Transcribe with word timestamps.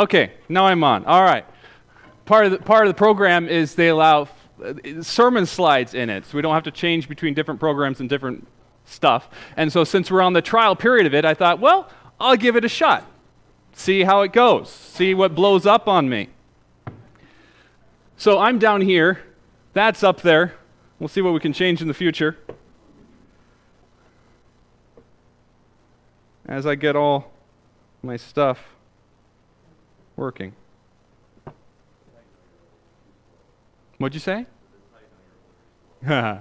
Okay, 0.00 0.32
now 0.48 0.64
I'm 0.64 0.82
on. 0.82 1.04
All 1.04 1.22
right. 1.22 1.44
Part 2.24 2.46
of 2.46 2.52
the, 2.52 2.58
part 2.58 2.86
of 2.86 2.88
the 2.88 2.96
program 2.96 3.46
is 3.50 3.74
they 3.74 3.88
allow 3.88 4.22
f- 4.22 4.48
uh, 4.64 5.02
sermon 5.02 5.44
slides 5.44 5.92
in 5.92 6.08
it, 6.08 6.24
so 6.24 6.38
we 6.38 6.42
don't 6.42 6.54
have 6.54 6.62
to 6.62 6.70
change 6.70 7.06
between 7.06 7.34
different 7.34 7.60
programs 7.60 8.00
and 8.00 8.08
different 8.08 8.48
stuff. 8.86 9.28
And 9.58 9.70
so, 9.70 9.84
since 9.84 10.10
we're 10.10 10.22
on 10.22 10.32
the 10.32 10.40
trial 10.40 10.74
period 10.74 11.06
of 11.06 11.12
it, 11.12 11.26
I 11.26 11.34
thought, 11.34 11.60
well, 11.60 11.90
I'll 12.18 12.38
give 12.38 12.56
it 12.56 12.64
a 12.64 12.68
shot. 12.68 13.04
See 13.74 14.02
how 14.02 14.22
it 14.22 14.32
goes. 14.32 14.70
See 14.70 15.12
what 15.12 15.34
blows 15.34 15.66
up 15.66 15.86
on 15.86 16.08
me. 16.08 16.30
So 18.16 18.38
I'm 18.38 18.58
down 18.58 18.80
here. 18.80 19.20
That's 19.74 20.02
up 20.02 20.22
there. 20.22 20.54
We'll 20.98 21.08
see 21.08 21.20
what 21.20 21.34
we 21.34 21.40
can 21.40 21.52
change 21.52 21.82
in 21.82 21.88
the 21.88 21.94
future. 21.94 22.38
As 26.46 26.66
I 26.66 26.74
get 26.74 26.96
all 26.96 27.32
my 28.02 28.16
stuff 28.16 28.60
working. 30.20 30.52
What'd 33.98 34.14
you 34.14 34.20
say? 34.20 34.46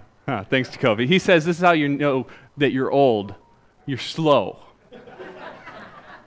Thanks 0.49 0.69
to 0.69 0.77
Kobe. 0.77 1.07
He 1.07 1.17
says 1.17 1.45
this 1.45 1.57
is 1.57 1.63
how 1.63 1.71
you 1.71 1.87
know 1.87 2.27
that 2.57 2.71
you're 2.71 2.91
old. 2.91 3.33
You're 3.85 3.97
slow. 3.97 4.59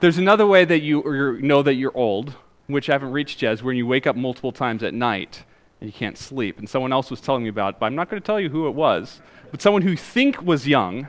There's 0.00 0.18
another 0.18 0.46
way 0.46 0.64
that 0.64 0.80
you 0.80 1.38
know 1.40 1.62
that 1.62 1.74
you're 1.74 1.96
old, 1.96 2.34
which 2.66 2.90
I 2.90 2.94
haven't 2.94 3.12
reached 3.12 3.40
yet, 3.42 3.52
is 3.52 3.62
when 3.62 3.76
you 3.76 3.86
wake 3.86 4.06
up 4.06 4.16
multiple 4.16 4.50
times 4.50 4.82
at 4.82 4.94
night 4.94 5.44
and 5.80 5.88
you 5.88 5.92
can't 5.92 6.18
sleep. 6.18 6.58
And 6.58 6.68
someone 6.68 6.92
else 6.92 7.10
was 7.10 7.20
telling 7.20 7.44
me 7.44 7.50
about 7.50 7.74
it, 7.74 7.80
but 7.80 7.86
I'm 7.86 7.94
not 7.94 8.10
going 8.10 8.20
to 8.20 8.26
tell 8.26 8.40
you 8.40 8.48
who 8.48 8.66
it 8.66 8.74
was. 8.74 9.20
But 9.50 9.62
someone 9.62 9.82
who 9.82 9.94
think 9.94 10.42
was 10.42 10.66
young, 10.66 11.08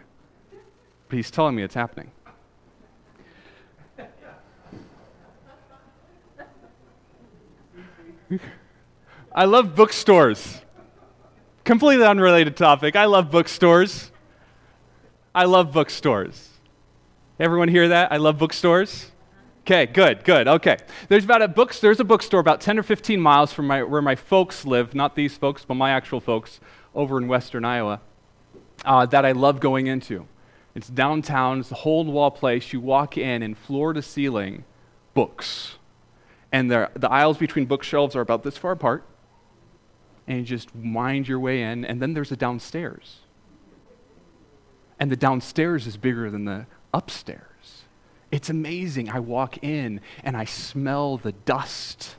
but 1.09 1.15
he's 1.15 1.31
telling 1.31 1.55
me 1.55 1.63
it's 1.63 1.73
happening. 1.73 2.11
I 9.35 9.45
love 9.45 9.75
bookstores. 9.75 10.61
Completely 11.63 12.05
unrelated 12.05 12.55
topic. 12.55 12.95
I 12.95 13.05
love 13.05 13.31
bookstores. 13.31 14.11
I 15.33 15.45
love 15.45 15.71
bookstores. 15.71 16.49
Everyone 17.39 17.67
hear 17.67 17.87
that? 17.87 18.11
I 18.11 18.17
love 18.17 18.37
bookstores. 18.37 19.11
Okay, 19.61 19.87
good, 19.87 20.23
good. 20.23 20.47
Okay. 20.47 20.77
There's 21.07 21.23
about 21.23 21.41
a 21.41 21.47
books 21.47 21.79
there's 21.79 21.99
a 21.99 22.03
bookstore 22.03 22.41
about 22.41 22.61
10 22.61 22.77
or 22.77 22.83
15 22.83 23.19
miles 23.19 23.51
from 23.51 23.67
my, 23.67 23.81
where 23.81 24.01
my 24.01 24.15
folks 24.15 24.65
live, 24.65 24.93
not 24.93 25.15
these 25.15 25.35
folks, 25.35 25.65
but 25.65 25.75
my 25.75 25.91
actual 25.91 26.19
folks 26.19 26.59
over 26.93 27.17
in 27.17 27.27
western 27.27 27.65
Iowa, 27.65 28.01
uh, 28.85 29.05
that 29.07 29.25
I 29.25 29.31
love 29.31 29.59
going 29.59 29.87
into. 29.87 30.27
It's 30.75 30.89
downtown, 30.89 31.61
it's 31.61 31.71
a 31.71 31.75
hole 31.75 32.01
in 32.01 32.11
wall 32.11 32.29
place. 32.29 32.73
You 32.73 32.81
walk 32.81 33.17
in, 33.17 33.41
and 33.41 33.57
floor 33.57 33.93
to 33.93 34.01
ceiling, 34.01 34.65
books. 35.13 35.75
And 36.51 36.69
the 36.69 36.89
aisles 37.09 37.37
between 37.37 37.65
bookshelves 37.65 38.15
are 38.15 38.21
about 38.21 38.43
this 38.43 38.57
far 38.57 38.73
apart. 38.73 39.03
And 40.27 40.39
you 40.39 40.43
just 40.43 40.73
wind 40.75 41.27
your 41.27 41.39
way 41.39 41.63
in, 41.63 41.83
and 41.85 42.01
then 42.01 42.13
there's 42.13 42.31
a 42.31 42.37
downstairs. 42.37 43.17
And 44.99 45.11
the 45.11 45.17
downstairs 45.17 45.85
is 45.85 45.97
bigger 45.97 46.29
than 46.29 46.45
the 46.45 46.65
upstairs. 46.93 47.83
It's 48.31 48.49
amazing. 48.49 49.09
I 49.09 49.19
walk 49.19 49.63
in 49.63 50.01
and 50.23 50.35
I 50.35 50.45
smell 50.45 51.17
the 51.17 51.33
dust. 51.33 52.15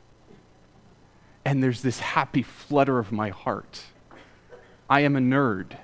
And 1.45 1.63
there's 1.63 1.83
this 1.83 1.99
happy 1.99 2.43
flutter 2.43 2.99
of 2.99 3.11
my 3.11 3.31
heart. 3.31 3.83
I 4.89 5.01
am 5.01 5.17
a 5.17 5.21
nerd, 5.21 5.77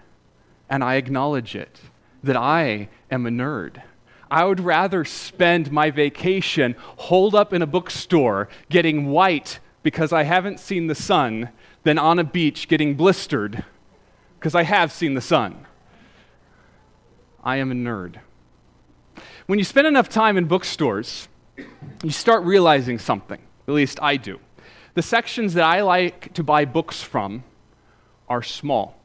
and 0.68 0.84
I 0.84 0.96
acknowledge 0.96 1.56
it 1.56 1.80
that 2.22 2.36
I 2.36 2.88
am 3.10 3.26
a 3.26 3.30
nerd. 3.30 3.82
I 4.30 4.44
would 4.44 4.60
rather 4.60 5.04
spend 5.04 5.72
my 5.72 5.90
vacation 5.90 6.76
holed 6.78 7.34
up 7.34 7.52
in 7.52 7.62
a 7.62 7.66
bookstore 7.66 8.48
getting 8.68 9.06
white 9.06 9.58
because 9.82 10.12
I 10.12 10.22
haven't 10.22 10.60
seen 10.60 10.86
the 10.86 10.94
sun 10.94 11.48
than 11.82 11.98
on 11.98 12.18
a 12.18 12.24
beach 12.24 12.68
getting 12.68 12.94
blistered 12.94 13.64
because 14.38 14.54
I 14.54 14.62
have 14.62 14.92
seen 14.92 15.14
the 15.14 15.20
sun. 15.20 15.66
I 17.42 17.56
am 17.56 17.70
a 17.70 17.74
nerd. 17.74 18.16
When 19.46 19.58
you 19.58 19.64
spend 19.64 19.86
enough 19.86 20.08
time 20.08 20.36
in 20.36 20.44
bookstores, 20.44 21.28
you 22.02 22.10
start 22.10 22.44
realizing 22.44 22.98
something. 22.98 23.40
At 23.66 23.74
least 23.74 23.98
I 24.02 24.16
do. 24.16 24.38
The 24.94 25.02
sections 25.02 25.54
that 25.54 25.64
I 25.64 25.82
like 25.82 26.32
to 26.34 26.42
buy 26.42 26.64
books 26.64 27.02
from 27.02 27.44
are 28.28 28.42
small. 28.42 28.96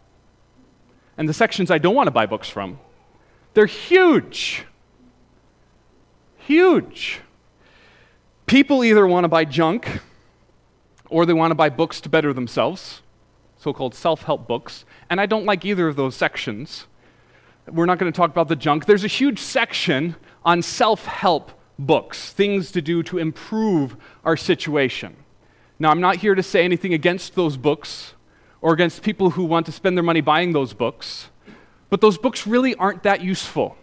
And 1.18 1.30
the 1.30 1.34
sections 1.34 1.72
I 1.72 1.78
don't 1.78 1.96
want 1.96 2.07
to 2.07 2.12
buy 2.12 2.25
books 2.25 2.50
from, 2.50 2.80
they're 3.53 3.66
huge. 3.66 4.66
Huge. 6.38 7.22
People 8.46 8.84
either 8.84 9.07
want 9.07 9.24
to 9.24 9.30
buy 9.30 9.46
junk 9.46 10.02
or 11.09 11.25
they 11.25 11.33
want 11.33 11.51
to 11.51 11.55
buy 11.55 11.69
books 11.69 12.01
to 12.01 12.09
better 12.09 12.33
themselves, 12.33 13.01
so 13.57 13.73
called 13.73 13.95
self 13.95 14.23
help 14.23 14.47
books. 14.47 14.85
And 15.09 15.21
I 15.21 15.25
don't 15.25 15.45
like 15.45 15.66
either 15.66 15.88
of 15.88 15.95
those 15.95 16.16
sections. 16.16 16.88
We're 17.67 17.85
not 17.85 17.97
going 17.97 18.11
to 18.11 18.16
talk 18.16 18.29
about 18.29 18.47
the 18.47 18.55
junk. 18.55 18.85
There's 18.85 19.03
a 19.03 19.07
huge 19.07 19.39
section 19.39 20.15
on 20.44 20.61
self 20.61 21.05
help 21.05 21.51
books, 21.77 22.31
things 22.31 22.71
to 22.71 22.81
do 22.81 23.03
to 23.03 23.17
improve 23.17 23.95
our 24.23 24.38
situation. 24.38 25.15
Now, 25.77 25.89
I'm 25.89 25.99
not 25.99 26.17
here 26.17 26.35
to 26.35 26.44
say 26.44 26.63
anything 26.63 26.94
against 26.94 27.35
those 27.35 27.57
books 27.57 28.13
or 28.61 28.73
against 28.73 29.03
people 29.03 29.31
who 29.31 29.44
want 29.44 29.65
to 29.65 29.71
spend 29.71 29.97
their 29.97 30.03
money 30.03 30.21
buying 30.21 30.53
those 30.53 30.73
books, 30.73 31.29
but 31.89 32.01
those 32.01 32.17
books 32.17 32.47
really 32.47 32.75
aren't 32.75 33.03
that 33.03 33.21
useful 33.21 33.77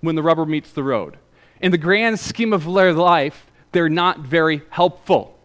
when 0.00 0.14
the 0.14 0.22
rubber 0.22 0.46
meets 0.46 0.72
the 0.72 0.82
road. 0.82 1.18
In 1.60 1.72
the 1.72 1.78
grand 1.78 2.18
scheme 2.18 2.52
of 2.52 2.64
their 2.64 2.92
life, 2.92 3.50
they're 3.72 3.90
not 3.90 4.20
very 4.20 4.62
helpful. 4.70 5.38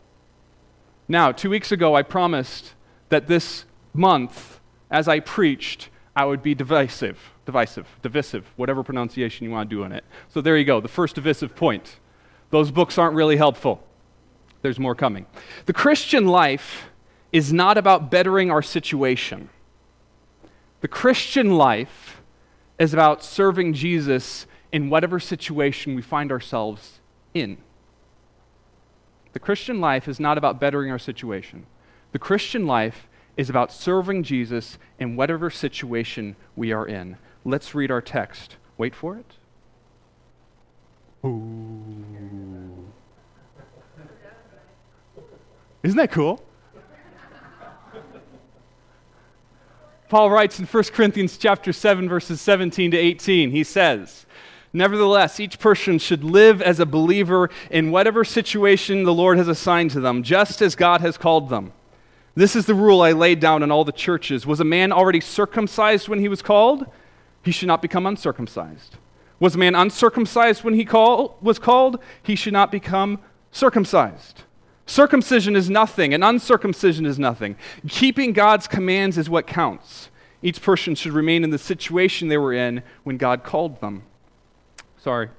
Now, 1.08 1.32
two 1.32 1.50
weeks 1.50 1.72
ago, 1.72 1.96
I 1.96 2.04
promised 2.04 2.74
that 3.10 3.28
this 3.28 3.66
month, 3.94 4.60
as 4.90 5.08
I 5.08 5.20
preached, 5.20 5.90
I 6.16 6.26
would 6.26 6.42
be 6.42 6.56
divisive 6.56 7.20
divisive, 7.46 7.88
divisive, 8.02 8.52
whatever 8.56 8.84
pronunciation 8.84 9.46
you 9.46 9.52
want 9.52 9.70
to 9.70 9.76
do 9.76 9.84
on 9.84 9.92
it. 9.92 10.04
So 10.30 10.42
there 10.42 10.58
you 10.58 10.66
go, 10.66 10.82
the 10.82 10.88
first 10.88 11.16
divisive 11.16 11.56
point. 11.56 12.00
Those 12.50 12.72
books 12.72 12.98
aren't 12.98 13.16
really 13.16 13.38
helpful. 13.38 13.84
There's 14.62 14.80
more 14.80 14.96
coming. 14.96 15.28
The 15.68 15.74
Christian 15.74 16.26
life 16.26 16.90
is 17.32 17.54
not 17.54 17.78
about 17.78 18.10
bettering 18.10 18.50
our 18.50 18.62
situation. 18.62 19.50
The 20.82 20.88
Christian 20.88 21.56
life 21.58 22.22
is 22.80 22.94
about 22.94 23.24
serving 23.24 23.74
Jesus 23.74 24.48
in 24.72 24.90
whatever 24.90 25.20
situation 25.20 25.96
we 25.96 26.02
find 26.02 26.32
ourselves 26.32 27.00
in. 27.34 27.58
The 29.36 29.40
Christian 29.40 29.82
life 29.82 30.08
is 30.08 30.18
not 30.18 30.38
about 30.38 30.62
bettering 30.62 30.90
our 30.92 30.98
situation. 30.98 31.66
The 32.14 32.20
Christian 32.20 32.66
life 32.66 33.10
is 33.36 33.50
about 33.50 33.70
serving 33.70 34.24
Jesus 34.24 34.78
in 34.98 35.18
whatever 35.18 35.50
situation 35.50 36.38
we 36.56 36.72
are 36.72 36.88
in. 36.88 37.18
Let's 37.44 37.76
read 37.76 37.92
our 37.92 38.02
text. 38.02 38.56
Wait 38.78 38.96
for 38.96 39.18
it. 39.18 39.34
Ooh. 41.26 42.86
Isn't 45.84 45.98
that 45.98 46.14
cool? 46.14 46.42
Paul 50.08 50.30
writes 50.30 50.60
in 50.60 50.66
1 50.66 50.84
Corinthians 50.94 51.38
chapter 51.38 51.74
7 51.74 52.08
verses 52.08 52.40
17 52.40 52.92
to 52.92 52.98
18. 52.98 53.52
He 53.52 53.66
says, 53.66 54.26
"Nevertheless, 54.76 55.40
each 55.40 55.58
person 55.58 55.98
should 55.98 56.24
live 56.24 56.62
as 56.62 56.80
a 56.80 56.86
believer 56.86 57.50
in 57.72 57.92
whatever 57.92 58.24
situation 58.24 59.04
the 59.04 59.14
Lord 59.14 59.38
has 59.38 59.48
assigned 59.48 59.92
to 59.92 60.00
them, 60.00 60.22
just 60.22 60.62
as 60.62 60.76
God 60.76 61.02
has 61.02 61.18
called 61.18 61.50
them." 61.50 61.72
This 62.36 62.56
is 62.56 62.66
the 62.66 62.76
rule 62.76 63.02
I 63.02 63.14
laid 63.14 63.40
down 63.40 63.64
in 63.64 63.72
all 63.72 63.86
the 63.86 63.92
churches. 63.92 64.46
Was 64.46 64.60
a 64.60 64.66
man 64.66 64.92
already 64.92 65.22
circumcised 65.22 66.10
when 66.10 66.20
he 66.20 66.28
was 66.28 66.42
called? 66.42 66.86
he 67.46 67.52
should 67.52 67.68
not 67.68 67.82
become 67.82 68.08
uncircumcised. 68.08 68.98
Was 69.40 69.54
a 69.54 69.60
man 69.60 69.76
uncircumcised 69.76 70.64
when 70.64 70.74
he 70.74 70.84
call, 70.84 71.38
was 71.42 71.60
called? 71.60 72.00
He 72.24 72.36
should 72.36 72.54
not 72.54 72.72
become 72.72 73.20
circumcised. 73.52 74.42
Circumcision 74.88 75.56
is 75.56 75.70
nothing, 75.70 76.14
and 76.14 76.24
uncircumcision 76.24 77.06
is 77.06 77.20
nothing. 77.20 77.56
Keeping 77.88 78.34
God's 78.34 78.68
commands 78.68 79.18
is 79.18 79.30
what 79.30 79.46
counts. 79.46 80.10
Each 80.42 80.60
person 80.60 80.96
should 80.96 81.14
remain 81.14 81.44
in 81.44 81.52
the 81.52 81.60
situation 81.60 82.28
they 82.28 82.38
were 82.38 82.54
in 82.54 82.82
when 83.04 83.18
God 83.18 83.44
called 83.44 83.80
them. 83.80 84.04
Sorry, 85.06 85.30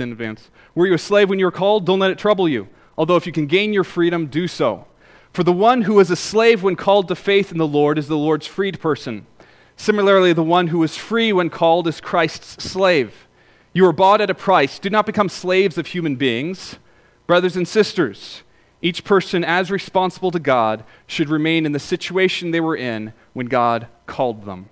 in 0.00 0.10
advance. 0.10 0.50
Were 0.74 0.88
you 0.88 0.94
a 0.94 0.98
slave 0.98 1.30
when 1.30 1.38
you 1.38 1.44
were 1.44 1.52
called? 1.52 1.86
Don't 1.86 2.00
let 2.00 2.10
it 2.10 2.18
trouble 2.18 2.48
you. 2.48 2.66
Although 2.98 3.14
if 3.14 3.24
you 3.24 3.30
can 3.30 3.46
gain 3.46 3.72
your 3.72 3.84
freedom, 3.84 4.26
do 4.26 4.48
so. 4.48 4.84
For 5.32 5.44
the 5.44 5.52
one 5.52 5.82
who 5.82 5.94
was 5.94 6.10
a 6.10 6.16
slave 6.16 6.64
when 6.64 6.74
called 6.74 7.06
to 7.06 7.14
faith 7.14 7.52
in 7.52 7.58
the 7.58 7.64
Lord 7.64 7.98
is 7.98 8.08
the 8.08 8.18
Lord's 8.18 8.48
freed 8.48 8.80
person. 8.80 9.28
Similarly, 9.76 10.32
the 10.32 10.42
one 10.42 10.66
who 10.66 10.80
was 10.80 10.96
free 10.96 11.32
when 11.32 11.50
called 11.50 11.86
is 11.86 12.00
Christ's 12.00 12.64
slave. 12.68 13.28
You 13.72 13.84
were 13.84 13.92
bought 13.92 14.20
at 14.20 14.28
a 14.28 14.34
price. 14.34 14.80
Do 14.80 14.90
not 14.90 15.06
become 15.06 15.28
slaves 15.28 15.78
of 15.78 15.86
human 15.86 16.16
beings. 16.16 16.80
Brothers 17.28 17.56
and 17.56 17.68
sisters, 17.68 18.42
each 18.82 19.04
person, 19.04 19.44
as 19.44 19.70
responsible 19.70 20.32
to 20.32 20.40
God, 20.40 20.82
should 21.06 21.28
remain 21.28 21.64
in 21.64 21.70
the 21.70 21.78
situation 21.78 22.50
they 22.50 22.58
were 22.58 22.74
in 22.76 23.12
when 23.34 23.46
God 23.46 23.86
called 24.06 24.46
them. 24.46 24.68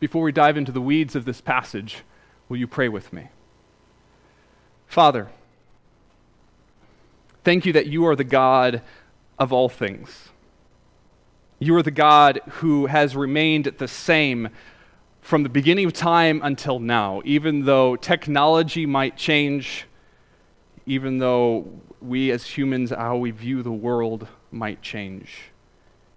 Before 0.00 0.22
we 0.22 0.32
dive 0.32 0.56
into 0.56 0.72
the 0.72 0.80
weeds 0.80 1.14
of 1.14 1.26
this 1.26 1.42
passage, 1.42 2.02
will 2.54 2.60
you 2.60 2.68
pray 2.68 2.88
with 2.88 3.12
me? 3.12 3.28
Father, 4.86 5.28
Thank 7.44 7.66
you 7.66 7.74
that 7.74 7.86
you 7.86 8.06
are 8.06 8.16
the 8.16 8.24
God 8.24 8.80
of 9.38 9.52
all 9.52 9.68
things. 9.68 10.30
You 11.58 11.76
are 11.76 11.82
the 11.82 11.90
God 11.90 12.40
who 12.48 12.86
has 12.86 13.14
remained 13.14 13.66
the 13.66 13.86
same 13.86 14.48
from 15.20 15.42
the 15.42 15.50
beginning 15.50 15.84
of 15.84 15.92
time 15.92 16.40
until 16.42 16.78
now, 16.78 17.20
even 17.26 17.66
though 17.66 17.96
technology 17.96 18.86
might 18.86 19.18
change, 19.18 19.84
even 20.86 21.18
though 21.18 21.68
we 22.00 22.30
as 22.30 22.46
humans, 22.46 22.88
how 22.88 23.18
we 23.18 23.30
view 23.30 23.62
the 23.62 23.72
world 23.72 24.26
might 24.50 24.80
change, 24.80 25.50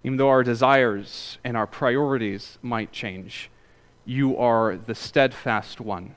even 0.04 0.16
though 0.16 0.30
our 0.30 0.42
desires 0.42 1.36
and 1.44 1.58
our 1.58 1.66
priorities 1.66 2.56
might 2.62 2.90
change. 2.90 3.50
You 4.06 4.38
are 4.38 4.78
the 4.78 4.94
steadfast 4.94 5.78
one 5.78 6.14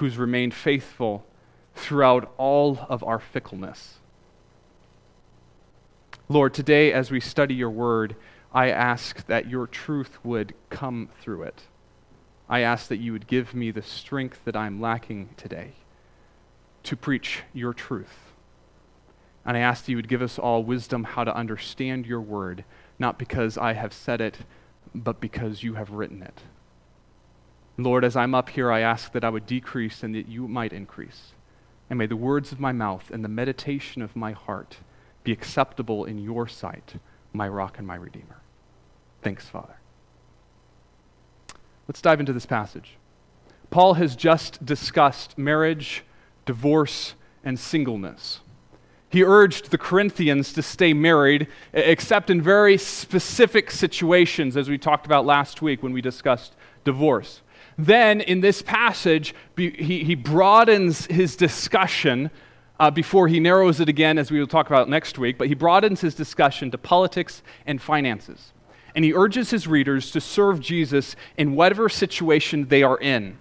who's 0.00 0.16
remained 0.16 0.54
faithful 0.54 1.26
throughout 1.74 2.32
all 2.38 2.86
of 2.88 3.04
our 3.04 3.18
fickleness. 3.18 3.98
Lord, 6.26 6.54
today 6.54 6.90
as 6.90 7.10
we 7.10 7.20
study 7.20 7.54
your 7.54 7.68
word, 7.68 8.16
I 8.54 8.70
ask 8.70 9.26
that 9.26 9.50
your 9.50 9.66
truth 9.66 10.18
would 10.24 10.54
come 10.70 11.10
through 11.20 11.42
it. 11.42 11.64
I 12.48 12.60
ask 12.60 12.88
that 12.88 12.96
you 12.96 13.12
would 13.12 13.26
give 13.26 13.54
me 13.54 13.70
the 13.70 13.82
strength 13.82 14.40
that 14.46 14.56
I'm 14.56 14.80
lacking 14.80 15.28
today 15.36 15.72
to 16.84 16.96
preach 16.96 17.42
your 17.52 17.74
truth. 17.74 18.32
And 19.44 19.54
I 19.54 19.60
ask 19.60 19.84
that 19.84 19.90
you 19.90 19.98
would 19.98 20.08
give 20.08 20.22
us 20.22 20.38
all 20.38 20.64
wisdom 20.64 21.04
how 21.04 21.24
to 21.24 21.36
understand 21.36 22.06
your 22.06 22.22
word, 22.22 22.64
not 22.98 23.18
because 23.18 23.58
I 23.58 23.74
have 23.74 23.92
said 23.92 24.22
it, 24.22 24.38
but 24.94 25.20
because 25.20 25.62
you 25.62 25.74
have 25.74 25.90
written 25.90 26.22
it. 26.22 26.40
Lord, 27.84 28.04
as 28.04 28.16
I'm 28.16 28.34
up 28.34 28.50
here, 28.50 28.70
I 28.70 28.80
ask 28.80 29.12
that 29.12 29.24
I 29.24 29.30
would 29.30 29.46
decrease 29.46 30.02
and 30.02 30.14
that 30.14 30.28
you 30.28 30.48
might 30.48 30.72
increase. 30.72 31.32
And 31.88 31.98
may 31.98 32.06
the 32.06 32.16
words 32.16 32.52
of 32.52 32.60
my 32.60 32.72
mouth 32.72 33.10
and 33.10 33.24
the 33.24 33.28
meditation 33.28 34.02
of 34.02 34.16
my 34.16 34.32
heart 34.32 34.78
be 35.24 35.32
acceptable 35.32 36.04
in 36.04 36.18
your 36.18 36.48
sight, 36.48 36.94
my 37.32 37.48
rock 37.48 37.78
and 37.78 37.86
my 37.86 37.96
redeemer. 37.96 38.40
Thanks, 39.22 39.46
Father. 39.46 39.76
Let's 41.86 42.00
dive 42.00 42.20
into 42.20 42.32
this 42.32 42.46
passage. 42.46 42.96
Paul 43.70 43.94
has 43.94 44.16
just 44.16 44.64
discussed 44.64 45.36
marriage, 45.36 46.04
divorce, 46.46 47.14
and 47.44 47.58
singleness. 47.58 48.40
He 49.08 49.24
urged 49.24 49.70
the 49.70 49.78
Corinthians 49.78 50.52
to 50.52 50.62
stay 50.62 50.92
married, 50.92 51.48
except 51.72 52.30
in 52.30 52.40
very 52.40 52.78
specific 52.78 53.70
situations, 53.70 54.56
as 54.56 54.68
we 54.68 54.78
talked 54.78 55.04
about 55.04 55.26
last 55.26 55.62
week 55.62 55.82
when 55.82 55.92
we 55.92 56.00
discussed 56.00 56.54
divorce. 56.84 57.42
Then, 57.86 58.20
in 58.20 58.40
this 58.40 58.60
passage, 58.60 59.34
he, 59.56 59.70
he 60.04 60.14
broadens 60.14 61.06
his 61.06 61.34
discussion 61.34 62.30
uh, 62.78 62.90
before 62.90 63.26
he 63.26 63.40
narrows 63.40 63.80
it 63.80 63.88
again, 63.88 64.18
as 64.18 64.30
we 64.30 64.38
will 64.38 64.46
talk 64.46 64.66
about 64.66 64.88
next 64.88 65.18
week, 65.18 65.38
but 65.38 65.48
he 65.48 65.54
broadens 65.54 66.00
his 66.00 66.14
discussion 66.14 66.70
to 66.70 66.78
politics 66.78 67.42
and 67.66 67.80
finances. 67.80 68.52
And 68.94 69.04
he 69.04 69.14
urges 69.14 69.50
his 69.50 69.66
readers 69.66 70.10
to 70.10 70.20
serve 70.20 70.60
Jesus 70.60 71.16
in 71.38 71.54
whatever 71.54 71.88
situation 71.88 72.68
they 72.68 72.82
are 72.82 72.98
in. 72.98 73.38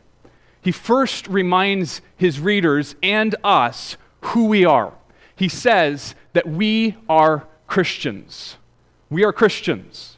He 0.62 0.72
first 0.72 1.28
reminds 1.28 2.02
his 2.16 2.40
readers 2.40 2.96
and 3.04 3.36
us 3.44 3.98
who 4.22 4.46
we 4.46 4.64
are. 4.64 4.94
He 5.36 5.50
says 5.50 6.16
that 6.34 6.48
we 6.48 6.96
are 7.10 7.46
Christians. 7.68 8.58
We 9.10 9.26
are 9.26 9.34
Christians. 9.34 10.18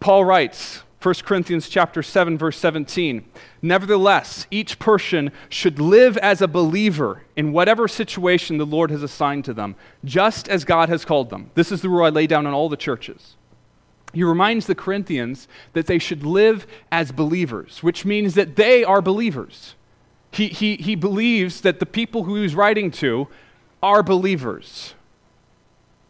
Paul 0.00 0.24
writes, 0.24 0.82
1 1.02 1.14
Corinthians 1.24 1.68
chapter 1.68 2.02
7 2.02 2.38
verse 2.38 2.56
17. 2.58 3.24
Nevertheless, 3.60 4.46
each 4.52 4.78
person 4.78 5.32
should 5.48 5.80
live 5.80 6.16
as 6.18 6.40
a 6.40 6.46
believer 6.46 7.24
in 7.34 7.52
whatever 7.52 7.88
situation 7.88 8.56
the 8.56 8.66
Lord 8.66 8.90
has 8.92 9.02
assigned 9.02 9.44
to 9.46 9.54
them, 9.54 9.74
just 10.04 10.48
as 10.48 10.64
God 10.64 10.88
has 10.88 11.04
called 11.04 11.30
them. 11.30 11.50
This 11.54 11.72
is 11.72 11.82
the 11.82 11.88
rule 11.88 12.04
I 12.04 12.10
lay 12.10 12.28
down 12.28 12.46
in 12.46 12.52
all 12.52 12.68
the 12.68 12.76
churches. 12.76 13.36
He 14.12 14.22
reminds 14.22 14.66
the 14.66 14.74
Corinthians 14.74 15.48
that 15.72 15.86
they 15.86 15.98
should 15.98 16.24
live 16.24 16.66
as 16.92 17.10
believers, 17.10 17.82
which 17.82 18.04
means 18.04 18.34
that 18.34 18.54
they 18.54 18.84
are 18.84 19.02
believers. 19.02 19.74
He, 20.30 20.48
he, 20.48 20.76
he 20.76 20.94
believes 20.94 21.62
that 21.62 21.80
the 21.80 21.86
people 21.86 22.24
who 22.24 22.36
he's 22.36 22.54
writing 22.54 22.90
to 22.92 23.26
are 23.82 24.02
believers. 24.02 24.94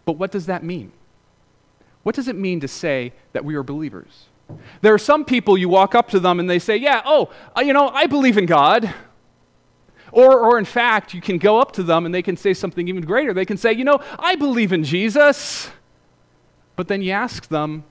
But 0.04 0.18
what 0.18 0.32
does 0.32 0.46
that 0.46 0.62
mean? 0.62 0.92
What 2.02 2.14
does 2.14 2.28
it 2.28 2.36
mean 2.36 2.60
to 2.60 2.68
say 2.68 3.12
that 3.32 3.44
we 3.44 3.54
are 3.54 3.62
believers? 3.62 4.26
There 4.80 4.92
are 4.92 4.98
some 4.98 5.24
people 5.24 5.56
you 5.56 5.68
walk 5.68 5.94
up 5.94 6.08
to 6.10 6.20
them 6.20 6.40
and 6.40 6.48
they 6.48 6.58
say, 6.58 6.76
Yeah, 6.76 7.02
oh, 7.04 7.30
uh, 7.56 7.60
you 7.60 7.72
know, 7.72 7.88
I 7.88 8.06
believe 8.06 8.36
in 8.36 8.46
God. 8.46 8.92
Or, 10.10 10.38
or 10.40 10.58
in 10.58 10.66
fact, 10.66 11.14
you 11.14 11.22
can 11.22 11.38
go 11.38 11.58
up 11.58 11.72
to 11.72 11.82
them 11.82 12.04
and 12.04 12.14
they 12.14 12.20
can 12.20 12.36
say 12.36 12.52
something 12.52 12.86
even 12.86 13.02
greater. 13.02 13.32
They 13.32 13.46
can 13.46 13.56
say, 13.56 13.72
You 13.72 13.84
know, 13.84 14.00
I 14.18 14.34
believe 14.34 14.72
in 14.72 14.84
Jesus. 14.84 15.70
But 16.76 16.88
then 16.88 17.02
you 17.02 17.12
ask 17.12 17.48
them, 17.48 17.84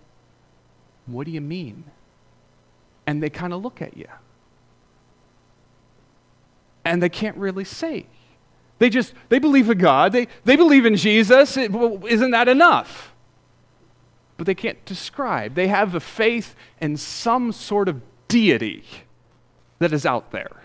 What 1.06 1.26
do 1.26 1.32
you 1.32 1.42
mean? 1.42 1.86
And 3.08 3.22
they 3.22 3.30
kind 3.30 3.54
of 3.54 3.64
look 3.64 3.82
at 3.82 3.98
you. 3.98 4.08
And 6.86 7.02
they 7.02 7.10
can't 7.10 7.38
really 7.38 7.64
say. 7.64 8.06
They 8.80 8.90
just, 8.90 9.14
they 9.30 9.38
believe 9.38 9.70
in 9.70 9.78
God. 9.78 10.12
They, 10.12 10.28
they 10.44 10.56
believe 10.56 10.86
in 10.86 10.96
Jesus. 10.96 11.56
It, 11.56 11.72
well, 11.72 12.04
isn't 12.08 12.32
that 12.32 12.48
enough? 12.48 13.11
But 14.42 14.48
they 14.48 14.56
can't 14.56 14.84
describe. 14.86 15.54
They 15.54 15.68
have 15.68 15.94
a 15.94 16.00
faith 16.00 16.56
in 16.80 16.98
some 16.98 17.52
sort 17.52 17.88
of 17.88 18.02
deity 18.28 18.84
that 19.78 19.94
is 19.94 20.04
out 20.04 20.32
there. 20.32 20.64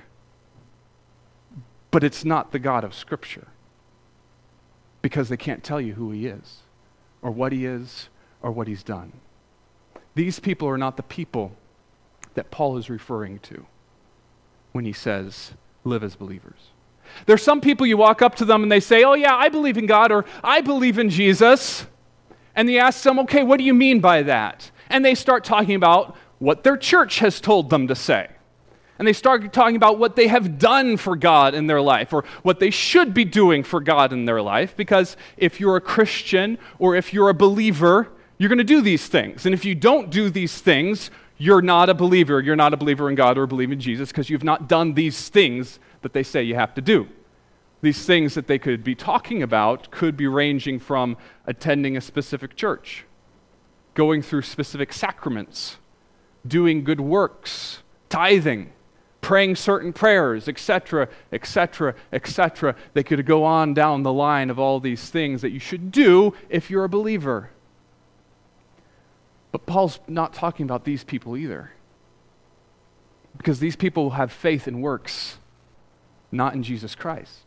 But 1.91 2.03
it's 2.03 2.25
not 2.25 2.53
the 2.53 2.59
God 2.59 2.85
of 2.85 2.95
Scripture 2.95 3.49
because 5.03 5.29
they 5.29 5.37
can't 5.37 5.63
tell 5.63 5.79
you 5.79 5.93
who 5.93 6.11
He 6.11 6.27
is 6.27 6.61
or 7.21 7.31
what 7.31 7.53
He 7.53 7.67
is 7.67 8.09
or 8.41 8.51
what 8.51 8.67
He's 8.67 8.83
done. 8.83 9.13
These 10.15 10.41
people 10.41 10.69
are 10.69 10.79
not 10.79 10.97
the 10.97 11.03
people 11.03 11.53
that 12.33 12.51
Paul 12.51 12.79
is 12.79 12.89
referring 12.89 13.41
to 13.41 13.67
when 14.73 14.87
he 14.87 14.95
says, 14.95 15.53
live 15.85 16.03
as 16.03 16.17
believers. 16.17 16.71
There's 17.27 17.43
some 17.43 17.61
people 17.61 17.87
you 17.87 17.99
walk 17.99 18.23
up 18.23 18.37
to 18.37 18.47
them 18.47 18.63
and 18.63 18.73
they 18.73 18.81
say, 18.81 19.05
Oh, 19.05 19.13
yeah, 19.13 19.37
I 19.37 19.51
believe 19.51 19.77
in 19.77 19.85
God 19.85 20.13
or 20.13 20.25
I 20.43 20.63
believe 20.63 20.99
in 20.99 21.11
Jesus. 21.11 21.87
And 22.57 22.69
they 22.69 22.79
ask 22.79 23.03
them, 23.03 23.19
okay, 23.21 23.43
what 23.43 23.59
do 23.59 23.65
you 23.65 23.75
mean 23.75 24.01
by 24.01 24.23
that? 24.23 24.71
And 24.89 25.05
they 25.05 25.15
start 25.15 25.45
talking 25.45 25.75
about 25.75 26.17
what 26.39 26.65
their 26.65 26.77
church 26.77 27.21
has 27.21 27.41
told 27.41 27.71
them 27.71 27.87
to 27.89 27.95
say. 27.95 28.29
And 28.99 29.07
they 29.07 29.13
start 29.13 29.53
talking 29.53 29.77
about 29.77 29.99
what 29.99 30.17
they 30.17 30.27
have 30.29 30.59
done 30.59 30.97
for 30.97 31.17
God 31.17 31.55
in 31.55 31.67
their 31.67 31.83
life 31.83 32.15
or 32.15 32.25
what 32.43 32.61
they 32.61 32.71
should 32.71 33.13
be 33.13 33.27
doing 33.27 33.63
for 33.63 33.81
God 33.81 34.13
in 34.13 34.25
their 34.25 34.41
life. 34.41 34.75
Because 34.75 35.19
if 35.37 35.61
you're 35.61 35.77
a 35.77 35.83
Christian 35.83 36.57
or 36.79 36.97
if 36.97 37.13
you're 37.13 37.29
a 37.29 37.35
believer, 37.35 38.09
you're 38.39 38.49
going 38.49 38.59
to 38.59 38.65
do 38.65 38.81
these 38.81 39.07
things. 39.07 39.45
And 39.45 39.55
if 39.55 39.67
you 39.67 39.75
don't 39.75 40.09
do 40.11 40.31
these 40.31 40.59
things, 40.59 41.11
you're 41.37 41.61
not 41.61 41.91
a 41.91 41.95
believer. 41.95 42.41
You're 42.41 42.57
not 42.57 42.73
a 42.73 42.77
believer 42.79 43.11
in 43.11 43.17
God 43.17 43.37
or 43.37 43.47
believe 43.47 43.71
in 43.71 43.81
Jesus 43.81 44.11
because 44.11 44.31
you've 44.31 44.45
not 44.45 44.67
done 44.67 44.95
these 44.95 45.29
things 45.29 45.79
that 46.01 46.15
they 46.15 46.23
say 46.23 46.43
you 46.43 46.55
have 46.55 46.73
to 46.75 46.81
do. 46.81 47.07
These 47.83 48.07
things 48.07 48.35
that 48.35 48.47
they 48.47 48.59
could 48.59 48.83
be 48.83 48.95
talking 48.95 49.43
about 49.43 49.91
could 49.91 50.17
be 50.17 50.27
ranging 50.27 50.79
from 50.79 51.17
attending 51.47 51.97
a 51.97 52.01
specific 52.01 52.57
church, 52.57 53.05
going 53.95 54.23
through 54.23 54.43
specific 54.43 54.93
sacraments, 54.93 55.77
doing 56.47 56.85
good 56.85 57.01
works, 57.01 57.83
tithing, 58.09 58.73
praying 59.21 59.57
certain 59.57 59.93
prayers, 59.93 60.49
etc., 60.49 61.09
etc., 61.33 61.95
etc. 62.13 62.77
They 62.95 63.03
could 63.03 63.27
go 63.27 63.45
on 63.45 63.75
down 63.75 64.05
the 64.05 64.13
line 64.13 64.51
of 64.51 64.59
all 64.59 64.79
these 64.81 65.11
things 65.11 65.43
that 65.43 65.51
you 65.51 65.59
should 65.59 65.91
do 65.91 66.33
if 66.49 66.71
you're 66.71 66.85
a 66.85 66.89
believer. 66.89 67.51
But 69.53 69.67
Paul's 69.67 70.01
not 70.07 70.33
talking 70.33 70.65
about 70.65 70.85
these 70.85 71.03
people 71.03 71.37
either. 71.37 71.73
Because 73.37 73.59
these 73.59 73.77
people 73.77 74.11
have 74.11 74.33
faith 74.33 74.69
in 74.69 74.81
works, 74.81 75.39
not 76.31 76.55
in 76.55 76.63
Jesus 76.63 76.95
Christ. 76.95 77.46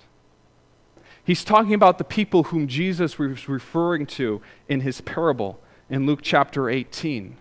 He's 1.23 1.43
talking 1.43 1.73
about 1.73 1.97
the 1.97 2.03
people 2.03 2.45
whom 2.45 2.67
Jesus 2.67 3.19
was 3.19 3.47
referring 3.47 4.05
to 4.07 4.41
in 4.67 4.81
his 4.81 5.01
parable 5.01 5.59
in 5.89 6.05
Luke 6.05 6.21
chapter 6.21 6.69
18. 6.69 7.37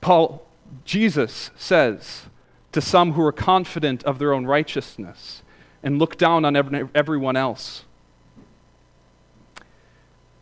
Paul, 0.00 0.46
Jesus 0.84 1.50
says 1.56 2.26
to 2.72 2.80
some 2.80 3.12
who 3.12 3.22
are 3.24 3.32
confident 3.32 4.04
of 4.04 4.18
their 4.18 4.32
own 4.32 4.44
righteousness 4.46 5.42
and 5.82 5.98
look 5.98 6.16
down 6.16 6.44
on 6.44 6.56
everyone 6.94 7.36
else. 7.36 7.84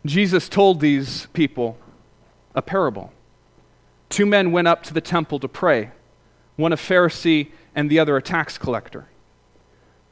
Jesus 0.05 0.47
told 0.49 0.79
these 0.79 1.27
people 1.33 1.77
a 2.55 2.61
parable. 2.61 3.11
Two 4.09 4.25
men 4.25 4.51
went 4.51 4.67
up 4.67 4.83
to 4.83 4.93
the 4.93 5.01
temple 5.01 5.39
to 5.39 5.47
pray, 5.47 5.91
one 6.55 6.73
a 6.73 6.77
Pharisee 6.77 7.51
and 7.75 7.89
the 7.89 7.99
other 7.99 8.17
a 8.17 8.21
tax 8.21 8.57
collector. 8.57 9.07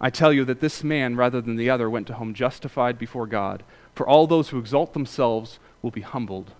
I 0.00 0.10
tell 0.10 0.32
you 0.32 0.44
that 0.44 0.60
this 0.60 0.84
man, 0.84 1.16
rather 1.16 1.40
than 1.40 1.56
the 1.56 1.70
other, 1.70 1.88
went 1.88 2.06
to 2.08 2.14
home 2.14 2.34
justified 2.34 2.98
before 2.98 3.26
God. 3.26 3.62
For 3.94 4.06
all 4.06 4.26
those 4.26 4.50
who 4.50 4.58
exalt 4.58 4.92
themselves 4.92 5.58
will 5.80 5.90
be 5.90 6.02
humbled, 6.02 6.52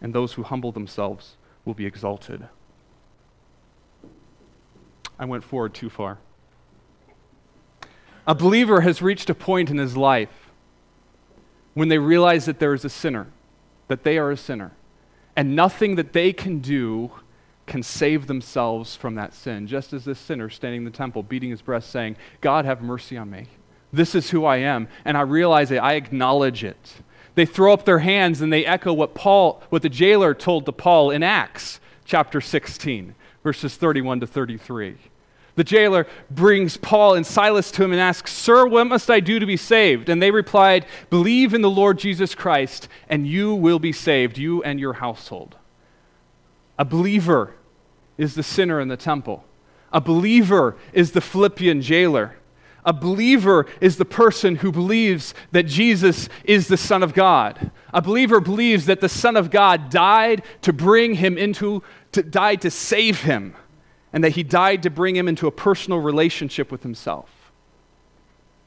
and 0.00 0.14
those 0.14 0.34
who 0.34 0.42
humble 0.42 0.72
themselves 0.72 1.36
will 1.64 1.74
be 1.74 1.86
exalted. 1.86 2.48
I 5.18 5.24
went 5.24 5.44
forward 5.44 5.74
too 5.74 5.90
far. 5.90 6.18
A 8.26 8.34
believer 8.34 8.82
has 8.82 9.02
reached 9.02 9.30
a 9.30 9.34
point 9.34 9.70
in 9.70 9.78
his 9.78 9.96
life 9.96 10.50
when 11.74 11.88
they 11.88 11.98
realize 11.98 12.44
that 12.46 12.58
there 12.58 12.74
is 12.74 12.84
a 12.84 12.90
sinner, 12.90 13.28
that 13.88 14.04
they 14.04 14.18
are 14.18 14.30
a 14.30 14.36
sinner 14.36 14.72
and 15.36 15.56
nothing 15.56 15.94
that 15.94 16.12
they 16.12 16.32
can 16.32 16.58
do 16.58 17.10
can 17.70 17.82
save 17.82 18.26
themselves 18.26 18.96
from 18.96 19.14
that 19.14 19.32
sin. 19.32 19.66
Just 19.66 19.92
as 19.92 20.04
this 20.04 20.18
sinner 20.18 20.50
standing 20.50 20.80
in 20.80 20.84
the 20.84 20.90
temple, 20.90 21.22
beating 21.22 21.50
his 21.50 21.62
breast, 21.62 21.88
saying, 21.90 22.16
God, 22.40 22.64
have 22.64 22.82
mercy 22.82 23.16
on 23.16 23.30
me. 23.30 23.46
This 23.92 24.14
is 24.14 24.28
who 24.30 24.44
I 24.44 24.58
am. 24.58 24.88
And 25.04 25.16
I 25.16 25.22
realize 25.22 25.70
it. 25.70 25.78
I 25.78 25.94
acknowledge 25.94 26.64
it. 26.64 26.94
They 27.36 27.46
throw 27.46 27.72
up 27.72 27.84
their 27.84 28.00
hands 28.00 28.40
and 28.40 28.52
they 28.52 28.66
echo 28.66 28.92
what 28.92 29.14
Paul, 29.14 29.62
what 29.70 29.82
the 29.82 29.88
jailer 29.88 30.34
told 30.34 30.66
to 30.66 30.72
Paul 30.72 31.12
in 31.12 31.22
Acts 31.22 31.80
chapter 32.04 32.40
16, 32.40 33.14
verses 33.44 33.76
31 33.76 34.20
to 34.20 34.26
33. 34.26 34.96
The 35.54 35.64
jailer 35.64 36.08
brings 36.28 36.76
Paul 36.76 37.14
and 37.14 37.24
Silas 37.24 37.70
to 37.72 37.84
him 37.84 37.92
and 37.92 38.00
asks, 38.00 38.32
Sir, 38.32 38.66
what 38.66 38.88
must 38.88 39.08
I 39.10 39.20
do 39.20 39.38
to 39.38 39.46
be 39.46 39.56
saved? 39.56 40.08
And 40.08 40.20
they 40.20 40.32
replied, 40.32 40.86
Believe 41.08 41.54
in 41.54 41.62
the 41.62 41.70
Lord 41.70 41.98
Jesus 41.98 42.34
Christ, 42.34 42.88
and 43.08 43.28
you 43.28 43.54
will 43.54 43.78
be 43.78 43.92
saved, 43.92 44.38
you 44.38 44.60
and 44.64 44.80
your 44.80 44.94
household. 44.94 45.56
A 46.78 46.84
believer 46.84 47.54
is 48.20 48.34
the 48.34 48.42
sinner 48.42 48.80
in 48.80 48.88
the 48.88 48.98
temple. 48.98 49.44
A 49.92 50.00
believer 50.00 50.76
is 50.92 51.12
the 51.12 51.22
Philippian 51.22 51.80
jailer. 51.80 52.36
A 52.84 52.92
believer 52.92 53.66
is 53.80 53.96
the 53.96 54.04
person 54.04 54.56
who 54.56 54.70
believes 54.70 55.34
that 55.52 55.64
Jesus 55.64 56.28
is 56.44 56.68
the 56.68 56.76
Son 56.76 57.02
of 57.02 57.14
God. 57.14 57.70
A 57.94 58.02
believer 58.02 58.38
believes 58.40 58.86
that 58.86 59.00
the 59.00 59.08
Son 59.08 59.36
of 59.36 59.50
God 59.50 59.88
died 59.88 60.42
to 60.62 60.72
bring 60.72 61.14
him 61.14 61.38
into, 61.38 61.82
to, 62.12 62.22
died 62.22 62.60
to 62.60 62.70
save 62.70 63.22
him 63.22 63.54
and 64.12 64.22
that 64.22 64.32
he 64.32 64.42
died 64.42 64.82
to 64.82 64.90
bring 64.90 65.16
him 65.16 65.26
into 65.26 65.46
a 65.46 65.52
personal 65.52 65.98
relationship 65.98 66.70
with 66.70 66.82
himself. 66.82 67.30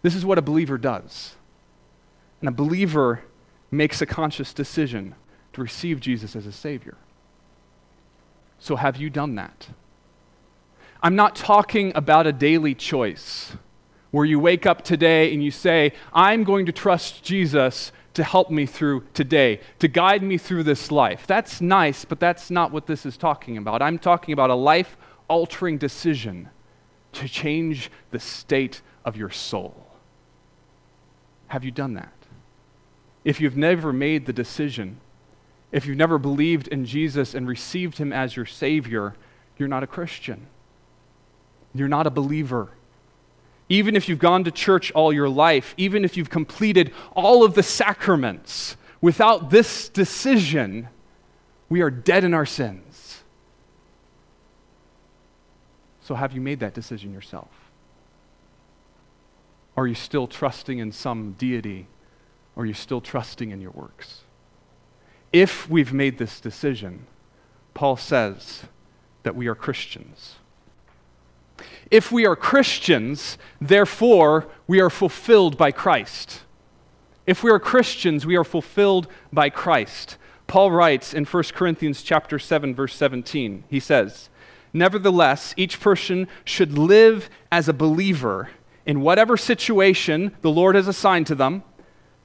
This 0.02 0.16
is 0.16 0.26
what 0.26 0.40
a 0.40 0.44
believer 0.44 0.80
does. 0.80 1.36
And 2.40 2.50
a 2.50 2.52
believer 2.52 3.22
makes 3.70 4.02
a 4.02 4.06
conscious 4.08 4.52
decision 4.52 5.14
to 5.54 5.62
receive 5.62 6.00
Jesus 6.00 6.36
as 6.36 6.48
a 6.48 6.52
Savior. 6.52 6.98
So, 8.64 8.78
have 8.78 8.96
you 8.96 9.10
done 9.10 9.36
that? 9.36 9.68
I'm 11.02 11.18
not 11.18 11.36
talking 11.36 11.92
about 11.96 12.28
a 12.28 12.32
daily 12.32 12.74
choice 12.74 13.58
where 14.12 14.24
you 14.24 14.40
wake 14.40 14.66
up 14.66 14.86
today 14.86 15.34
and 15.34 15.44
you 15.44 15.52
say, 15.52 15.92
I'm 16.14 16.46
going 16.46 16.66
to 16.68 16.72
trust 16.72 17.26
Jesus 17.26 17.92
to 18.14 18.24
help 18.24 18.50
me 18.50 18.66
through 18.66 19.04
today, 19.14 19.60
to 19.80 19.90
guide 19.90 20.24
me 20.24 20.38
through 20.38 20.64
this 20.64 20.92
life. 20.92 21.28
That's 21.28 21.60
nice, 21.60 22.06
but 22.06 22.22
that's 22.22 22.50
not 22.50 22.72
what 22.72 22.88
this 22.88 23.06
is 23.06 23.18
talking 23.18 23.58
about. 23.58 23.82
I'm 23.82 24.00
talking 24.00 24.32
about 24.32 24.50
a 24.50 24.56
life 24.56 24.96
altering 25.28 25.78
decision 25.78 26.48
to 27.12 27.28
change 27.28 27.92
the 28.12 28.20
state 28.20 28.82
of 29.04 29.18
your 29.18 29.30
soul. 29.30 29.88
Have 31.48 31.66
you 31.66 31.72
done 31.72 31.96
that? 31.96 32.14
If 33.26 33.42
you've 33.42 33.58
never 33.58 33.92
made 33.92 34.26
the 34.26 34.32
decision, 34.32 35.02
if 35.74 35.88
you've 35.88 35.98
never 35.98 36.20
believed 36.20 36.68
in 36.68 36.86
Jesus 36.86 37.34
and 37.34 37.48
received 37.48 37.98
him 37.98 38.14
as 38.14 38.36
your 38.36 38.46
Savior, 38.46 39.16
you're 39.58 39.68
not 39.68 39.82
a 39.82 39.88
Christian. 39.88 40.46
You're 41.74 41.88
not 41.88 42.06
a 42.06 42.12
believer. 42.12 42.70
Even 43.70 43.96
if 43.96 44.08
you've 44.08 44.20
gone 44.20 44.44
to 44.44 44.52
church 44.52 44.92
all 44.92 45.12
your 45.12 45.28
life, 45.28 45.74
even 45.76 46.06
if 46.06 46.16
you've 46.16 46.30
completed 46.30 46.94
all 47.16 47.44
of 47.44 47.56
the 47.56 47.64
sacraments, 47.64 48.78
without 49.02 49.50
this 49.50 49.90
decision, 49.90 50.90
we 51.70 51.82
are 51.82 51.90
dead 51.90 52.24
in 52.24 52.36
our 52.36 52.46
sins. 52.46 53.24
So, 56.04 56.14
have 56.14 56.34
you 56.34 56.42
made 56.42 56.60
that 56.60 56.76
decision 56.76 57.14
yourself? 57.14 57.50
Are 59.76 59.88
you 59.88 59.96
still 59.96 60.28
trusting 60.28 60.78
in 60.78 60.92
some 60.92 61.32
deity? 61.32 61.88
Are 62.56 62.66
you 62.66 62.76
still 62.76 63.02
trusting 63.02 63.50
in 63.50 63.60
your 63.60 63.72
works? 63.72 64.23
If 65.34 65.68
we've 65.68 65.92
made 65.92 66.20
this 66.20 66.40
decision, 66.40 67.08
Paul 67.74 67.98
says 67.98 68.64
that 69.24 69.36
we 69.36 69.48
are 69.48 69.56
Christians. 69.56 70.36
If 71.90 72.12
we 72.12 72.26
are 72.26 72.36
Christians, 72.36 73.38
therefore, 73.60 74.48
we 74.68 74.80
are 74.80 74.92
fulfilled 74.92 75.58
by 75.58 75.72
Christ. 75.72 76.44
If 77.26 77.44
we 77.44 77.50
are 77.50 77.60
Christians, 77.60 78.26
we 78.26 78.36
are 78.36 78.44
fulfilled 78.44 79.08
by 79.32 79.50
Christ. 79.50 80.18
Paul 80.46 80.72
writes 80.72 81.14
in 81.14 81.26
1 81.26 81.44
Corinthians 81.56 82.04
chapter 82.04 82.38
7 82.38 82.76
verse 82.76 82.96
17. 82.96 83.64
He 83.70 83.80
says, 83.80 84.30
Nevertheless, 84.72 85.54
each 85.58 85.80
person 85.80 86.28
should 86.46 86.78
live 86.78 87.30
as 87.52 87.68
a 87.68 87.74
believer 87.74 88.50
in 88.86 89.02
whatever 89.02 89.38
situation 89.38 90.36
the 90.42 90.52
Lord 90.52 90.76
has 90.76 90.88
assigned 90.88 91.28
to 91.28 91.36
them, 91.36 91.64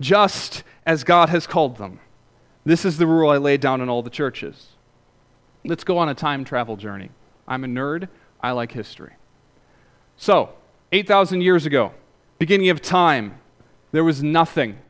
just 0.00 0.64
as 0.84 1.04
God 1.04 1.28
has 1.28 1.46
called 1.46 1.76
them. 1.76 2.00
This 2.68 2.84
is 2.84 2.98
the 2.98 3.06
rule 3.06 3.30
I 3.30 3.38
laid 3.38 3.62
down 3.62 3.80
in 3.80 3.88
all 3.88 4.02
the 4.02 4.10
churches. 4.10 4.66
Let's 5.64 5.84
go 5.84 5.96
on 5.96 6.10
a 6.10 6.14
time 6.14 6.44
travel 6.44 6.76
journey. 6.76 7.08
I'm 7.46 7.64
a 7.64 7.66
nerd, 7.66 8.10
I 8.42 8.50
like 8.50 8.72
history. 8.72 9.14
So, 10.18 10.50
8,000 10.92 11.40
years 11.40 11.64
ago, 11.64 11.94
beginning 12.38 12.68
of 12.68 12.82
time, 12.82 13.40
there 13.90 14.04
was 14.04 14.22
nothing. 14.22 14.80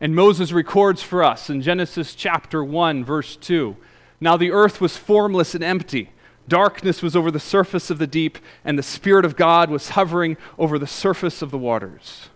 And 0.00 0.16
Moses 0.16 0.50
records 0.50 1.00
for 1.00 1.22
us 1.22 1.48
in 1.48 1.62
Genesis 1.62 2.16
chapter 2.16 2.64
1, 2.64 3.04
verse 3.04 3.36
2 3.36 3.76
Now 4.20 4.36
the 4.36 4.50
earth 4.50 4.80
was 4.80 4.96
formless 4.96 5.54
and 5.54 5.62
empty 5.62 6.10
Darkness 6.48 7.02
was 7.02 7.14
over 7.14 7.30
the 7.30 7.38
surface 7.38 7.88
of 7.88 7.98
the 7.98 8.06
deep, 8.08 8.36
and 8.64 8.76
the 8.76 8.82
Spirit 8.82 9.24
of 9.24 9.36
God 9.36 9.70
was 9.70 9.90
hovering 9.90 10.36
over 10.58 10.76
the 10.76 10.88
surface 10.88 11.40
of 11.40 11.52
the 11.52 11.58
waters. 11.58 12.30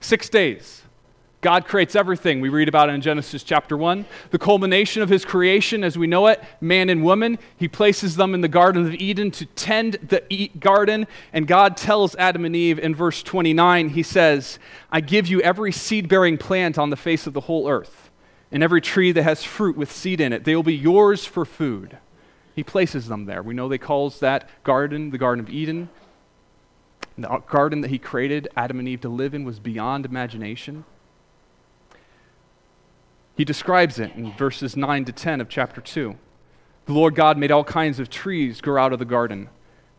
Six 0.00 0.28
days. 0.28 0.82
God 1.42 1.66
creates 1.66 1.96
everything. 1.96 2.40
We 2.40 2.50
read 2.50 2.68
about 2.68 2.88
it 2.88 2.92
in 2.92 3.00
Genesis 3.00 3.42
chapter 3.42 3.76
1. 3.76 4.06
The 4.30 4.38
culmination 4.38 5.02
of 5.02 5.08
his 5.08 5.24
creation, 5.24 5.82
as 5.82 5.98
we 5.98 6.06
know 6.06 6.28
it, 6.28 6.40
man 6.60 6.88
and 6.88 7.02
woman, 7.02 7.36
he 7.56 7.66
places 7.66 8.14
them 8.14 8.32
in 8.32 8.42
the 8.42 8.48
Garden 8.48 8.86
of 8.86 8.94
Eden 8.94 9.32
to 9.32 9.46
tend 9.46 9.94
the 9.94 10.50
garden. 10.60 11.08
And 11.32 11.48
God 11.48 11.76
tells 11.76 12.14
Adam 12.14 12.44
and 12.44 12.54
Eve 12.54 12.78
in 12.78 12.94
verse 12.94 13.24
29, 13.24 13.88
he 13.88 14.04
says, 14.04 14.60
I 14.88 15.00
give 15.00 15.26
you 15.26 15.42
every 15.42 15.72
seed 15.72 16.08
bearing 16.08 16.38
plant 16.38 16.78
on 16.78 16.90
the 16.90 16.96
face 16.96 17.26
of 17.26 17.32
the 17.32 17.40
whole 17.40 17.68
earth, 17.68 18.12
and 18.52 18.62
every 18.62 18.80
tree 18.80 19.10
that 19.10 19.24
has 19.24 19.42
fruit 19.42 19.76
with 19.76 19.90
seed 19.90 20.20
in 20.20 20.32
it. 20.32 20.44
They 20.44 20.54
will 20.54 20.62
be 20.62 20.76
yours 20.76 21.24
for 21.24 21.44
food. 21.44 21.98
He 22.54 22.62
places 22.62 23.08
them 23.08 23.24
there. 23.24 23.42
We 23.42 23.54
know 23.54 23.68
they 23.68 23.78
calls 23.78 24.20
that 24.20 24.48
garden 24.62 25.10
the 25.10 25.18
Garden 25.18 25.44
of 25.44 25.50
Eden. 25.50 25.88
The 27.18 27.28
uh, 27.28 27.38
garden 27.38 27.80
that 27.80 27.90
he 27.90 27.98
created 27.98 28.46
Adam 28.56 28.78
and 28.78 28.88
Eve 28.88 29.00
to 29.00 29.08
live 29.08 29.34
in 29.34 29.42
was 29.44 29.58
beyond 29.58 30.06
imagination. 30.06 30.84
He 33.36 33.44
describes 33.44 33.98
it 33.98 34.12
in 34.14 34.32
verses 34.32 34.76
9 34.76 35.06
to 35.06 35.12
10 35.12 35.40
of 35.40 35.48
chapter 35.48 35.80
2. 35.80 36.16
The 36.86 36.92
Lord 36.92 37.14
God 37.14 37.38
made 37.38 37.50
all 37.50 37.64
kinds 37.64 37.98
of 37.98 38.10
trees 38.10 38.60
grow 38.60 38.82
out 38.82 38.92
of 38.92 38.98
the 38.98 39.04
garden, 39.04 39.48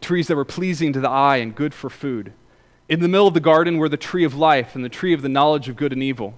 trees 0.02 0.28
that 0.28 0.36
were 0.36 0.46
pleasing 0.46 0.94
to 0.94 1.00
the 1.00 1.10
eye 1.10 1.38
and 1.38 1.56
good 1.56 1.74
for 1.74 1.90
food. 1.90 2.34
In 2.90 3.00
the 3.00 3.08
middle 3.08 3.28
of 3.28 3.34
the 3.34 3.40
garden 3.40 3.78
were 3.78 3.90
the 3.90 3.98
tree 3.98 4.24
of 4.24 4.36
life 4.36 4.76
and 4.76 4.84
the 4.84 4.90
tree 4.90 5.14
of 5.14 5.22
the 5.22 5.30
knowledge 5.30 5.70
of 5.70 5.78
good 5.78 5.94
and 5.94 6.04
evil. 6.04 6.36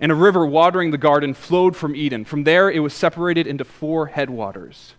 And 0.00 0.12
a 0.12 0.14
river 0.14 0.46
watering 0.46 0.90
the 0.90 0.98
garden 0.98 1.34
flowed 1.34 1.74
from 1.74 1.96
Eden. 1.96 2.24
From 2.24 2.44
there, 2.44 2.70
it 2.70 2.80
was 2.80 2.94
separated 2.94 3.46
into 3.46 3.64
four 3.64 4.06
headwaters. 4.06 4.94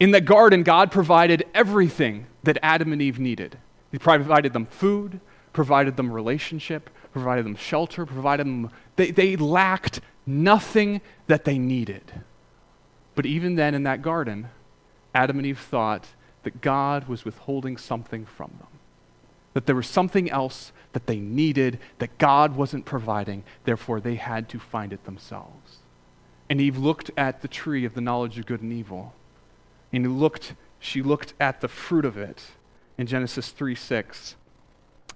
In 0.00 0.10
the 0.10 0.20
garden, 0.20 0.62
God 0.64 0.90
provided 0.90 1.44
everything 1.54 2.26
that 2.42 2.58
Adam 2.62 2.92
and 2.92 3.00
Eve 3.00 3.20
needed. 3.20 3.58
He 3.92 3.98
provided 3.98 4.52
them 4.52 4.66
food, 4.66 5.20
provided 5.52 5.96
them 5.96 6.12
relationship, 6.12 6.90
provided 7.12 7.44
them 7.44 7.54
shelter, 7.54 8.04
provided 8.04 8.46
them. 8.46 8.70
They, 8.96 9.10
they 9.12 9.36
lacked 9.36 10.00
nothing 10.26 11.00
that 11.26 11.44
they 11.44 11.58
needed. 11.58 12.02
But 13.14 13.26
even 13.26 13.54
then, 13.54 13.74
in 13.74 13.84
that 13.84 14.02
garden, 14.02 14.48
Adam 15.14 15.38
and 15.38 15.46
Eve 15.46 15.58
thought 15.58 16.08
that 16.42 16.60
God 16.60 17.08
was 17.08 17.24
withholding 17.24 17.76
something 17.76 18.26
from 18.26 18.50
them. 18.58 18.68
That 19.54 19.66
there 19.66 19.74
was 19.74 19.86
something 19.86 20.30
else 20.30 20.72
that 20.92 21.06
they 21.06 21.18
needed 21.18 21.78
that 21.98 22.18
God 22.18 22.56
wasn't 22.56 22.84
providing, 22.84 23.44
therefore, 23.64 24.00
they 24.00 24.16
had 24.16 24.48
to 24.50 24.58
find 24.58 24.92
it 24.92 25.04
themselves. 25.04 25.78
And 26.48 26.60
Eve 26.60 26.78
looked 26.78 27.10
at 27.16 27.42
the 27.42 27.48
tree 27.48 27.84
of 27.84 27.94
the 27.94 28.00
knowledge 28.00 28.38
of 28.38 28.46
good 28.46 28.62
and 28.62 28.72
evil 28.72 29.14
and 29.92 30.20
looked, 30.20 30.54
she 30.78 31.02
looked 31.02 31.34
at 31.40 31.60
the 31.60 31.68
fruit 31.68 32.04
of 32.04 32.16
it 32.16 32.42
in 32.98 33.06
Genesis 33.06 33.48
3 33.48 33.74
6. 33.74 34.36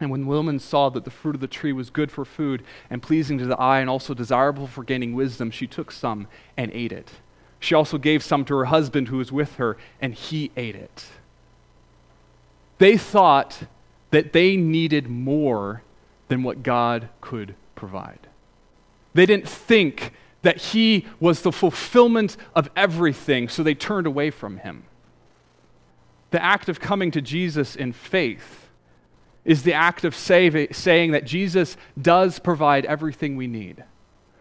And 0.00 0.10
when 0.10 0.22
the 0.22 0.26
woman 0.26 0.58
saw 0.58 0.88
that 0.90 1.04
the 1.04 1.10
fruit 1.10 1.34
of 1.34 1.40
the 1.40 1.46
tree 1.46 1.72
was 1.72 1.90
good 1.90 2.10
for 2.10 2.24
food 2.24 2.62
and 2.88 3.02
pleasing 3.02 3.36
to 3.38 3.44
the 3.44 3.58
eye 3.58 3.80
and 3.80 3.90
also 3.90 4.14
desirable 4.14 4.66
for 4.66 4.82
gaining 4.82 5.14
wisdom, 5.14 5.50
she 5.50 5.66
took 5.66 5.92
some 5.92 6.26
and 6.56 6.72
ate 6.72 6.92
it. 6.92 7.10
She 7.58 7.74
also 7.74 7.98
gave 7.98 8.22
some 8.22 8.44
to 8.46 8.54
her 8.56 8.64
husband 8.66 9.08
who 9.08 9.18
was 9.18 9.30
with 9.30 9.56
her, 9.56 9.76
and 10.00 10.14
he 10.14 10.50
ate 10.56 10.74
it. 10.74 11.04
They 12.78 12.96
thought 12.96 13.64
that 14.10 14.32
they 14.32 14.56
needed 14.56 15.08
more 15.08 15.82
than 16.28 16.42
what 16.42 16.62
God 16.62 17.10
could 17.20 17.54
provide. 17.74 18.26
They 19.12 19.26
didn't 19.26 19.48
think 19.48 20.12
that 20.42 20.56
He 20.56 21.06
was 21.18 21.42
the 21.42 21.52
fulfillment 21.52 22.36
of 22.54 22.70
everything, 22.74 23.48
so 23.48 23.62
they 23.62 23.74
turned 23.74 24.06
away 24.06 24.30
from 24.30 24.58
Him. 24.58 24.84
The 26.30 26.42
act 26.42 26.68
of 26.68 26.80
coming 26.80 27.10
to 27.10 27.20
Jesus 27.20 27.76
in 27.76 27.92
faith 27.92 28.69
is 29.44 29.62
the 29.62 29.74
act 29.74 30.04
of 30.04 30.14
save, 30.14 30.74
saying 30.76 31.12
that 31.12 31.24
Jesus 31.24 31.76
does 32.00 32.38
provide 32.38 32.84
everything 32.84 33.36
we 33.36 33.46
need. 33.46 33.84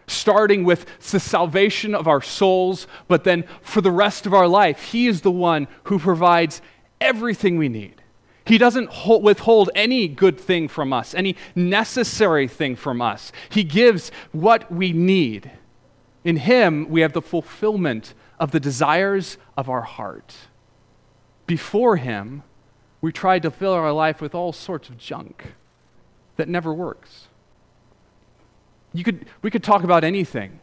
Starting 0.06 0.64
with 0.64 0.86
the 1.10 1.20
salvation 1.20 1.94
of 1.94 2.08
our 2.08 2.20
souls, 2.20 2.86
but 3.08 3.24
then 3.24 3.44
for 3.62 3.80
the 3.80 3.90
rest 3.90 4.26
of 4.26 4.34
our 4.34 4.48
life, 4.48 4.82
He 4.92 5.06
is 5.06 5.20
the 5.20 5.30
one 5.30 5.68
who 5.84 5.98
provides 5.98 6.60
everything 7.00 7.56
we 7.56 7.68
need. 7.68 8.02
He 8.44 8.58
doesn't 8.58 8.90
withhold 9.22 9.70
any 9.74 10.08
good 10.08 10.40
thing 10.40 10.66
from 10.66 10.92
us, 10.92 11.14
any 11.14 11.36
necessary 11.54 12.48
thing 12.48 12.74
from 12.74 13.00
us. 13.00 13.30
He 13.48 13.62
gives 13.62 14.10
what 14.32 14.72
we 14.72 14.92
need. 14.92 15.50
In 16.24 16.36
Him, 16.36 16.88
we 16.88 17.02
have 17.02 17.12
the 17.12 17.22
fulfillment 17.22 18.14
of 18.40 18.50
the 18.50 18.60
desires 18.60 19.38
of 19.56 19.68
our 19.68 19.82
heart. 19.82 20.34
Before 21.46 21.96
Him, 21.96 22.42
we 23.00 23.12
tried 23.12 23.42
to 23.42 23.50
fill 23.50 23.72
our 23.72 23.92
life 23.92 24.20
with 24.20 24.34
all 24.34 24.52
sorts 24.52 24.88
of 24.88 24.98
junk 24.98 25.54
that 26.36 26.48
never 26.48 26.72
works. 26.72 27.28
You 28.92 29.04
could, 29.04 29.26
we 29.42 29.50
could 29.50 29.62
talk 29.62 29.84
about 29.84 30.04
anything, 30.04 30.60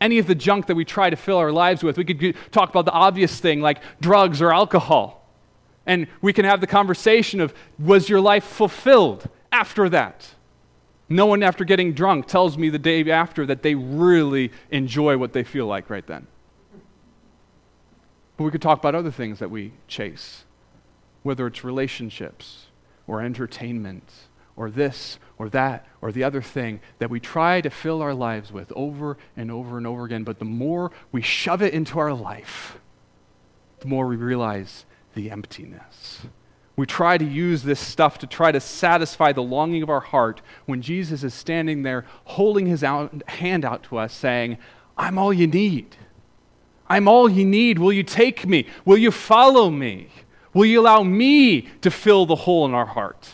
any 0.00 0.18
of 0.18 0.26
the 0.26 0.34
junk 0.34 0.66
that 0.66 0.74
we 0.74 0.84
try 0.84 1.10
to 1.10 1.16
fill 1.16 1.38
our 1.38 1.52
lives 1.52 1.82
with. 1.82 1.98
We 1.98 2.04
could 2.04 2.36
talk 2.50 2.70
about 2.70 2.86
the 2.86 2.92
obvious 2.92 3.38
thing 3.38 3.60
like 3.60 3.82
drugs 4.00 4.40
or 4.40 4.52
alcohol. 4.52 5.22
And 5.84 6.08
we 6.20 6.32
can 6.32 6.44
have 6.44 6.60
the 6.60 6.66
conversation 6.66 7.40
of 7.40 7.54
was 7.78 8.08
your 8.08 8.20
life 8.20 8.44
fulfilled 8.44 9.28
after 9.52 9.88
that? 9.90 10.28
No 11.08 11.26
one, 11.26 11.42
after 11.44 11.64
getting 11.64 11.92
drunk, 11.92 12.26
tells 12.26 12.58
me 12.58 12.68
the 12.68 12.80
day 12.80 13.08
after 13.10 13.46
that 13.46 13.62
they 13.62 13.76
really 13.76 14.50
enjoy 14.70 15.16
what 15.16 15.32
they 15.32 15.44
feel 15.44 15.66
like 15.66 15.88
right 15.88 16.04
then. 16.06 16.26
But 18.36 18.44
we 18.44 18.50
could 18.50 18.62
talk 18.62 18.78
about 18.78 18.96
other 18.96 19.12
things 19.12 19.38
that 19.38 19.50
we 19.50 19.72
chase, 19.86 20.44
whether 21.26 21.46
it's 21.46 21.64
relationships 21.64 22.68
or 23.06 23.20
entertainment 23.20 24.10
or 24.56 24.70
this 24.70 25.18
or 25.38 25.48
that 25.50 25.86
or 26.00 26.12
the 26.12 26.24
other 26.24 26.40
thing 26.40 26.80
that 26.98 27.10
we 27.10 27.20
try 27.20 27.60
to 27.60 27.68
fill 27.68 28.00
our 28.00 28.14
lives 28.14 28.52
with 28.52 28.72
over 28.74 29.18
and 29.36 29.50
over 29.50 29.76
and 29.76 29.86
over 29.86 30.04
again. 30.04 30.24
But 30.24 30.38
the 30.38 30.44
more 30.44 30.92
we 31.12 31.20
shove 31.20 31.62
it 31.62 31.74
into 31.74 31.98
our 31.98 32.14
life, 32.14 32.78
the 33.80 33.88
more 33.88 34.06
we 34.06 34.16
realize 34.16 34.86
the 35.14 35.30
emptiness. 35.30 36.22
We 36.76 36.86
try 36.86 37.18
to 37.18 37.24
use 37.24 37.62
this 37.62 37.80
stuff 37.80 38.18
to 38.18 38.26
try 38.26 38.52
to 38.52 38.60
satisfy 38.60 39.32
the 39.32 39.42
longing 39.42 39.82
of 39.82 39.90
our 39.90 40.00
heart 40.00 40.42
when 40.66 40.82
Jesus 40.82 41.24
is 41.24 41.32
standing 41.34 41.82
there 41.82 42.04
holding 42.24 42.66
his 42.66 42.84
out, 42.84 43.28
hand 43.28 43.64
out 43.64 43.82
to 43.84 43.96
us, 43.96 44.12
saying, 44.12 44.58
I'm 44.96 45.18
all 45.18 45.32
you 45.32 45.46
need. 45.46 45.96
I'm 46.88 47.08
all 47.08 47.28
you 47.28 47.44
need. 47.44 47.78
Will 47.78 47.92
you 47.92 48.02
take 48.02 48.46
me? 48.46 48.66
Will 48.84 48.98
you 48.98 49.10
follow 49.10 49.70
me? 49.70 50.08
Will 50.56 50.64
you 50.64 50.80
allow 50.80 51.02
me 51.02 51.68
to 51.82 51.90
fill 51.90 52.24
the 52.24 52.34
hole 52.34 52.64
in 52.64 52.72
our 52.72 52.86
heart? 52.86 53.28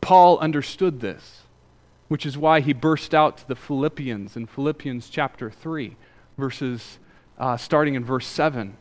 Paul 0.00 0.38
understood 0.38 1.00
this, 1.00 1.42
which 2.08 2.24
is 2.24 2.38
why 2.38 2.60
he 2.60 2.72
burst 2.72 3.14
out 3.14 3.36
to 3.36 3.48
the 3.48 3.54
Philippians 3.54 4.34
in 4.34 4.46
Philippians 4.46 5.10
chapter 5.10 5.50
3, 5.50 5.94
verses 6.38 6.98
uh, 7.36 7.58
starting 7.58 7.96
in 7.96 8.02
verse 8.02 8.26
7. 8.26 8.78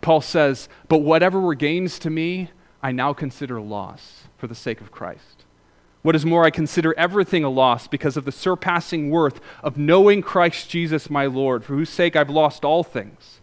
Paul 0.00 0.22
says, 0.22 0.70
But 0.88 1.02
whatever 1.02 1.38
were 1.38 1.54
gains 1.54 1.98
to 1.98 2.08
me, 2.08 2.48
I 2.82 2.92
now 2.92 3.12
consider 3.12 3.60
loss 3.60 4.22
for 4.38 4.46
the 4.46 4.54
sake 4.54 4.80
of 4.80 4.90
Christ. 4.90 5.44
What 6.00 6.16
is 6.16 6.24
more, 6.24 6.46
I 6.46 6.50
consider 6.50 6.94
everything 6.96 7.44
a 7.44 7.50
loss 7.50 7.86
because 7.86 8.16
of 8.16 8.24
the 8.24 8.32
surpassing 8.32 9.10
worth 9.10 9.38
of 9.62 9.76
knowing 9.76 10.22
Christ 10.22 10.70
Jesus 10.70 11.10
my 11.10 11.26
Lord, 11.26 11.62
for 11.62 11.74
whose 11.74 11.90
sake 11.90 12.16
I've 12.16 12.30
lost 12.30 12.64
all 12.64 12.82
things. 12.82 13.42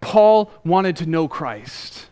Paul 0.00 0.50
wanted 0.64 0.96
to 0.96 1.06
know 1.06 1.28
Christ. 1.28 2.06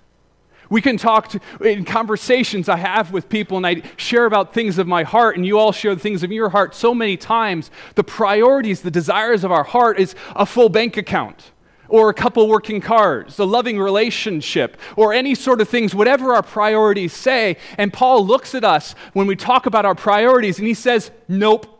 We 0.70 0.80
can 0.80 0.96
talk 0.96 1.28
to, 1.28 1.40
in 1.60 1.84
conversations 1.84 2.68
I 2.68 2.76
have 2.76 3.12
with 3.12 3.28
people, 3.28 3.56
and 3.56 3.66
I 3.66 3.82
share 3.96 4.24
about 4.24 4.54
things 4.54 4.78
of 4.78 4.86
my 4.86 5.02
heart, 5.02 5.36
and 5.36 5.46
you 5.46 5.58
all 5.58 5.72
share 5.72 5.94
the 5.94 6.00
things 6.00 6.22
of 6.22 6.32
your 6.32 6.48
heart 6.48 6.74
so 6.74 6.94
many 6.94 7.16
times. 7.16 7.70
The 7.94 8.04
priorities, 8.04 8.80
the 8.80 8.90
desires 8.90 9.44
of 9.44 9.52
our 9.52 9.64
heart 9.64 10.00
is 10.00 10.14
a 10.34 10.46
full 10.46 10.68
bank 10.68 10.96
account 10.96 11.52
or 11.88 12.08
a 12.08 12.14
couple 12.14 12.48
working 12.48 12.80
cars, 12.80 13.38
a 13.38 13.44
loving 13.44 13.78
relationship, 13.78 14.78
or 14.96 15.12
any 15.12 15.34
sort 15.34 15.60
of 15.60 15.68
things, 15.68 15.94
whatever 15.94 16.34
our 16.34 16.42
priorities 16.42 17.12
say. 17.12 17.56
And 17.76 17.92
Paul 17.92 18.26
looks 18.26 18.54
at 18.54 18.64
us 18.64 18.94
when 19.12 19.26
we 19.26 19.36
talk 19.36 19.66
about 19.66 19.84
our 19.84 19.94
priorities 19.94 20.58
and 20.58 20.66
he 20.66 20.74
says, 20.74 21.10
Nope. 21.28 21.70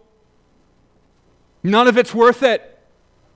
None 1.62 1.88
of 1.88 1.96
it's 1.96 2.14
worth 2.14 2.42
it. 2.42 2.73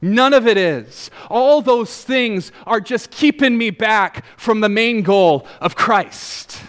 None 0.00 0.32
of 0.32 0.46
it 0.46 0.56
is. 0.56 1.10
All 1.28 1.60
those 1.60 2.04
things 2.04 2.52
are 2.66 2.80
just 2.80 3.10
keeping 3.10 3.58
me 3.58 3.70
back 3.70 4.24
from 4.36 4.60
the 4.60 4.68
main 4.68 5.02
goal 5.02 5.46
of 5.60 5.74
Christ. 5.74 6.60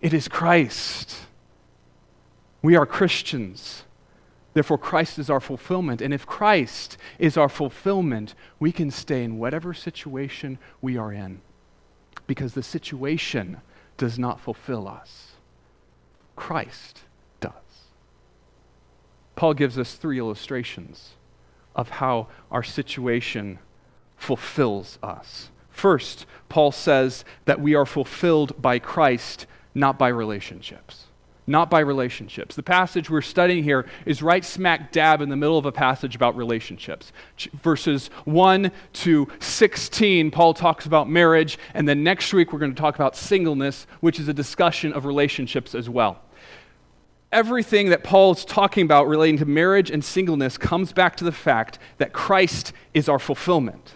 It 0.00 0.12
is 0.12 0.26
Christ. 0.26 1.16
We 2.60 2.76
are 2.76 2.86
Christians. 2.86 3.84
Therefore, 4.52 4.78
Christ 4.78 5.18
is 5.18 5.30
our 5.30 5.40
fulfillment. 5.40 6.00
And 6.00 6.12
if 6.12 6.26
Christ 6.26 6.96
is 7.18 7.36
our 7.36 7.48
fulfillment, 7.48 8.34
we 8.58 8.72
can 8.72 8.90
stay 8.90 9.22
in 9.22 9.38
whatever 9.38 9.72
situation 9.74 10.58
we 10.80 10.96
are 10.96 11.12
in 11.12 11.40
because 12.26 12.54
the 12.54 12.62
situation 12.62 13.60
does 13.96 14.18
not 14.18 14.40
fulfill 14.40 14.88
us. 14.88 15.32
Christ 16.36 17.00
does. 17.40 17.52
Paul 19.36 19.54
gives 19.54 19.78
us 19.78 19.94
three 19.94 20.18
illustrations 20.18 21.12
of 21.74 21.88
how 21.88 22.28
our 22.50 22.62
situation 22.62 23.58
fulfills 24.16 24.98
us. 25.02 25.50
First, 25.70 26.26
Paul 26.48 26.72
says 26.72 27.24
that 27.46 27.60
we 27.60 27.74
are 27.74 27.86
fulfilled 27.86 28.60
by 28.60 28.78
Christ, 28.78 29.46
not 29.74 29.98
by 29.98 30.08
relationships 30.08 31.06
not 31.46 31.70
by 31.70 31.80
relationships. 31.80 32.56
The 32.56 32.62
passage 32.62 33.10
we're 33.10 33.20
studying 33.20 33.64
here 33.64 33.86
is 34.06 34.22
right 34.22 34.44
smack 34.44 34.92
dab 34.92 35.20
in 35.20 35.28
the 35.28 35.36
middle 35.36 35.58
of 35.58 35.66
a 35.66 35.72
passage 35.72 36.16
about 36.16 36.36
relationships. 36.36 37.12
Verses 37.62 38.08
1 38.24 38.70
to 38.94 39.28
16, 39.40 40.30
Paul 40.30 40.54
talks 40.54 40.86
about 40.86 41.08
marriage, 41.08 41.58
and 41.74 41.86
then 41.86 42.02
next 42.02 42.32
week 42.32 42.52
we're 42.52 42.58
going 42.58 42.74
to 42.74 42.80
talk 42.80 42.94
about 42.94 43.16
singleness, 43.16 43.86
which 44.00 44.18
is 44.18 44.28
a 44.28 44.34
discussion 44.34 44.92
of 44.92 45.04
relationships 45.04 45.74
as 45.74 45.88
well. 45.88 46.20
Everything 47.34 47.90
that 47.90 48.04
Paul 48.04 48.32
is 48.32 48.44
talking 48.44 48.84
about 48.84 49.08
relating 49.08 49.38
to 49.38 49.44
marriage 49.44 49.90
and 49.90 50.04
singleness 50.04 50.56
comes 50.56 50.92
back 50.92 51.16
to 51.16 51.24
the 51.24 51.32
fact 51.32 51.78
that 51.98 52.12
Christ 52.12 52.72
is 52.94 53.08
our 53.08 53.18
fulfillment. 53.18 53.94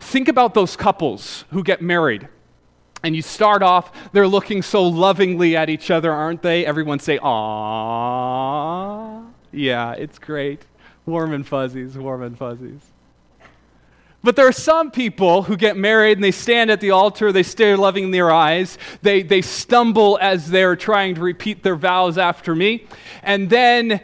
Think 0.00 0.28
about 0.28 0.54
those 0.54 0.76
couples 0.76 1.44
who 1.50 1.62
get 1.62 1.80
married 1.80 2.28
and 3.02 3.16
you 3.16 3.22
start 3.22 3.62
off, 3.62 3.90
they're 4.12 4.28
looking 4.28 4.60
so 4.62 4.82
lovingly 4.86 5.56
at 5.56 5.70
each 5.70 5.90
other, 5.90 6.12
aren't 6.12 6.42
they? 6.42 6.66
Everyone 6.66 6.98
say, 6.98 7.18
"Aww." 7.18 8.52
Yeah, 9.52 9.92
it's 9.92 10.18
great. 10.18 10.66
Warm 11.06 11.32
and 11.32 11.46
fuzzies, 11.46 11.96
warm 11.96 12.22
and 12.22 12.36
fuzzies. 12.36 12.89
But 14.22 14.36
there 14.36 14.46
are 14.46 14.52
some 14.52 14.90
people 14.90 15.44
who 15.44 15.56
get 15.56 15.76
married 15.76 16.18
and 16.18 16.24
they 16.24 16.30
stand 16.30 16.70
at 16.70 16.80
the 16.80 16.90
altar, 16.90 17.32
they 17.32 17.42
stare 17.42 17.76
loving 17.76 18.04
in 18.04 18.10
their 18.10 18.30
eyes, 18.30 18.76
they, 19.00 19.22
they 19.22 19.40
stumble 19.40 20.18
as 20.20 20.50
they're 20.50 20.76
trying 20.76 21.14
to 21.14 21.22
repeat 21.22 21.62
their 21.62 21.76
vows 21.76 22.18
after 22.18 22.54
me, 22.54 22.86
and 23.22 23.48
then 23.48 24.00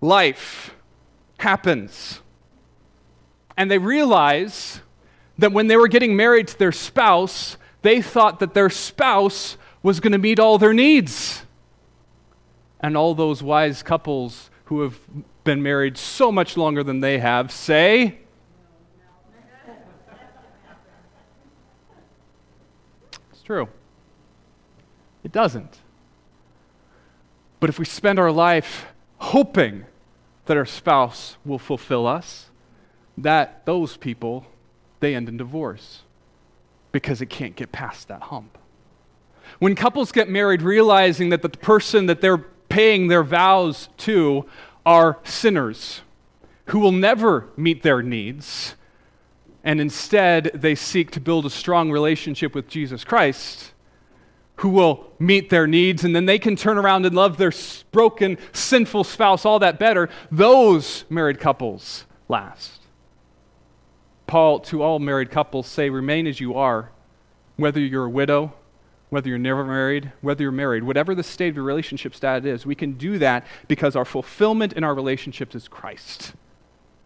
life 0.00 0.74
happens. 1.38 2.20
And 3.56 3.70
they 3.70 3.78
realize 3.78 4.80
that 5.38 5.52
when 5.52 5.66
they 5.66 5.76
were 5.76 5.88
getting 5.88 6.14
married 6.14 6.48
to 6.48 6.58
their 6.58 6.72
spouse, 6.72 7.56
they 7.82 8.00
thought 8.02 8.38
that 8.40 8.54
their 8.54 8.70
spouse 8.70 9.56
was 9.82 10.00
going 10.00 10.12
to 10.12 10.18
meet 10.18 10.38
all 10.38 10.58
their 10.58 10.74
needs. 10.74 11.42
And 12.80 12.96
all 12.96 13.14
those 13.14 13.42
wise 13.42 13.82
couples 13.82 14.50
who 14.66 14.82
have 14.82 14.98
been 15.44 15.62
married 15.62 15.96
so 15.96 16.30
much 16.30 16.56
longer 16.56 16.82
than 16.82 17.00
they 17.00 17.18
have 17.18 17.50
say, 17.50 18.18
true. 23.46 23.68
It 25.22 25.32
doesn't. 25.32 25.78
But 27.60 27.70
if 27.70 27.78
we 27.78 27.84
spend 27.84 28.18
our 28.18 28.32
life 28.32 28.86
hoping 29.18 29.86
that 30.46 30.56
our 30.56 30.66
spouse 30.66 31.36
will 31.44 31.58
fulfill 31.58 32.06
us, 32.06 32.50
that 33.16 33.64
those 33.64 33.96
people, 33.96 34.46
they 35.00 35.14
end 35.14 35.28
in 35.28 35.36
divorce 35.36 36.02
because 36.92 37.22
it 37.22 37.30
can't 37.30 37.56
get 37.56 37.72
past 37.72 38.08
that 38.08 38.22
hump. 38.22 38.58
When 39.60 39.74
couples 39.74 40.12
get 40.12 40.28
married 40.28 40.60
realizing 40.60 41.30
that 41.30 41.42
the 41.42 41.48
person 41.48 42.06
that 42.06 42.20
they're 42.20 42.44
paying 42.68 43.06
their 43.06 43.22
vows 43.22 43.88
to 43.98 44.44
are 44.84 45.18
sinners 45.24 46.02
who 46.66 46.80
will 46.80 46.92
never 46.92 47.48
meet 47.56 47.82
their 47.82 48.02
needs, 48.02 48.74
and 49.66 49.80
instead 49.80 50.52
they 50.54 50.76
seek 50.76 51.10
to 51.10 51.20
build 51.20 51.44
a 51.44 51.50
strong 51.50 51.90
relationship 51.90 52.54
with 52.54 52.68
Jesus 52.68 53.02
Christ, 53.02 53.72
who 54.58 54.68
will 54.68 55.12
meet 55.18 55.50
their 55.50 55.66
needs, 55.66 56.04
and 56.04 56.14
then 56.14 56.24
they 56.24 56.38
can 56.38 56.54
turn 56.54 56.78
around 56.78 57.04
and 57.04 57.16
love 57.16 57.36
their 57.36 57.52
broken, 57.90 58.38
sinful 58.52 59.02
spouse 59.02 59.44
all 59.44 59.58
that 59.58 59.78
better, 59.78 60.08
those 60.30 61.04
married 61.10 61.40
couples 61.40 62.06
last. 62.28 62.80
Paul, 64.28 64.60
to 64.60 64.84
all 64.84 65.00
married 65.00 65.32
couples, 65.32 65.66
say, 65.66 65.90
remain 65.90 66.28
as 66.28 66.40
you 66.40 66.54
are, 66.54 66.92
whether 67.56 67.80
you're 67.80 68.04
a 68.04 68.10
widow, 68.10 68.54
whether 69.10 69.28
you're 69.28 69.36
never 69.36 69.64
married, 69.64 70.12
whether 70.20 70.44
you're 70.44 70.52
married, 70.52 70.84
whatever 70.84 71.12
the 71.12 71.24
state 71.24 71.48
of 71.48 71.56
your 71.56 71.64
relationship 71.64 72.14
status 72.14 72.60
is, 72.60 72.66
we 72.66 72.76
can 72.76 72.92
do 72.92 73.18
that 73.18 73.44
because 73.66 73.96
our 73.96 74.04
fulfillment 74.04 74.74
in 74.74 74.84
our 74.84 74.94
relationships 74.94 75.56
is 75.56 75.66
Christ. 75.66 76.34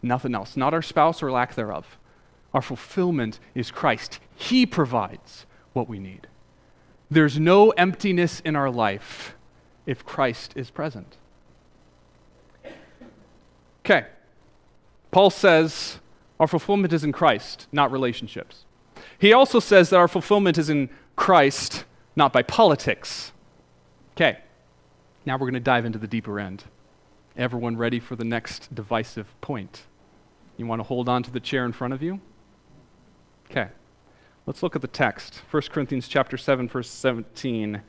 Nothing 0.03 0.35
else, 0.35 0.59
not 0.59 0.75
our 0.75 0.83
spouse 0.83 1.23
or 1.23 1.33
lack 1.33 1.55
thereof. 1.55 1.97
Our 2.53 2.63
fulfillment 2.63 3.39
is 3.55 3.71
Christ. 3.71 4.19
He 4.35 4.67
provides 4.67 5.47
what 5.73 5.89
we 5.89 5.99
need. 5.99 6.27
There's 7.11 7.39
no 7.39 7.71
emptiness 7.71 8.41
in 8.41 8.57
our 8.57 8.71
life 8.71 9.35
if 9.87 10.05
Christ 10.05 10.53
is 10.57 10.71
present. 10.71 11.17
Okay. 13.85 14.07
Paul 15.11 15.31
says 15.31 15.99
our 16.39 16.47
fulfillment 16.47 16.93
is 16.93 17.03
in 17.03 17.13
Christ, 17.13 17.67
not 17.73 17.91
relationships. 17.91 18.65
He 19.19 19.33
also 19.33 19.61
says 19.61 19.91
that 19.91 19.97
our 19.97 20.09
fulfillment 20.09 20.59
is 20.59 20.71
in 20.71 20.89
Christ, 21.17 21.85
not 22.15 22.33
by 22.33 22.43
politics. 22.43 23.33
Okay. 24.17 24.39
Now 25.27 25.35
we're 25.35 25.47
going 25.47 25.55
to 25.55 25.61
dive 25.61 25.85
into 25.85 25.99
the 25.99 26.07
deeper 26.07 26.39
end. 26.39 26.65
Everyone 27.37 27.77
ready 27.77 28.01
for 28.01 28.17
the 28.17 28.25
next 28.25 28.75
divisive 28.75 29.27
point? 29.41 29.83
You 30.57 30.67
want 30.67 30.81
to 30.81 30.85
hold 30.85 31.09
on 31.09 31.23
to 31.23 31.31
the 31.31 31.41
chair 31.41 31.65
in 31.65 31.73
front 31.73 31.95
of 31.95 32.03
you? 32.03 32.21
Okay. 33.51 33.69
Let's 34.47 34.63
look 34.63 34.77
at 34.77 34.83
the 34.83 34.89
text. 34.89 35.43
1 35.51 35.63
Corinthians 35.71 36.07
chapter 36.07 36.37
7 36.37 36.69
verse 36.69 36.89
17. 36.89 37.83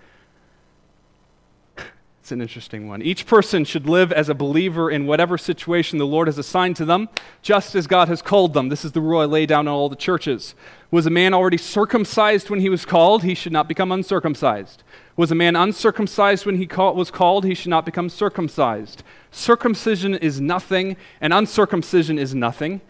It's 2.21 2.31
an 2.31 2.41
interesting 2.41 2.87
one. 2.87 3.01
Each 3.01 3.25
person 3.25 3.63
should 3.65 3.87
live 3.87 4.11
as 4.11 4.29
a 4.29 4.35
believer 4.35 4.89
in 4.89 5.07
whatever 5.07 5.37
situation 5.37 5.97
the 5.97 6.05
Lord 6.05 6.27
has 6.27 6.37
assigned 6.37 6.75
to 6.77 6.85
them, 6.85 7.09
just 7.41 7.75
as 7.75 7.87
God 7.87 8.07
has 8.09 8.21
called 8.21 8.53
them. 8.53 8.69
This 8.69 8.85
is 8.85 8.91
the 8.91 9.01
rule 9.01 9.21
I 9.21 9.25
lay 9.25 9.45
down 9.47 9.67
in 9.67 9.73
all 9.73 9.89
the 9.89 9.95
churches. 9.95 10.53
Was 10.91 11.05
a 11.05 11.11
man 11.11 11.33
already 11.33 11.57
circumcised 11.57 12.49
when 12.49 12.59
he 12.59 12.69
was 12.69 12.85
called? 12.85 13.23
He 13.23 13.33
should 13.33 13.51
not 13.51 13.67
become 13.67 13.91
uncircumcised. 13.91 14.83
Was 15.15 15.31
a 15.31 15.35
man 15.35 15.55
uncircumcised 15.55 16.45
when 16.45 16.57
he 16.57 16.67
was 16.67 17.11
called? 17.11 17.45
He 17.45 17.55
should 17.55 17.69
not 17.69 17.85
become 17.85 18.09
circumcised. 18.09 19.03
Circumcision 19.31 20.15
is 20.15 20.39
nothing, 20.39 20.97
and 21.21 21.33
uncircumcision 21.33 22.19
is 22.19 22.35
nothing. 22.35 22.81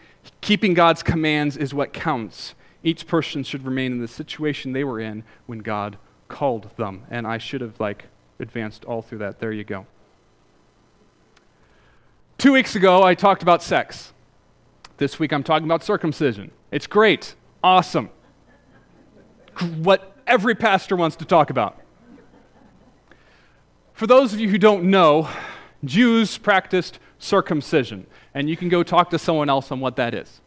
Keeping 0.42 0.74
God's 0.74 1.04
commands 1.04 1.58
is 1.58 1.74
what 1.74 1.94
counts. 1.94 2.54
Each 2.84 3.06
person 3.06 3.44
should 3.44 3.64
remain 3.66 3.92
in 3.92 4.02
the 4.02 4.08
situation 4.08 4.74
they 4.74 4.84
were 4.84 5.00
in 5.00 5.24
when 5.46 5.60
God 5.60 5.98
called 6.28 6.70
them. 6.78 7.04
And 7.10 7.28
I 7.28 7.38
should 7.38 7.62
have 7.62 7.80
like 7.80 8.06
advanced 8.40 8.86
all 8.86 9.02
through 9.02 9.20
that. 9.20 9.40
There 9.40 9.52
you 9.52 9.64
go. 9.64 9.86
Two 12.38 12.54
weeks 12.54 12.76
ago, 12.76 13.04
I 13.04 13.14
talked 13.14 13.44
about 13.44 13.62
sex. 13.62 14.14
This 14.98 15.20
week, 15.20 15.32
I'm 15.32 15.44
talking 15.44 15.66
about 15.66 15.84
circumcision. 15.84 16.52
It's 16.72 16.88
great, 16.88 17.36
awesome. 17.64 18.10
What 19.78 20.16
every 20.26 20.56
pastor 20.56 20.96
wants 20.96 21.16
to 21.18 21.26
talk 21.26 21.50
about. 21.50 21.80
For 23.94 24.08
those 24.08 24.34
of 24.34 24.40
you 24.40 24.50
who 24.50 24.58
don't 24.58 24.86
know, 24.86 25.30
Jews 25.84 26.38
practiced 26.38 26.98
circumcision, 27.20 28.08
and 28.34 28.50
you 28.50 28.58
can 28.58 28.70
go 28.70 28.82
talk 28.82 29.12
to 29.12 29.20
someone 29.20 29.50
else 29.50 29.72
on 29.72 29.80
what 29.80 29.96
that 29.98 30.16
is. 30.16 30.42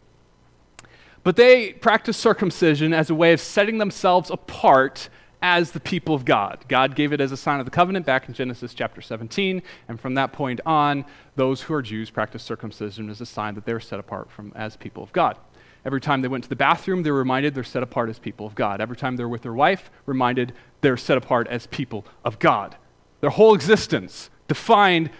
But 1.25 1.37
they 1.37 1.73
practiced 1.73 2.21
circumcision 2.21 2.93
as 2.93 3.11
a 3.11 3.15
way 3.15 3.33
of 3.33 3.41
setting 3.41 3.79
themselves 3.79 4.31
apart 4.31 5.09
as 5.43 5.73
the 5.73 5.81
people 5.81 6.15
of 6.15 6.25
God. 6.25 6.65
God 6.69 6.95
gave 6.95 7.13
it 7.13 7.21
as 7.21 7.33
a 7.33 7.37
sign 7.37 7.61
of 7.61 7.67
the 7.67 7.71
covenant 7.71 8.07
back 8.07 8.29
in 8.29 8.35
Genesis 8.35 8.73
chapter 8.73 9.03
17, 9.03 9.63
and 9.89 10.01
from 10.01 10.15
that 10.15 10.33
point 10.33 10.61
on, 10.65 11.05
those 11.37 11.61
who 11.63 11.75
are 11.75 11.83
Jews 11.83 12.09
practice 12.09 12.43
circumcision 12.43 13.11
as 13.11 13.21
a 13.21 13.27
sign 13.27 13.55
that 13.55 13.67
they're 13.67 13.81
set 13.81 13.99
apart 13.99 14.31
from 14.31 14.53
as 14.55 14.77
people 14.77 15.03
of 15.03 15.13
God. 15.13 15.37
Every 15.85 16.01
time 16.01 16.23
they 16.23 16.29
went 16.29 16.45
to 16.45 16.49
the 16.49 16.57
bathroom, 16.57 17.03
they're 17.03 17.13
reminded 17.13 17.55
they're 17.55 17.63
set 17.63 17.83
apart 17.83 18.09
as 18.09 18.19
people 18.19 18.47
of 18.47 18.55
God. 18.55 18.81
Every 18.81 18.97
time 18.97 19.17
they're 19.17 19.29
with 19.29 19.43
their 19.43 19.53
wife, 19.53 19.91
reminded 20.07 20.55
they're 20.81 20.97
set 20.97 21.19
apart 21.19 21.47
as 21.49 21.67
people 21.67 22.07
of 22.25 22.39
God. 22.39 22.77
Their 23.21 23.31
whole 23.31 23.55
existence 23.55 24.31
defined, 24.49 25.11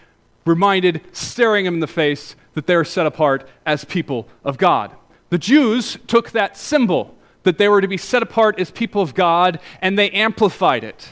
reminded, 0.47 1.03
staring 1.13 1.67
them 1.67 1.75
in 1.75 1.81
the 1.81 1.87
face 1.87 2.35
that 2.55 2.67
they're 2.67 2.85
set 2.85 3.07
apart 3.07 3.47
as 3.67 3.85
people 3.85 4.27
of 4.43 4.57
God. 4.57 4.95
The 5.35 5.39
Jews 5.39 5.99
took 6.07 6.31
that 6.31 6.57
symbol 6.57 7.19
that 7.43 7.59
they 7.59 7.67
were 7.67 7.81
to 7.81 7.89
be 7.89 7.97
set 7.97 8.23
apart 8.23 8.61
as 8.61 8.71
people 8.71 9.03
of 9.03 9.15
God, 9.17 9.59
and 9.83 9.99
they 9.99 10.09
amplified 10.11 10.85
it. 10.85 11.09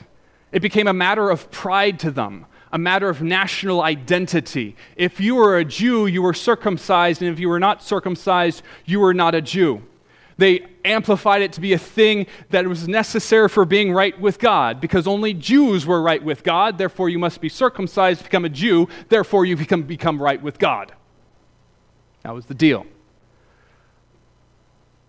It 0.53 0.63
became 0.63 0.87
a 0.87 0.93
matter 0.93 1.29
of 1.29 1.51
pride 1.51 1.99
to 1.99 2.13
them, 2.13 2.47
a 2.71 2.79
matter 2.79 3.09
of 3.09 3.21
national 3.21 3.83
identity. 3.83 4.77
If 4.95 5.19
you 5.19 5.35
were 5.35 5.59
a 5.59 5.65
Jew, 5.65 6.07
you 6.07 6.23
were 6.23 6.35
circumcised, 6.35 7.21
and 7.21 7.33
if 7.33 7.41
you 7.41 7.49
were 7.49 7.59
not 7.59 7.83
circumcised, 7.83 8.63
you 8.85 9.01
were 9.01 9.13
not 9.13 9.35
a 9.35 9.43
Jew. 9.43 9.83
They 10.37 10.67
amplified 10.85 11.43
it 11.43 11.53
to 11.55 11.61
be 11.61 11.73
a 11.73 11.79
thing 11.79 12.29
that 12.51 12.65
was 12.65 12.87
necessary 12.87 13.49
for 13.49 13.65
being 13.65 13.93
right 13.93 14.17
with 14.21 14.39
God, 14.39 14.81
because 14.81 15.09
only 15.09 15.35
Jews 15.35 15.85
were 15.85 16.01
right 16.01 16.23
with 16.23 16.45
God, 16.45 16.79
therefore 16.79 17.09
you 17.09 17.19
must 17.19 17.41
be 17.41 17.49
circumcised 17.49 18.21
to 18.21 18.25
become 18.27 18.45
a 18.45 18.49
Jew, 18.49 18.87
therefore 19.09 19.47
you 19.47 19.57
become, 19.57 19.83
become 19.83 20.23
right 20.23 20.41
with 20.41 20.61
God. 20.61 20.93
That 22.23 22.37
was 22.37 22.47
the 22.47 22.55
deal. 22.55 22.87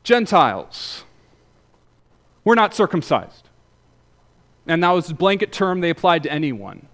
Gentiles 0.04 1.04
We're 2.44 2.56
not 2.56 2.76
circumcised. 2.76 3.50
And 4.68 4.84
that 4.84 4.92
was 4.92 5.10
a 5.10 5.14
blanket 5.14 5.52
term 5.52 5.82
they 5.82 5.90
applied 5.90 6.24
to 6.24 6.32
anyone. 6.32 6.88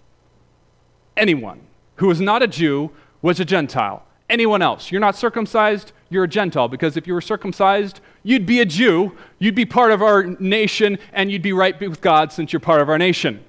Anyone 1.16 1.60
who 1.96 2.06
was 2.06 2.20
not 2.20 2.42
a 2.42 2.46
Jew 2.46 2.90
was 3.22 3.40
a 3.40 3.44
Gentile. 3.44 4.04
Anyone 4.28 4.62
else. 4.62 4.90
You're 4.90 5.00
not 5.00 5.16
circumcised, 5.16 5.92
you're 6.08 6.24
a 6.24 6.28
Gentile. 6.28 6.68
Because 6.68 6.96
if 6.96 7.06
you 7.06 7.14
were 7.14 7.20
circumcised, 7.20 8.00
you'd 8.22 8.46
be 8.46 8.60
a 8.60 8.64
Jew, 8.64 9.16
you'd 9.38 9.54
be 9.54 9.66
part 9.66 9.92
of 9.92 10.02
our 10.02 10.24
nation, 10.24 10.98
and 11.12 11.30
you'd 11.30 11.42
be 11.42 11.52
right 11.52 11.78
with 11.80 12.00
God 12.00 12.32
since 12.32 12.52
you're 12.52 12.60
part 12.60 12.80
of 12.80 12.88
our 12.88 12.98
nation. 12.98 13.44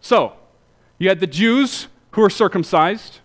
So, 0.00 0.34
you 0.98 1.08
had 1.08 1.20
the 1.20 1.26
Jews 1.26 1.88
who 2.12 2.20
were 2.20 2.30
circumcised. 2.30 3.20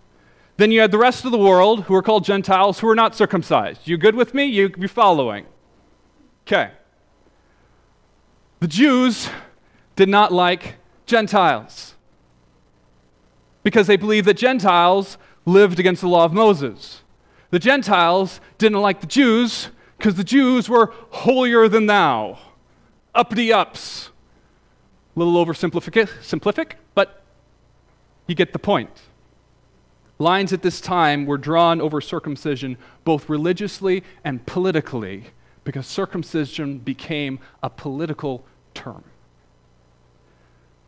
Then 0.56 0.72
you 0.72 0.80
had 0.80 0.90
the 0.90 0.98
rest 0.98 1.24
of 1.24 1.30
the 1.30 1.38
world 1.38 1.84
who 1.84 1.94
were 1.94 2.02
called 2.02 2.24
Gentiles 2.24 2.80
who 2.80 2.86
were 2.86 2.94
not 2.94 3.14
circumcised. 3.14 3.86
You 3.86 3.96
good 3.96 4.14
with 4.14 4.34
me? 4.34 4.46
You, 4.46 4.72
you 4.76 4.88
following? 4.88 5.46
Okay. 6.48 6.70
The 8.60 8.68
Jews 8.68 9.28
did 9.96 10.08
not 10.08 10.32
like 10.32 10.76
Gentiles 11.04 11.94
because 13.62 13.86
they 13.86 13.98
believed 13.98 14.26
that 14.26 14.38
Gentiles 14.38 15.18
lived 15.44 15.78
against 15.78 16.00
the 16.00 16.08
law 16.08 16.24
of 16.24 16.32
Moses. 16.32 17.02
The 17.50 17.58
Gentiles 17.58 18.40
didn't 18.56 18.80
like 18.80 19.02
the 19.02 19.06
Jews 19.06 19.68
because 19.98 20.14
the 20.14 20.24
Jews 20.24 20.70
were 20.70 20.94
holier 21.10 21.68
than 21.68 21.84
thou, 21.84 22.38
uppity 23.14 23.52
ups. 23.52 24.08
A 25.14 25.18
little 25.18 25.44
oversimplific, 25.44 26.08
simplific, 26.22 26.72
but 26.94 27.24
you 28.26 28.34
get 28.34 28.54
the 28.54 28.58
point. 28.58 29.02
Lines 30.18 30.54
at 30.54 30.62
this 30.62 30.80
time 30.80 31.26
were 31.26 31.36
drawn 31.36 31.82
over 31.82 32.00
circumcision 32.00 32.78
both 33.04 33.28
religiously 33.28 34.02
and 34.24 34.46
politically 34.46 35.26
because 35.68 35.86
circumcision 35.86 36.78
became 36.78 37.38
a 37.62 37.68
political 37.68 38.42
term. 38.72 39.04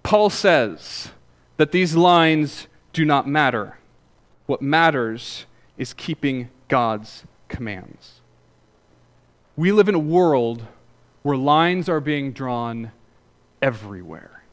Paul 0.03 0.31
says 0.31 1.11
that 1.59 1.71
these 1.71 1.95
lines 1.95 2.67
do 2.95 3.05
not 3.05 3.29
matter. 3.29 3.77
What 4.47 4.63
matters 4.63 5.45
is 5.77 5.93
keeping 5.93 6.49
God's 6.69 7.25
commands. 7.47 8.23
We 9.55 9.71
live 9.71 9.91
in 9.91 9.95
a 9.95 9.99
world 9.99 10.65
where 11.25 11.37
lines 11.37 11.91
are 11.91 12.01
being 12.01 12.33
drawn 12.33 12.91
everywhere. 13.61 14.45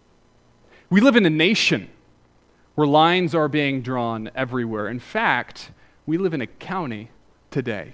We 0.90 1.00
live 1.00 1.16
in 1.16 1.26
a 1.26 1.30
nation 1.30 1.90
where 2.76 2.86
lines 2.86 3.34
are 3.34 3.48
being 3.48 3.82
drawn 3.82 4.30
everywhere. 4.36 4.90
In 4.90 5.00
fact, 5.00 5.72
we 6.06 6.18
live 6.18 6.34
in 6.34 6.42
a 6.42 6.48
county 6.48 7.12
today 7.50 7.94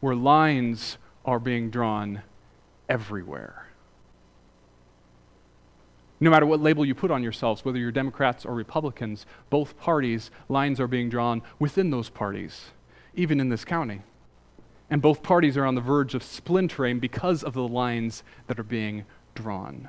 where 0.00 0.14
lines 0.14 0.96
are 1.24 1.38
being 1.38 1.70
drawn 1.70 2.22
everywhere. 2.88 3.66
No 6.20 6.30
matter 6.30 6.44
what 6.44 6.60
label 6.60 6.84
you 6.84 6.94
put 6.94 7.10
on 7.10 7.22
yourselves, 7.22 7.64
whether 7.64 7.78
you're 7.78 7.90
Democrats 7.90 8.44
or 8.44 8.54
Republicans, 8.54 9.24
both 9.48 9.78
parties, 9.78 10.30
lines 10.48 10.78
are 10.78 10.86
being 10.86 11.08
drawn 11.08 11.40
within 11.58 11.90
those 11.90 12.10
parties, 12.10 12.66
even 13.14 13.40
in 13.40 13.48
this 13.48 13.64
county. 13.64 14.02
And 14.90 15.00
both 15.00 15.22
parties 15.22 15.56
are 15.56 15.64
on 15.64 15.76
the 15.76 15.80
verge 15.80 16.14
of 16.14 16.22
splintering 16.22 16.98
because 16.98 17.42
of 17.42 17.54
the 17.54 17.66
lines 17.66 18.22
that 18.48 18.58
are 18.58 18.64
being 18.64 19.04
drawn. 19.34 19.88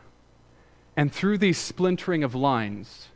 And 0.95 1.11
through 1.11 1.39
these 1.39 1.57
splintering 1.57 2.23
of 2.23 2.35
lines, 2.35 3.07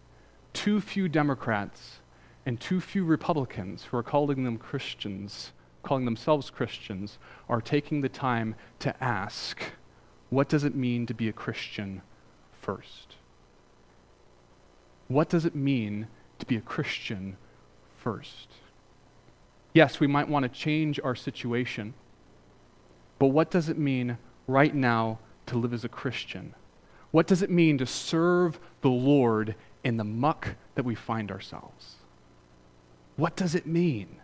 too 0.51 0.81
few 0.81 1.07
Democrats 1.07 1.99
and 2.45 2.59
too 2.59 2.81
few 2.81 3.05
Republicans 3.05 3.85
who 3.85 3.97
are 3.97 4.03
calling 4.03 4.43
them 4.43 4.57
Christians, 4.57 5.51
calling 5.85 6.03
themselves 6.03 6.49
Christians, 6.49 7.19
are 7.47 7.61
taking 7.61 8.01
the 8.01 8.09
time 8.09 8.55
to 8.79 9.03
ask, 9.03 9.61
what 10.29 10.49
does 10.49 10.63
it 10.63 10.75
mean 10.75 11.05
to 11.05 11.13
be 11.13 11.29
a 11.29 11.33
Christian 11.33 12.01
first? 12.51 13.15
What 15.07 15.29
does 15.29 15.45
it 15.45 15.55
mean 15.55 16.07
to 16.39 16.45
be 16.45 16.57
a 16.57 16.61
Christian 16.61 17.37
first? 17.97 18.49
Yes, 19.73 19.99
we 19.99 20.07
might 20.07 20.27
want 20.27 20.43
to 20.43 20.49
change 20.49 20.99
our 21.03 21.15
situation, 21.15 21.93
but 23.19 23.27
what 23.27 23.51
does 23.51 23.69
it 23.69 23.77
mean 23.77 24.17
right 24.47 24.73
now 24.73 25.19
to 25.45 25.57
live 25.57 25.73
as 25.73 25.83
a 25.83 25.89
Christian? 25.89 26.55
What 27.11 27.27
does 27.27 27.43
it 27.43 27.49
mean 27.51 27.77
to 27.77 27.85
serve 27.85 28.59
the 28.81 28.89
Lord 28.89 29.55
in 29.83 29.97
the 29.97 30.03
muck 30.03 30.55
that 30.73 30.83
we 30.83 30.95
find 30.95 31.31
ourselves? 31.31 31.95
What 33.15 33.35
does 33.35 33.53
it 33.53 33.67
mean? 33.67 34.17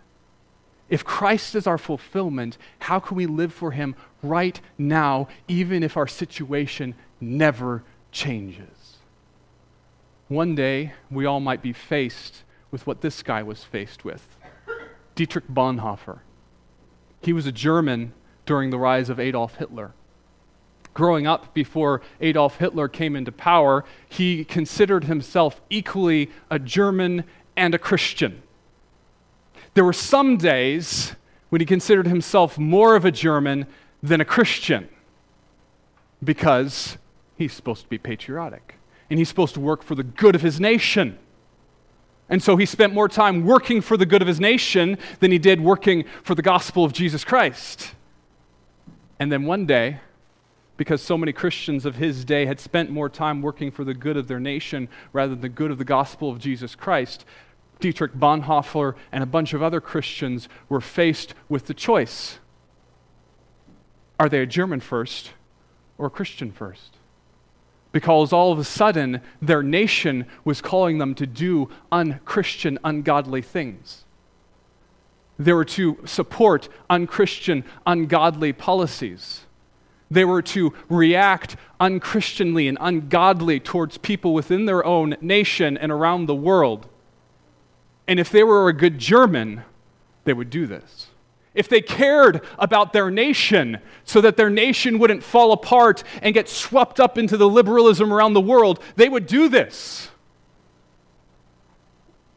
If 0.92 1.06
Christ 1.06 1.56
is 1.56 1.68
our 1.68 1.78
fulfillment, 1.78 2.58
how 2.80 3.00
can 3.00 3.16
we 3.16 3.26
live 3.26 3.54
for 3.54 3.72
Him 3.72 3.96
right 4.22 4.60
now, 4.78 5.30
even 5.48 5.84
if 5.84 5.96
our 5.96 6.06
situation 6.06 6.96
never 7.22 7.84
changes? 8.12 8.98
One 10.28 10.54
day, 10.54 10.92
we 11.10 11.26
all 11.26 11.40
might 11.40 11.62
be 11.62 11.72
faced 11.72 12.44
with 12.72 12.86
what 12.86 13.00
this 13.00 13.24
guy 13.24 13.42
was 13.42 13.64
faced 13.64 14.04
with 14.04 14.38
Dietrich 15.16 15.48
Bonhoeffer. 15.48 16.20
He 17.22 17.32
was 17.32 17.46
a 17.46 17.52
German 17.54 18.14
during 18.46 18.70
the 18.70 18.78
rise 18.78 19.10
of 19.10 19.18
Adolf 19.18 19.56
Hitler. 19.56 19.94
Growing 20.94 21.26
up 21.26 21.54
before 21.54 22.02
Adolf 22.20 22.58
Hitler 22.58 22.90
came 22.90 23.16
into 23.16 23.32
power, 23.32 23.86
he 24.10 24.44
considered 24.44 25.06
himself 25.06 25.62
equally 25.70 26.30
a 26.50 26.60
German 26.60 27.24
and 27.56 27.74
a 27.74 27.80
Christian. 27.80 28.44
There 29.74 29.86
were 29.86 29.94
some 29.94 30.38
days 30.38 31.16
when 31.50 31.62
he 31.62 31.66
considered 31.66 32.08
himself 32.08 32.58
more 32.58 32.96
of 32.96 33.06
a 33.06 33.12
German 33.12 33.68
than 34.04 34.22
a 34.22 34.26
Christian 34.26 34.90
because 36.24 36.98
he's 37.38 37.54
supposed 37.54 37.84
to 37.84 37.90
be 37.90 37.98
patriotic 37.98 38.76
and 39.10 39.20
he's 39.20 39.30
supposed 39.30 39.54
to 39.56 39.60
work 39.60 39.84
for 39.84 39.96
the 39.96 40.04
good 40.04 40.36
of 40.36 40.42
his 40.42 40.60
nation. 40.60 41.18
And 42.30 42.42
so 42.42 42.56
he 42.56 42.66
spent 42.66 42.94
more 42.94 43.10
time 43.10 43.46
working 43.46 43.82
for 43.82 43.98
the 43.98 44.06
good 44.06 44.22
of 44.22 44.28
his 44.28 44.40
nation 44.40 44.98
than 45.20 45.32
he 45.32 45.38
did 45.38 45.60
working 45.60 46.06
for 46.24 46.34
the 46.34 46.42
gospel 46.42 46.86
of 46.86 46.94
Jesus 46.94 47.26
Christ. 47.26 47.94
And 49.20 49.32
then 49.32 49.44
one 49.44 49.66
day, 49.66 50.00
because 50.78 51.02
so 51.02 51.18
many 51.18 51.34
Christians 51.34 51.86
of 51.86 51.98
his 51.98 52.24
day 52.24 52.46
had 52.46 52.60
spent 52.60 52.90
more 52.90 53.10
time 53.10 53.42
working 53.42 53.70
for 53.70 53.84
the 53.84 53.94
good 53.94 54.16
of 54.16 54.28
their 54.28 54.40
nation 54.40 54.88
rather 55.12 55.32
than 55.32 55.42
the 55.42 55.50
good 55.50 55.72
of 55.72 55.78
the 55.78 55.84
gospel 55.84 56.32
of 56.32 56.40
Jesus 56.40 56.74
Christ, 56.74 57.26
Dietrich 57.82 58.14
Bonhoeffer 58.14 58.96
and 59.12 59.24
a 59.24 59.28
bunch 59.28 59.54
of 59.54 59.62
other 59.62 59.82
Christians 59.82 60.48
were 60.70 60.82
faced 60.82 61.34
with 61.50 61.66
the 61.66 61.74
choice 61.74 62.40
are 64.22 64.30
they 64.30 64.44
a 64.44 64.46
German 64.46 64.80
first 64.82 65.32
or 65.98 66.06
a 66.06 66.10
Christian 66.12 66.52
first? 66.52 66.98
Because 67.92 68.32
all 68.32 68.52
of 68.52 68.60
a 68.60 68.64
sudden, 68.64 69.20
their 69.42 69.64
nation 69.64 70.28
was 70.46 70.62
calling 70.62 71.00
them 71.00 71.16
to 71.16 71.26
do 71.26 71.70
unchristian, 71.92 72.78
ungodly 72.84 73.42
things. 73.42 74.06
They 75.40 75.54
were 75.54 75.66
to 75.66 75.98
support 76.06 76.70
unchristian, 76.88 77.64
ungodly 77.88 78.54
policies. 78.54 79.48
They 80.12 80.24
were 80.24 80.44
to 80.44 80.72
react 80.88 81.56
unchristianly 81.80 82.70
and 82.70 82.78
ungodly 82.80 83.60
towards 83.60 83.98
people 83.98 84.36
within 84.36 84.66
their 84.66 84.86
own 84.86 85.18
nation 85.20 85.80
and 85.80 85.92
around 85.92 86.28
the 86.28 86.36
world. 86.36 86.88
And 88.12 88.20
if 88.20 88.30
they 88.30 88.44
were 88.44 88.68
a 88.68 88.74
good 88.74 89.00
German, 89.00 89.64
they 90.26 90.34
would 90.34 90.50
do 90.50 90.68
this. 90.68 91.08
If 91.56 91.70
they 91.70 91.80
cared 91.80 92.46
about 92.60 92.92
their 92.92 93.10
nation 93.10 93.80
so 94.04 94.20
that 94.20 94.36
their 94.36 94.50
nation 94.50 95.00
wouldn't 95.00 95.24
fall 95.24 95.54
apart 95.54 96.04
and 96.22 96.34
get 96.34 96.50
swept 96.50 97.00
up 97.00 97.18
into 97.18 97.38
the 97.38 97.48
liberalism 97.48 98.12
around 98.12 98.34
the 98.34 98.42
world, 98.42 98.84
they 98.98 99.08
would 99.08 99.28
do 99.28 99.48
this. 99.48 100.10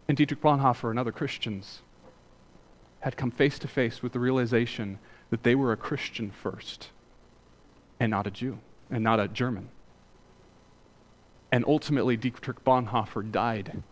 And 0.06 0.16
Dietrich 0.16 0.40
Bonhoeffer 0.40 0.90
and 0.90 0.98
other 1.00 1.10
Christians 1.10 1.82
had 3.00 3.16
come 3.16 3.32
face 3.32 3.58
to 3.58 3.66
face 3.66 4.00
with 4.00 4.12
the 4.12 4.20
realization 4.20 5.00
that 5.30 5.42
they 5.42 5.56
were 5.56 5.72
a 5.72 5.76
Christian 5.76 6.30
first 6.30 6.90
and 7.98 8.12
not 8.12 8.28
a 8.28 8.30
Jew 8.30 8.60
and 8.92 9.02
not 9.02 9.18
a 9.18 9.26
German. 9.26 9.70
And 11.50 11.64
ultimately, 11.66 12.16
Dietrich 12.16 12.62
Bonhoeffer 12.62 13.28
died 13.32 13.82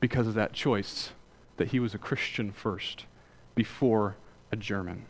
because 0.00 0.26
of 0.26 0.34
that 0.34 0.52
choice 0.52 1.10
that 1.56 1.68
he 1.68 1.80
was 1.80 1.94
a 1.94 1.98
Christian 1.98 2.52
first 2.52 3.06
before 3.54 4.16
a 4.52 4.56
German. 4.56 5.06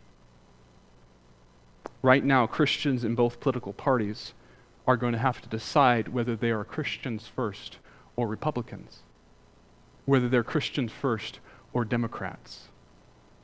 Right 2.02 2.24
now, 2.24 2.46
Christians 2.46 3.04
in 3.04 3.14
both 3.14 3.40
political 3.40 3.72
parties 3.72 4.32
are 4.86 4.96
going 4.96 5.12
to 5.12 5.18
have 5.18 5.40
to 5.42 5.48
decide 5.48 6.08
whether 6.08 6.36
they 6.36 6.50
are 6.50 6.64
Christians 6.64 7.26
first 7.26 7.78
or 8.14 8.28
Republicans, 8.28 9.00
whether 10.04 10.28
they're 10.28 10.44
Christians 10.44 10.92
first 10.92 11.40
or 11.72 11.84
Democrats. 11.84 12.68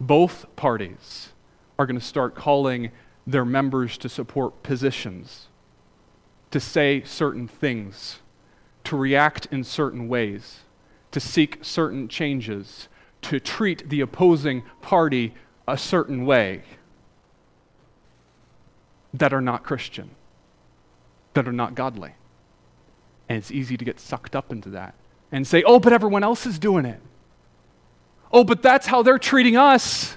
Both 0.01 0.47
parties 0.57 1.31
are 1.79 1.87
going 1.87 1.99
to 1.99 2.05
start 2.05 2.35
calling 2.35 2.91
their 3.27 3.45
members 3.45 3.99
to 3.99 4.09
support 4.09 4.63
positions, 4.63 5.49
to 6.51 6.61
say 6.61 7.03
certain 7.05 7.49
things, 7.49 8.21
to 8.85 8.97
react 8.97 9.47
in 9.51 9.65
certain 9.65 10.09
ways 10.09 10.61
to 11.13 11.21
seek 11.21 11.59
certain 11.63 12.09
changes, 12.09 12.89
to 13.23 13.39
treat 13.39 13.89
the 13.89 14.01
opposing 14.01 14.63
party 14.81 15.35
a 15.69 15.79
certain 15.79 16.27
way 16.27 16.63
that 19.15 19.33
are 19.33 19.41
not 19.41 19.63
Christian, 19.63 20.11
that 21.35 21.47
are 21.47 21.53
not 21.53 21.75
godly. 21.75 22.15
And 23.29 23.39
it's 23.39 23.51
easy 23.51 23.77
to 23.77 23.85
get 23.85 24.01
sucked 24.01 24.35
up 24.35 24.51
into 24.51 24.71
that 24.71 24.95
and 25.31 25.47
say, 25.47 25.63
oh, 25.63 25.79
but 25.79 25.93
everyone 25.93 26.25
else 26.25 26.47
is 26.47 26.59
doing 26.59 26.85
it. 26.85 27.01
Oh, 28.33 28.45
but 28.45 28.63
that's 28.63 28.87
how 28.87 29.03
they're 29.03 29.19
treating 29.19 29.57
us. 29.57 30.17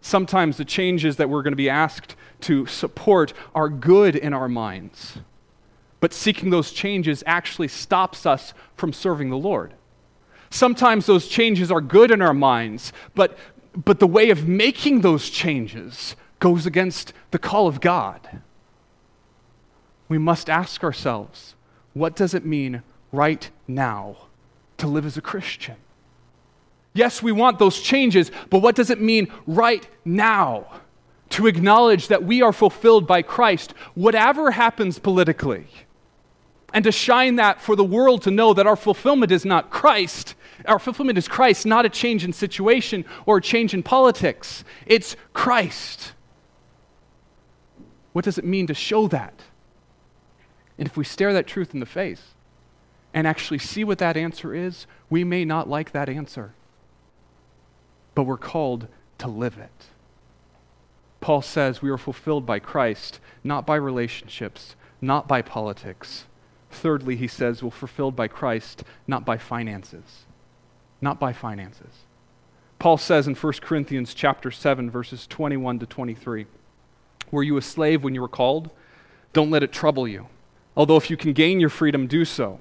Sometimes 0.00 0.56
the 0.56 0.64
changes 0.64 1.16
that 1.16 1.30
we're 1.30 1.42
going 1.42 1.52
to 1.52 1.56
be 1.56 1.70
asked 1.70 2.16
to 2.42 2.66
support 2.66 3.32
are 3.54 3.68
good 3.68 4.16
in 4.16 4.34
our 4.34 4.48
minds 4.48 5.18
but 6.04 6.12
seeking 6.12 6.50
those 6.50 6.70
changes 6.70 7.24
actually 7.24 7.66
stops 7.66 8.26
us 8.26 8.52
from 8.76 8.92
serving 8.92 9.30
the 9.30 9.38
Lord. 9.38 9.72
Sometimes 10.50 11.06
those 11.06 11.28
changes 11.28 11.72
are 11.72 11.80
good 11.80 12.10
in 12.10 12.20
our 12.20 12.34
minds, 12.34 12.92
but, 13.14 13.38
but 13.74 14.00
the 14.00 14.06
way 14.06 14.28
of 14.28 14.46
making 14.46 15.00
those 15.00 15.30
changes 15.30 16.14
goes 16.40 16.66
against 16.66 17.14
the 17.30 17.38
call 17.38 17.66
of 17.66 17.80
God. 17.80 18.20
We 20.06 20.18
must 20.18 20.50
ask 20.50 20.84
ourselves 20.84 21.54
what 21.94 22.16
does 22.16 22.34
it 22.34 22.44
mean 22.44 22.82
right 23.10 23.48
now 23.66 24.26
to 24.76 24.86
live 24.86 25.06
as 25.06 25.16
a 25.16 25.22
Christian? 25.22 25.76
Yes, 26.92 27.22
we 27.22 27.32
want 27.32 27.58
those 27.58 27.80
changes, 27.80 28.30
but 28.50 28.58
what 28.58 28.76
does 28.76 28.90
it 28.90 29.00
mean 29.00 29.32
right 29.46 29.88
now 30.04 30.66
to 31.30 31.46
acknowledge 31.46 32.08
that 32.08 32.24
we 32.24 32.42
are 32.42 32.52
fulfilled 32.52 33.06
by 33.06 33.22
Christ, 33.22 33.72
whatever 33.94 34.50
happens 34.50 34.98
politically? 34.98 35.66
And 36.74 36.82
to 36.82 36.92
shine 36.92 37.36
that 37.36 37.60
for 37.60 37.76
the 37.76 37.84
world 37.84 38.22
to 38.22 38.32
know 38.32 38.52
that 38.52 38.66
our 38.66 38.74
fulfillment 38.74 39.30
is 39.30 39.44
not 39.44 39.70
Christ. 39.70 40.34
Our 40.66 40.80
fulfillment 40.80 41.16
is 41.16 41.28
Christ, 41.28 41.64
not 41.64 41.86
a 41.86 41.88
change 41.88 42.24
in 42.24 42.32
situation 42.32 43.04
or 43.26 43.36
a 43.36 43.40
change 43.40 43.74
in 43.74 43.84
politics. 43.84 44.64
It's 44.84 45.14
Christ. 45.32 46.12
What 48.12 48.24
does 48.24 48.38
it 48.38 48.44
mean 48.44 48.66
to 48.66 48.74
show 48.74 49.06
that? 49.08 49.34
And 50.76 50.88
if 50.88 50.96
we 50.96 51.04
stare 51.04 51.32
that 51.32 51.46
truth 51.46 51.74
in 51.74 51.80
the 51.80 51.86
face 51.86 52.34
and 53.14 53.24
actually 53.24 53.58
see 53.60 53.84
what 53.84 53.98
that 53.98 54.16
answer 54.16 54.52
is, 54.52 54.88
we 55.08 55.22
may 55.22 55.44
not 55.44 55.68
like 55.68 55.92
that 55.92 56.08
answer, 56.08 56.54
but 58.16 58.24
we're 58.24 58.36
called 58.36 58.88
to 59.18 59.28
live 59.28 59.58
it. 59.58 59.86
Paul 61.20 61.40
says 61.40 61.80
we 61.80 61.90
are 61.90 61.98
fulfilled 61.98 62.44
by 62.44 62.58
Christ, 62.58 63.20
not 63.44 63.64
by 63.64 63.76
relationships, 63.76 64.74
not 65.00 65.28
by 65.28 65.40
politics 65.40 66.24
Thirdly, 66.74 67.16
he 67.16 67.28
says, 67.28 67.62
we're 67.62 67.70
fulfilled 67.70 68.16
by 68.16 68.28
Christ, 68.28 68.84
not 69.06 69.24
by 69.24 69.38
finances. 69.38 70.24
Not 71.00 71.18
by 71.18 71.32
finances. 71.32 72.04
Paul 72.78 72.98
says 72.98 73.26
in 73.26 73.34
1 73.34 73.52
Corinthians 73.62 74.12
chapter 74.12 74.50
7, 74.50 74.90
verses 74.90 75.26
21 75.26 75.78
to 75.78 75.86
23, 75.86 76.46
Were 77.30 77.42
you 77.42 77.56
a 77.56 77.62
slave 77.62 78.04
when 78.04 78.14
you 78.14 78.20
were 78.20 78.28
called? 78.28 78.70
Don't 79.32 79.50
let 79.50 79.62
it 79.62 79.72
trouble 79.72 80.06
you. 80.06 80.26
Although 80.76 80.96
if 80.96 81.08
you 81.08 81.16
can 81.16 81.32
gain 81.32 81.60
your 81.60 81.70
freedom, 81.70 82.06
do 82.06 82.24
so. 82.24 82.60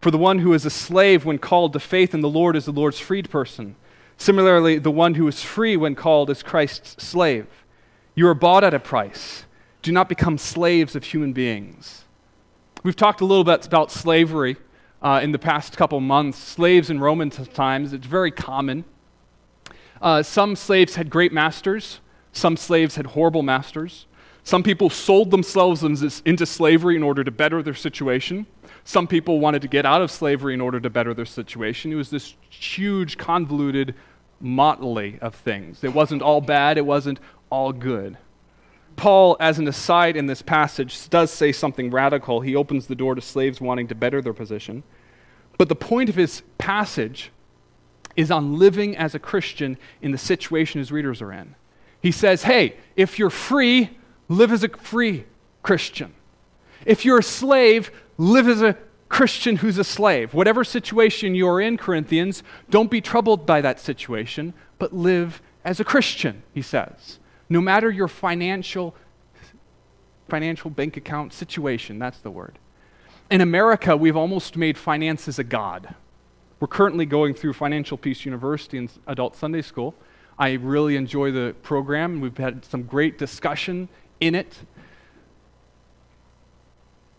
For 0.00 0.10
the 0.10 0.18
one 0.18 0.40
who 0.40 0.52
is 0.52 0.66
a 0.66 0.70
slave 0.70 1.24
when 1.24 1.38
called 1.38 1.72
to 1.72 1.80
faith 1.80 2.14
in 2.14 2.20
the 2.20 2.28
Lord 2.28 2.56
is 2.56 2.66
the 2.66 2.72
Lord's 2.72 3.00
freed 3.00 3.30
person. 3.30 3.76
Similarly, 4.16 4.78
the 4.78 4.90
one 4.90 5.14
who 5.14 5.26
is 5.28 5.42
free 5.42 5.76
when 5.76 5.94
called 5.94 6.30
is 6.30 6.42
Christ's 6.42 7.02
slave. 7.02 7.46
You 8.14 8.26
are 8.28 8.34
bought 8.34 8.64
at 8.64 8.74
a 8.74 8.80
price. 8.80 9.44
Do 9.82 9.92
not 9.92 10.08
become 10.08 10.38
slaves 10.38 10.96
of 10.96 11.04
human 11.04 11.32
beings. 11.32 12.04
We've 12.84 12.94
talked 12.94 13.20
a 13.20 13.24
little 13.24 13.42
bit 13.42 13.66
about 13.66 13.90
slavery 13.90 14.56
uh, 15.02 15.20
in 15.20 15.32
the 15.32 15.38
past 15.38 15.76
couple 15.76 15.98
months. 16.00 16.38
Slaves 16.38 16.90
in 16.90 17.00
Roman 17.00 17.30
times, 17.30 17.92
it's 17.92 18.06
very 18.06 18.30
common. 18.30 18.84
Uh, 20.00 20.22
some 20.22 20.54
slaves 20.54 20.94
had 20.94 21.10
great 21.10 21.32
masters, 21.32 22.00
some 22.32 22.56
slaves 22.56 22.94
had 22.94 23.06
horrible 23.06 23.42
masters. 23.42 24.06
Some 24.44 24.62
people 24.62 24.88
sold 24.88 25.30
themselves 25.30 25.82
into 25.82 26.46
slavery 26.46 26.96
in 26.96 27.02
order 27.02 27.24
to 27.24 27.30
better 27.30 27.62
their 27.62 27.74
situation. 27.74 28.46
Some 28.84 29.06
people 29.06 29.40
wanted 29.40 29.60
to 29.62 29.68
get 29.68 29.84
out 29.84 30.00
of 30.00 30.10
slavery 30.10 30.54
in 30.54 30.60
order 30.60 30.80
to 30.80 30.88
better 30.88 31.12
their 31.12 31.26
situation. 31.26 31.92
It 31.92 31.96
was 31.96 32.08
this 32.08 32.34
huge, 32.48 33.18
convoluted 33.18 33.94
motley 34.40 35.18
of 35.20 35.34
things. 35.34 35.82
It 35.84 35.92
wasn't 35.92 36.22
all 36.22 36.40
bad, 36.40 36.78
it 36.78 36.86
wasn't 36.86 37.18
all 37.50 37.72
good. 37.72 38.16
Paul, 38.98 39.36
as 39.38 39.58
an 39.58 39.68
aside 39.68 40.16
in 40.16 40.26
this 40.26 40.42
passage, 40.42 41.08
does 41.08 41.30
say 41.30 41.52
something 41.52 41.90
radical. 41.90 42.40
He 42.40 42.56
opens 42.56 42.88
the 42.88 42.96
door 42.96 43.14
to 43.14 43.20
slaves 43.22 43.60
wanting 43.60 43.86
to 43.88 43.94
better 43.94 44.20
their 44.20 44.34
position. 44.34 44.82
But 45.56 45.68
the 45.68 45.76
point 45.76 46.10
of 46.10 46.16
his 46.16 46.42
passage 46.58 47.30
is 48.16 48.32
on 48.32 48.58
living 48.58 48.96
as 48.96 49.14
a 49.14 49.20
Christian 49.20 49.78
in 50.02 50.10
the 50.10 50.18
situation 50.18 50.80
his 50.80 50.90
readers 50.90 51.22
are 51.22 51.32
in. 51.32 51.54
He 52.02 52.10
says, 52.10 52.42
hey, 52.42 52.76
if 52.96 53.18
you're 53.18 53.30
free, 53.30 53.96
live 54.28 54.50
as 54.50 54.64
a 54.64 54.68
free 54.68 55.24
Christian. 55.62 56.12
If 56.84 57.04
you're 57.04 57.20
a 57.20 57.22
slave, 57.22 57.92
live 58.18 58.48
as 58.48 58.62
a 58.62 58.76
Christian 59.08 59.56
who's 59.56 59.78
a 59.78 59.84
slave. 59.84 60.34
Whatever 60.34 60.64
situation 60.64 61.36
you're 61.36 61.60
in, 61.60 61.76
Corinthians, 61.76 62.42
don't 62.68 62.90
be 62.90 63.00
troubled 63.00 63.46
by 63.46 63.60
that 63.60 63.78
situation, 63.78 64.54
but 64.78 64.92
live 64.92 65.40
as 65.64 65.78
a 65.78 65.84
Christian, 65.84 66.42
he 66.52 66.62
says. 66.62 67.20
No 67.48 67.60
matter 67.60 67.90
your 67.90 68.08
financial 68.08 68.94
financial 70.28 70.70
bank 70.70 70.96
account 70.96 71.32
situation, 71.32 71.98
that's 71.98 72.18
the 72.18 72.30
word. 72.30 72.58
In 73.30 73.40
America, 73.40 73.96
we've 73.96 74.16
almost 74.16 74.56
made 74.56 74.76
finances 74.76 75.38
a 75.38 75.44
god. 75.44 75.94
We're 76.60 76.68
currently 76.68 77.06
going 77.06 77.34
through 77.34 77.54
Financial 77.54 77.96
Peace 77.96 78.24
University 78.24 78.78
and 78.78 78.90
Adult 79.06 79.36
Sunday 79.36 79.62
School. 79.62 79.94
I 80.38 80.52
really 80.52 80.96
enjoy 80.96 81.30
the 81.32 81.54
program. 81.62 82.20
We've 82.20 82.36
had 82.36 82.64
some 82.64 82.82
great 82.82 83.16
discussion 83.16 83.88
in 84.20 84.34
it. 84.34 84.58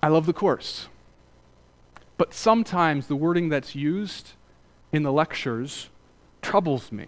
I 0.02 0.08
love 0.08 0.26
the 0.26 0.34
course. 0.34 0.88
But 2.18 2.34
sometimes 2.34 3.08
the 3.08 3.16
wording 3.16 3.50
that's 3.50 3.76
used 3.76 4.34
in 4.92 5.04
the 5.04 5.12
lectures 5.12 5.90
troubles 6.42 6.92
me. 6.92 7.08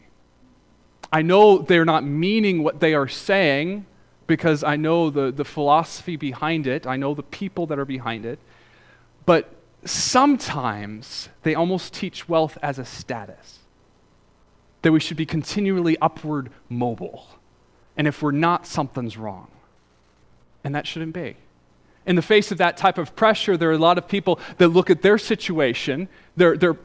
I 1.12 1.22
know 1.22 1.58
they're 1.58 1.86
not 1.86 2.04
meaning 2.04 2.64
what 2.64 2.80
they 2.80 2.94
are 2.94 3.08
saying 3.08 3.86
because 4.28 4.64
I 4.64 4.78
know 4.78 5.10
the, 5.10 5.32
the 5.32 5.44
philosophy 5.44 6.16
behind 6.16 6.68
it, 6.68 6.88
I 6.88 6.96
know 6.96 7.14
the 7.14 7.24
people 7.24 7.66
that 7.68 7.78
are 7.78 7.86
behind 7.86 8.26
it. 8.26 8.40
But 9.26 9.54
sometimes 9.84 11.30
they 11.44 11.54
almost 11.54 11.94
teach 11.94 12.30
wealth 12.30 12.58
as 12.62 12.80
a 12.80 12.86
status, 12.86 13.60
that 14.84 14.92
we 14.92 15.00
should 15.00 15.18
be 15.18 15.26
continually 15.26 15.98
upward 16.02 16.50
mobile. 16.70 17.28
And 17.98 18.08
if 18.08 18.22
we're 18.22 18.32
not, 18.32 18.66
something's 18.66 19.18
wrong. 19.18 19.50
And 20.64 20.74
that 20.76 20.88
shouldn't 20.88 21.14
be. 21.14 21.36
In 22.06 22.16
the 22.16 22.22
face 22.22 22.52
of 22.52 22.58
that 22.60 22.78
type 22.78 22.98
of 22.98 23.16
pressure, 23.16 23.58
there 23.58 23.70
are 23.70 23.74
a 23.74 23.78
lot 23.78 23.98
of 23.98 24.08
people 24.08 24.40
that 24.58 24.70
look 24.70 24.90
at 24.90 25.02
their 25.02 25.18
situation 25.18 26.08
they're, 26.36 26.58
they're, 26.58 26.78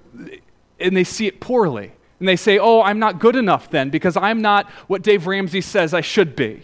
and 0.80 0.96
they 0.96 1.04
see 1.04 1.26
it 1.26 1.40
poorly. 1.40 1.92
And 2.18 2.28
they 2.28 2.36
say, 2.36 2.58
Oh, 2.58 2.82
I'm 2.82 2.98
not 2.98 3.18
good 3.18 3.36
enough 3.36 3.70
then 3.70 3.90
because 3.90 4.16
I'm 4.16 4.40
not 4.40 4.68
what 4.86 5.02
Dave 5.02 5.26
Ramsey 5.26 5.60
says 5.60 5.92
I 5.94 6.00
should 6.00 6.34
be. 6.36 6.62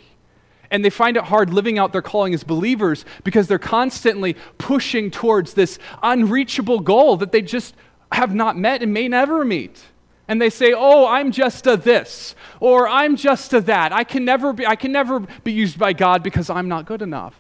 And 0.70 0.84
they 0.84 0.90
find 0.90 1.16
it 1.18 1.24
hard 1.24 1.52
living 1.52 1.78
out 1.78 1.92
their 1.92 2.02
calling 2.02 2.32
as 2.32 2.44
believers 2.44 3.04
because 3.24 3.46
they're 3.46 3.58
constantly 3.58 4.36
pushing 4.56 5.10
towards 5.10 5.52
this 5.52 5.78
unreachable 6.02 6.80
goal 6.80 7.18
that 7.18 7.30
they 7.32 7.42
just 7.42 7.74
have 8.12 8.34
not 8.34 8.56
met 8.56 8.82
and 8.82 8.92
may 8.92 9.08
never 9.08 9.44
meet 9.44 9.82
and 10.28 10.40
they 10.40 10.48
say, 10.48 10.72
"Oh, 10.74 11.06
I'm 11.06 11.30
just 11.30 11.66
a 11.66 11.76
this," 11.76 12.34
or 12.58 12.88
"I'm 12.88 13.16
just 13.16 13.52
a 13.52 13.60
that." 13.62 13.92
I 13.92 14.02
can 14.04 14.24
never 14.24 14.54
be 14.54 14.66
I 14.66 14.76
can 14.76 14.90
never 14.90 15.20
be 15.20 15.52
used 15.52 15.78
by 15.78 15.92
God 15.92 16.22
because 16.22 16.48
I'm 16.48 16.68
not 16.68 16.86
good 16.86 17.02
enough. 17.02 17.38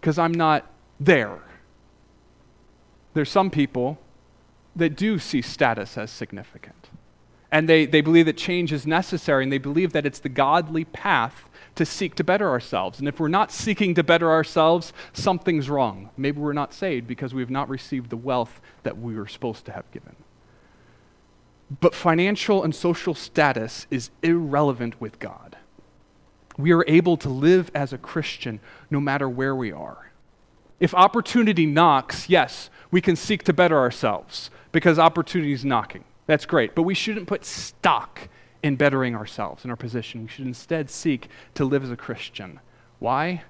Because 0.00 0.18
I'm 0.18 0.32
not 0.32 0.64
there. 1.00 1.38
There's 3.12 3.30
some 3.30 3.50
people 3.50 3.98
that 4.76 4.96
do 4.96 5.18
see 5.18 5.42
status 5.42 5.98
as 5.98 6.10
significant. 6.10 6.77
And 7.50 7.68
they, 7.68 7.86
they 7.86 8.02
believe 8.02 8.26
that 8.26 8.36
change 8.36 8.72
is 8.72 8.86
necessary, 8.86 9.42
and 9.42 9.52
they 9.52 9.58
believe 9.58 9.92
that 9.92 10.04
it's 10.04 10.18
the 10.18 10.28
godly 10.28 10.84
path 10.84 11.48
to 11.76 11.86
seek 11.86 12.14
to 12.16 12.24
better 12.24 12.50
ourselves. 12.50 12.98
And 12.98 13.08
if 13.08 13.20
we're 13.20 13.28
not 13.28 13.52
seeking 13.52 13.94
to 13.94 14.02
better 14.02 14.30
ourselves, 14.30 14.92
something's 15.12 15.70
wrong. 15.70 16.10
Maybe 16.16 16.40
we're 16.40 16.52
not 16.52 16.74
saved 16.74 17.06
because 17.06 17.32
we 17.32 17.40
have 17.40 17.50
not 17.50 17.68
received 17.68 18.10
the 18.10 18.16
wealth 18.16 18.60
that 18.82 18.98
we 18.98 19.14
were 19.14 19.28
supposed 19.28 19.64
to 19.66 19.72
have 19.72 19.90
given. 19.92 20.16
But 21.80 21.94
financial 21.94 22.64
and 22.64 22.74
social 22.74 23.14
status 23.14 23.86
is 23.90 24.10
irrelevant 24.22 25.00
with 25.00 25.18
God. 25.18 25.56
We 26.56 26.72
are 26.72 26.84
able 26.88 27.16
to 27.18 27.28
live 27.28 27.70
as 27.74 27.92
a 27.92 27.98
Christian 27.98 28.58
no 28.90 29.00
matter 29.00 29.28
where 29.28 29.54
we 29.54 29.70
are. 29.70 30.10
If 30.80 30.94
opportunity 30.94 31.66
knocks, 31.66 32.28
yes, 32.28 32.70
we 32.90 33.00
can 33.00 33.16
seek 33.16 33.44
to 33.44 33.52
better 33.52 33.78
ourselves 33.78 34.50
because 34.72 34.98
opportunity 34.98 35.52
is 35.52 35.64
knocking. 35.64 36.04
That's 36.28 36.46
great. 36.46 36.74
But 36.74 36.82
we 36.82 36.94
shouldn't 36.94 37.26
put 37.26 37.44
stock 37.44 38.28
in 38.62 38.76
bettering 38.76 39.16
ourselves 39.16 39.64
in 39.64 39.70
our 39.70 39.76
position. 39.76 40.22
We 40.22 40.28
should 40.28 40.46
instead 40.46 40.90
seek 40.90 41.28
to 41.54 41.64
live 41.64 41.82
as 41.82 41.90
a 41.90 41.96
Christian. 41.96 42.60
Why? 42.98 43.42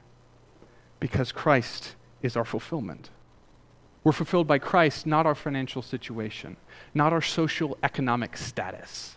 Because 1.00 1.32
Christ 1.32 1.96
is 2.22 2.36
our 2.36 2.44
fulfillment. 2.44 3.10
We're 4.04 4.12
fulfilled 4.12 4.46
by 4.46 4.58
Christ, 4.58 5.06
not 5.06 5.26
our 5.26 5.34
financial 5.34 5.82
situation, 5.82 6.56
not 6.94 7.12
our 7.12 7.20
social 7.20 7.76
economic 7.82 8.36
status. 8.36 9.16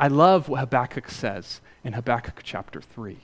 I 0.00 0.08
love 0.08 0.48
what 0.48 0.60
Habakkuk 0.60 1.10
says 1.10 1.60
in 1.84 1.92
Habakkuk 1.92 2.40
chapter 2.42 2.80
3. 2.80 3.18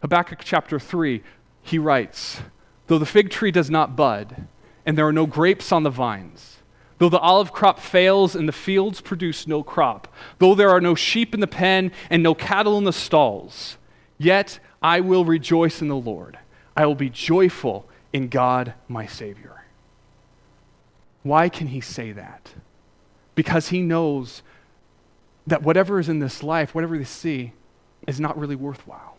Habakkuk 0.00 0.40
chapter 0.44 0.78
3, 0.78 1.22
he 1.60 1.78
writes, 1.78 2.40
Though 2.86 2.98
the 2.98 3.06
fig 3.06 3.30
tree 3.30 3.50
does 3.50 3.68
not 3.68 3.96
bud, 3.96 4.46
and 4.86 4.96
there 4.96 5.06
are 5.06 5.12
no 5.12 5.26
grapes 5.26 5.72
on 5.72 5.82
the 5.82 5.90
vines, 5.90 6.58
though 7.02 7.08
the 7.08 7.18
olive 7.18 7.52
crop 7.52 7.80
fails 7.80 8.36
and 8.36 8.46
the 8.46 8.52
fields 8.52 9.00
produce 9.00 9.48
no 9.48 9.60
crop, 9.60 10.06
though 10.38 10.54
there 10.54 10.70
are 10.70 10.80
no 10.80 10.94
sheep 10.94 11.34
in 11.34 11.40
the 11.40 11.48
pen 11.48 11.90
and 12.10 12.22
no 12.22 12.32
cattle 12.32 12.78
in 12.78 12.84
the 12.84 12.92
stalls, 12.92 13.76
yet 14.18 14.60
I 14.80 15.00
will 15.00 15.24
rejoice 15.24 15.82
in 15.82 15.88
the 15.88 15.96
Lord. 15.96 16.38
I 16.76 16.86
will 16.86 16.94
be 16.94 17.10
joyful 17.10 17.88
in 18.12 18.28
God 18.28 18.74
my 18.86 19.06
Savior. 19.06 19.64
Why 21.24 21.48
can 21.48 21.66
he 21.66 21.80
say 21.80 22.12
that? 22.12 22.52
Because 23.34 23.70
he 23.70 23.82
knows 23.82 24.44
that 25.48 25.64
whatever 25.64 25.98
is 25.98 26.08
in 26.08 26.20
this 26.20 26.40
life, 26.40 26.72
whatever 26.72 26.96
they 26.96 27.02
see, 27.02 27.52
is 28.06 28.20
not 28.20 28.38
really 28.38 28.54
worthwhile. 28.54 29.16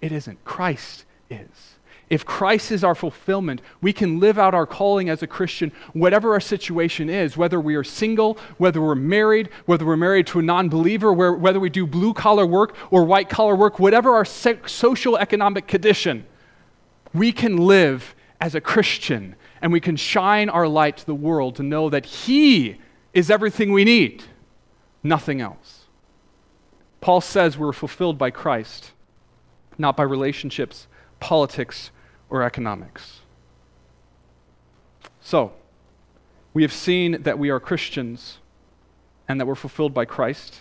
It 0.00 0.12
isn't. 0.12 0.44
Christ 0.44 1.06
is. 1.28 1.75
If 2.08 2.24
Christ 2.24 2.70
is 2.70 2.84
our 2.84 2.94
fulfillment, 2.94 3.60
we 3.80 3.92
can 3.92 4.20
live 4.20 4.38
out 4.38 4.54
our 4.54 4.66
calling 4.66 5.08
as 5.08 5.22
a 5.22 5.26
Christian, 5.26 5.72
whatever 5.92 6.32
our 6.32 6.40
situation 6.40 7.10
is, 7.10 7.36
whether 7.36 7.60
we 7.60 7.74
are 7.74 7.82
single, 7.82 8.38
whether 8.58 8.80
we're 8.80 8.94
married, 8.94 9.48
whether 9.66 9.84
we're 9.84 9.96
married 9.96 10.28
to 10.28 10.38
a 10.38 10.42
non 10.42 10.68
believer, 10.68 11.12
whether 11.12 11.58
we 11.58 11.68
do 11.68 11.84
blue 11.84 12.14
collar 12.14 12.46
work 12.46 12.76
or 12.92 13.04
white 13.04 13.28
collar 13.28 13.56
work, 13.56 13.80
whatever 13.80 14.14
our 14.14 14.24
social 14.24 15.16
economic 15.16 15.66
condition, 15.66 16.24
we 17.12 17.32
can 17.32 17.56
live 17.56 18.14
as 18.40 18.54
a 18.54 18.60
Christian 18.60 19.34
and 19.60 19.72
we 19.72 19.80
can 19.80 19.96
shine 19.96 20.48
our 20.48 20.68
light 20.68 20.98
to 20.98 21.06
the 21.06 21.14
world 21.14 21.56
to 21.56 21.64
know 21.64 21.90
that 21.90 22.06
He 22.06 22.78
is 23.14 23.30
everything 23.30 23.72
we 23.72 23.82
need, 23.82 24.22
nothing 25.02 25.40
else. 25.40 25.86
Paul 27.00 27.20
says 27.20 27.58
we're 27.58 27.72
fulfilled 27.72 28.16
by 28.16 28.30
Christ, 28.30 28.92
not 29.76 29.96
by 29.96 30.04
relationships, 30.04 30.86
politics, 31.18 31.90
or 32.28 32.42
economics. 32.42 33.20
So, 35.20 35.52
we 36.54 36.62
have 36.62 36.72
seen 36.72 37.22
that 37.22 37.38
we 37.38 37.50
are 37.50 37.60
Christians 37.60 38.38
and 39.28 39.40
that 39.40 39.46
we're 39.46 39.54
fulfilled 39.54 39.92
by 39.92 40.04
Christ, 40.04 40.60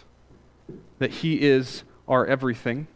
that 1.00 1.12
He 1.12 1.42
is 1.42 1.84
our 2.08 2.26
everything. 2.26 2.88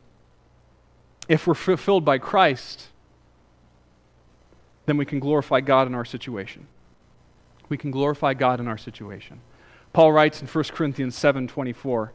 If 1.28 1.45
we're 1.45 1.53
fulfilled 1.53 2.03
by 2.03 2.17
Christ, 2.17 2.88
then 4.86 4.97
we 4.97 5.05
can 5.05 5.20
glorify 5.20 5.61
God 5.61 5.88
in 5.88 5.93
our 5.93 6.05
situation. 6.05 6.67
We 7.70 7.78
can 7.78 7.91
glorify 7.91 8.34
God 8.34 8.59
in 8.59 8.67
our 8.67 8.78
situation. 8.78 9.41
Paul 9.93 10.11
writes 10.11 10.41
in 10.41 10.47
1 10.47 10.74
Corinthians 10.74 11.15
7:24, 11.15 12.11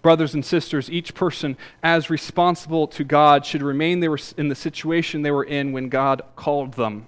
Brothers 0.00 0.34
and 0.34 0.44
sisters, 0.44 0.90
each 0.90 1.14
person 1.14 1.56
as 1.82 2.08
responsible 2.08 2.86
to 2.88 3.04
God 3.04 3.44
should 3.44 3.62
remain 3.62 4.02
in 4.36 4.48
the 4.48 4.54
situation 4.54 5.22
they 5.22 5.30
were 5.30 5.44
in 5.44 5.72
when 5.72 5.88
God 5.88 6.22
called 6.36 6.74
them. 6.74 7.06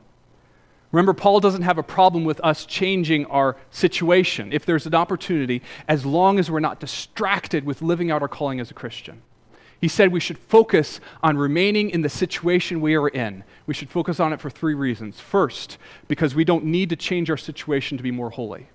Remember, 0.92 1.12
Paul 1.12 1.38
doesn't 1.38 1.62
have 1.62 1.78
a 1.78 1.84
problem 1.84 2.24
with 2.24 2.40
us 2.40 2.66
changing 2.66 3.26
our 3.26 3.56
situation 3.70 4.52
if 4.52 4.66
there's 4.66 4.86
an 4.86 4.94
opportunity, 4.94 5.62
as 5.86 6.04
long 6.04 6.40
as 6.40 6.50
we're 6.50 6.58
not 6.58 6.80
distracted 6.80 7.64
with 7.64 7.80
living 7.80 8.10
out 8.10 8.22
our 8.22 8.28
calling 8.28 8.58
as 8.58 8.72
a 8.72 8.74
Christian. 8.74 9.22
He 9.80 9.86
said 9.86 10.12
we 10.12 10.20
should 10.20 10.36
focus 10.36 11.00
on 11.22 11.38
remaining 11.38 11.90
in 11.90 12.02
the 12.02 12.08
situation 12.08 12.80
we 12.80 12.96
are 12.96 13.08
in. 13.08 13.44
We 13.66 13.72
should 13.72 13.88
focus 13.88 14.18
on 14.18 14.32
it 14.32 14.40
for 14.40 14.50
three 14.50 14.74
reasons. 14.74 15.20
First, 15.20 15.78
because 16.08 16.34
we 16.34 16.44
don't 16.44 16.64
need 16.64 16.90
to 16.90 16.96
change 16.96 17.30
our 17.30 17.36
situation 17.36 17.96
to 17.96 18.02
be 18.02 18.10
more 18.10 18.30
holy. 18.30 18.68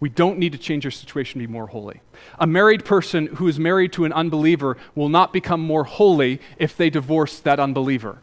We 0.00 0.08
don't 0.08 0.38
need 0.38 0.52
to 0.52 0.58
change 0.58 0.86
our 0.86 0.90
situation 0.90 1.40
to 1.40 1.46
be 1.46 1.52
more 1.52 1.66
holy. 1.66 2.00
A 2.38 2.46
married 2.46 2.86
person 2.86 3.26
who 3.26 3.46
is 3.48 3.58
married 3.58 3.92
to 3.92 4.06
an 4.06 4.12
unbeliever 4.14 4.78
will 4.94 5.10
not 5.10 5.32
become 5.32 5.60
more 5.60 5.84
holy 5.84 6.40
if 6.56 6.76
they 6.76 6.88
divorce 6.88 7.38
that 7.40 7.60
unbeliever. 7.60 8.18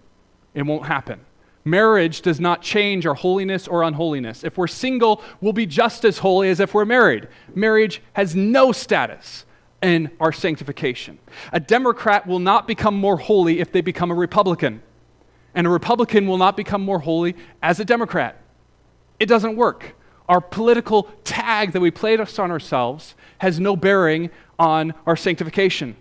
It 0.56 0.64
won't 0.64 0.88
happen. 0.88 1.22
Marriage 1.64 2.22
does 2.22 2.40
not 2.40 2.62
change 2.62 3.06
our 3.06 3.14
holiness 3.14 3.68
or 3.68 3.84
unholiness. 3.84 4.44
If 4.44 4.58
we're 4.58 4.68
single, 4.68 5.22
we'll 5.40 5.54
be 5.54 5.66
just 5.66 6.04
as 6.04 6.18
holy 6.18 6.50
as 6.50 6.60
if 6.60 6.74
we're 6.74 6.86
married. 6.86 7.28
Marriage 7.54 8.02
has 8.14 8.36
no 8.36 8.72
status 8.72 9.46
in 9.84 10.10
our 10.20 10.32
sanctification. 10.32 11.20
A 11.54 11.60
Democrat 11.60 12.26
will 12.26 12.40
not 12.40 12.68
become 12.68 12.96
more 12.96 13.18
holy 13.18 13.60
if 13.60 13.72
they 13.72 13.82
become 13.82 14.10
a 14.10 14.16
Republican. 14.16 14.82
And 15.54 15.68
a 15.68 15.70
Republican 15.70 16.26
will 16.26 16.38
not 16.38 16.58
become 16.58 16.82
more 16.82 17.00
holy 17.00 17.36
as 17.62 17.80
a 17.80 17.86
Democrat. 17.86 18.42
It 19.20 19.28
doesn't 19.28 19.56
work. 19.56 19.96
Our 20.28 20.42
political 20.42 21.04
tag 21.24 21.72
that 21.72 21.80
we 21.80 21.92
place 21.92 22.40
on 22.40 22.52
ourselves 22.52 23.16
has 23.40 23.60
no 23.60 23.76
bearing 23.76 24.30
on 24.60 24.94
our 25.06 25.16
sanctification. 25.16 25.96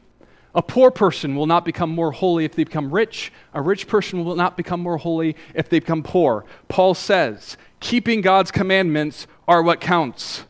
A 0.55 0.62
poor 0.62 0.91
person 0.91 1.37
will 1.37 1.47
not 1.47 1.66
become 1.66 1.91
more 1.91 2.12
holy 2.12 2.47
if 2.47 2.55
they 2.55 2.64
become 2.64 2.91
rich. 2.91 3.31
A 3.53 3.61
rich 3.61 3.87
person 3.87 4.24
will 4.24 4.37
not 4.37 4.57
become 4.57 4.81
more 4.81 4.97
holy 4.97 5.37
if 5.55 5.68
they 5.68 5.81
become 5.81 6.03
poor. 6.03 6.47
Paul 6.68 6.95
says, 6.95 7.59
keeping 7.79 8.22
God's 8.22 8.51
commandments 8.51 9.27
are 9.47 9.62
what 9.62 9.81
counts. 9.81 10.45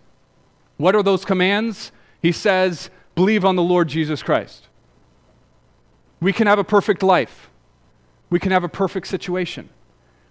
What 0.76 0.94
are 0.94 1.02
those 1.02 1.24
commands? 1.24 1.90
He 2.22 2.30
says, 2.30 2.88
believe 3.16 3.44
on 3.44 3.56
the 3.56 3.62
Lord 3.62 3.88
Jesus 3.88 4.22
Christ. 4.22 4.68
We 6.20 6.32
can 6.32 6.46
have 6.46 6.58
a 6.58 6.64
perfect 6.64 7.02
life. 7.02 7.50
We 8.30 8.38
can 8.38 8.52
have 8.52 8.64
a 8.64 8.68
perfect 8.68 9.08
situation. 9.08 9.68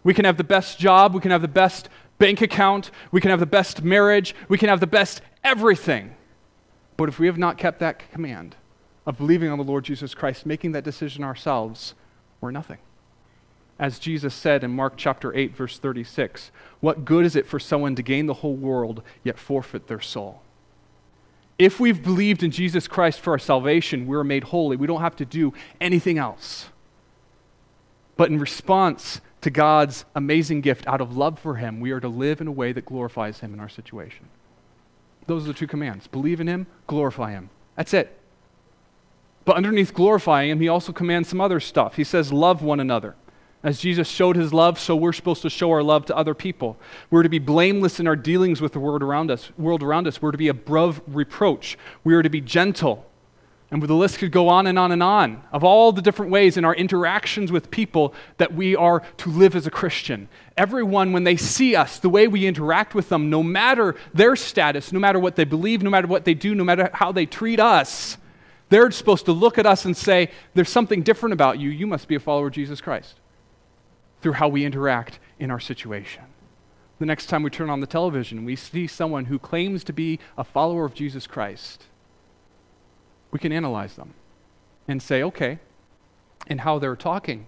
We 0.03 0.13
can 0.13 0.23
have 0.25 0.37
the 0.37 0.43
best 0.43 0.79
job. 0.79 1.13
We 1.13 1.21
can 1.21 1.31
have 1.31 1.41
the 1.41 1.47
best 1.47 1.89
bank 2.17 2.41
account. 2.41 2.91
We 3.11 3.21
can 3.21 3.31
have 3.31 3.39
the 3.39 3.45
best 3.45 3.83
marriage. 3.83 4.35
We 4.47 4.57
can 4.57 4.69
have 4.69 4.79
the 4.79 4.87
best 4.87 5.21
everything. 5.43 6.15
But 6.97 7.09
if 7.09 7.19
we 7.19 7.27
have 7.27 7.37
not 7.37 7.57
kept 7.57 7.79
that 7.79 8.11
command, 8.11 8.55
of 9.05 9.17
believing 9.17 9.49
on 9.49 9.57
the 9.57 9.63
Lord 9.63 9.83
Jesus 9.83 10.15
Christ, 10.15 10.45
making 10.45 10.71
that 10.71 10.83
decision 10.83 11.23
ourselves, 11.23 11.93
we're 12.41 12.51
nothing. 12.51 12.79
As 13.77 13.99
Jesus 13.99 14.33
said 14.33 14.63
in 14.63 14.71
Mark 14.71 14.93
chapter 14.95 15.35
8, 15.35 15.55
verse 15.55 15.77
36, 15.77 16.49
what 16.79 17.05
good 17.05 17.25
is 17.25 17.35
it 17.35 17.45
for 17.45 17.59
someone 17.59 17.95
to 17.95 18.01
gain 18.01 18.25
the 18.25 18.35
whole 18.35 18.55
world 18.55 19.03
yet 19.23 19.37
forfeit 19.37 19.87
their 19.87 20.01
soul? 20.01 20.41
If 21.59 21.79
we've 21.79 22.01
believed 22.01 22.41
in 22.43 22.51
Jesus 22.51 22.87
Christ 22.87 23.19
for 23.19 23.31
our 23.31 23.39
salvation, 23.39 24.07
we're 24.07 24.23
made 24.23 24.45
holy. 24.45 24.75
We 24.75 24.87
don't 24.87 25.01
have 25.01 25.15
to 25.17 25.25
do 25.25 25.53
anything 25.79 26.17
else. 26.17 26.67
But 28.17 28.29
in 28.29 28.39
response 28.39 29.21
to 29.41 29.49
God's 29.49 30.05
amazing 30.15 30.61
gift 30.61 30.87
out 30.87 31.01
of 31.01 31.15
love 31.15 31.39
for 31.39 31.55
Him, 31.55 31.79
we 31.79 31.91
are 31.91 31.99
to 31.99 32.07
live 32.07 32.41
in 32.41 32.47
a 32.47 32.51
way 32.51 32.71
that 32.71 32.85
glorifies 32.85 33.39
Him 33.39 33.53
in 33.53 33.59
our 33.59 33.69
situation. 33.69 34.25
Those 35.27 35.43
are 35.43 35.47
the 35.47 35.53
two 35.53 35.67
commands 35.67 36.07
believe 36.07 36.39
in 36.39 36.47
Him, 36.47 36.67
glorify 36.87 37.31
Him. 37.31 37.49
That's 37.75 37.93
it. 37.93 38.17
But 39.45 39.57
underneath 39.57 39.93
glorifying 39.93 40.49
him, 40.49 40.59
he 40.59 40.67
also 40.67 40.91
commands 40.91 41.29
some 41.29 41.39
other 41.39 41.59
stuff. 41.59 41.95
He 41.95 42.03
says, 42.03 42.33
Love 42.33 42.63
one 42.63 42.79
another. 42.79 43.15
As 43.63 43.79
Jesus 43.79 44.07
showed 44.07 44.35
his 44.35 44.53
love, 44.53 44.77
so 44.77 44.95
we're 44.95 45.13
supposed 45.13 45.41
to 45.43 45.49
show 45.49 45.71
our 45.71 45.81
love 45.81 46.05
to 46.07 46.15
other 46.15 46.35
people. 46.35 46.77
We're 47.09 47.23
to 47.23 47.29
be 47.29 47.39
blameless 47.39 47.99
in 47.99 48.07
our 48.07 48.15
dealings 48.15 48.61
with 48.61 48.73
the 48.73 48.79
world 48.79 49.01
around 49.01 49.31
us. 49.31 49.51
World 49.57 49.81
around 49.81 50.07
us. 50.07 50.21
We're 50.21 50.31
to 50.31 50.37
be 50.37 50.49
above 50.49 51.01
reproach. 51.07 51.77
We 52.03 52.13
are 52.13 52.21
to 52.21 52.29
be 52.29 52.41
gentle. 52.41 53.05
And 53.71 53.81
the 53.81 53.93
list 53.93 54.19
could 54.19 54.31
go 54.31 54.47
on 54.47 54.67
and 54.67 54.77
on 54.77 54.91
and 54.91 55.01
on 55.01 55.41
of 55.51 55.63
all 55.63 55.91
the 55.91 56.01
different 56.01 56.31
ways 56.31 56.55
in 56.55 56.63
our 56.63 56.75
interactions 56.75 57.51
with 57.51 57.71
people 57.71 58.13
that 58.37 58.53
we 58.53 58.75
are 58.75 59.01
to 59.17 59.29
live 59.29 59.55
as 59.55 59.65
a 59.65 59.71
Christian. 59.71 60.29
Everyone, 60.55 61.13
when 61.13 61.23
they 61.23 61.35
see 61.35 61.75
us, 61.75 61.99
the 61.99 62.09
way 62.09 62.27
we 62.27 62.45
interact 62.45 62.93
with 62.93 63.09
them, 63.09 63.29
no 63.29 63.41
matter 63.41 63.95
their 64.13 64.35
status, 64.35 64.91
no 64.91 64.99
matter 64.99 65.19
what 65.19 65.35
they 65.35 65.45
believe, 65.45 65.81
no 65.81 65.89
matter 65.89 66.07
what 66.07 66.25
they 66.25 66.35
do, 66.35 66.53
no 66.53 66.63
matter 66.63 66.89
how 66.93 67.11
they 67.11 67.25
treat 67.25 67.59
us, 67.59 68.17
they're 68.69 68.91
supposed 68.91 69.25
to 69.25 69.31
look 69.31 69.57
at 69.57 69.65
us 69.65 69.85
and 69.85 69.95
say, 69.95 70.31
There's 70.53 70.69
something 70.69 71.01
different 71.01 71.33
about 71.33 71.59
you. 71.59 71.69
You 71.69 71.87
must 71.87 72.07
be 72.07 72.15
a 72.15 72.19
follower 72.19 72.47
of 72.47 72.53
Jesus 72.53 72.81
Christ 72.81 73.19
through 74.21 74.33
how 74.33 74.47
we 74.47 74.65
interact 74.65 75.19
in 75.39 75.51
our 75.51 75.59
situation. 75.59 76.23
The 76.99 77.05
next 77.05 77.27
time 77.27 77.43
we 77.43 77.49
turn 77.49 77.69
on 77.69 77.81
the 77.81 77.87
television, 77.87 78.45
we 78.45 78.55
see 78.55 78.87
someone 78.87 79.25
who 79.25 79.37
claims 79.37 79.83
to 79.83 79.93
be 79.93 80.19
a 80.37 80.43
follower 80.43 80.85
of 80.85 80.93
Jesus 80.93 81.27
Christ. 81.27 81.85
We 83.35 83.39
can 83.39 83.51
analyze 83.51 83.95
them 83.95 84.13
and 84.87 85.03
say, 85.03 85.21
okay, 85.21 85.59
and 86.47 86.61
how 86.61 86.79
they're 86.79 86.95
talking, 86.95 87.47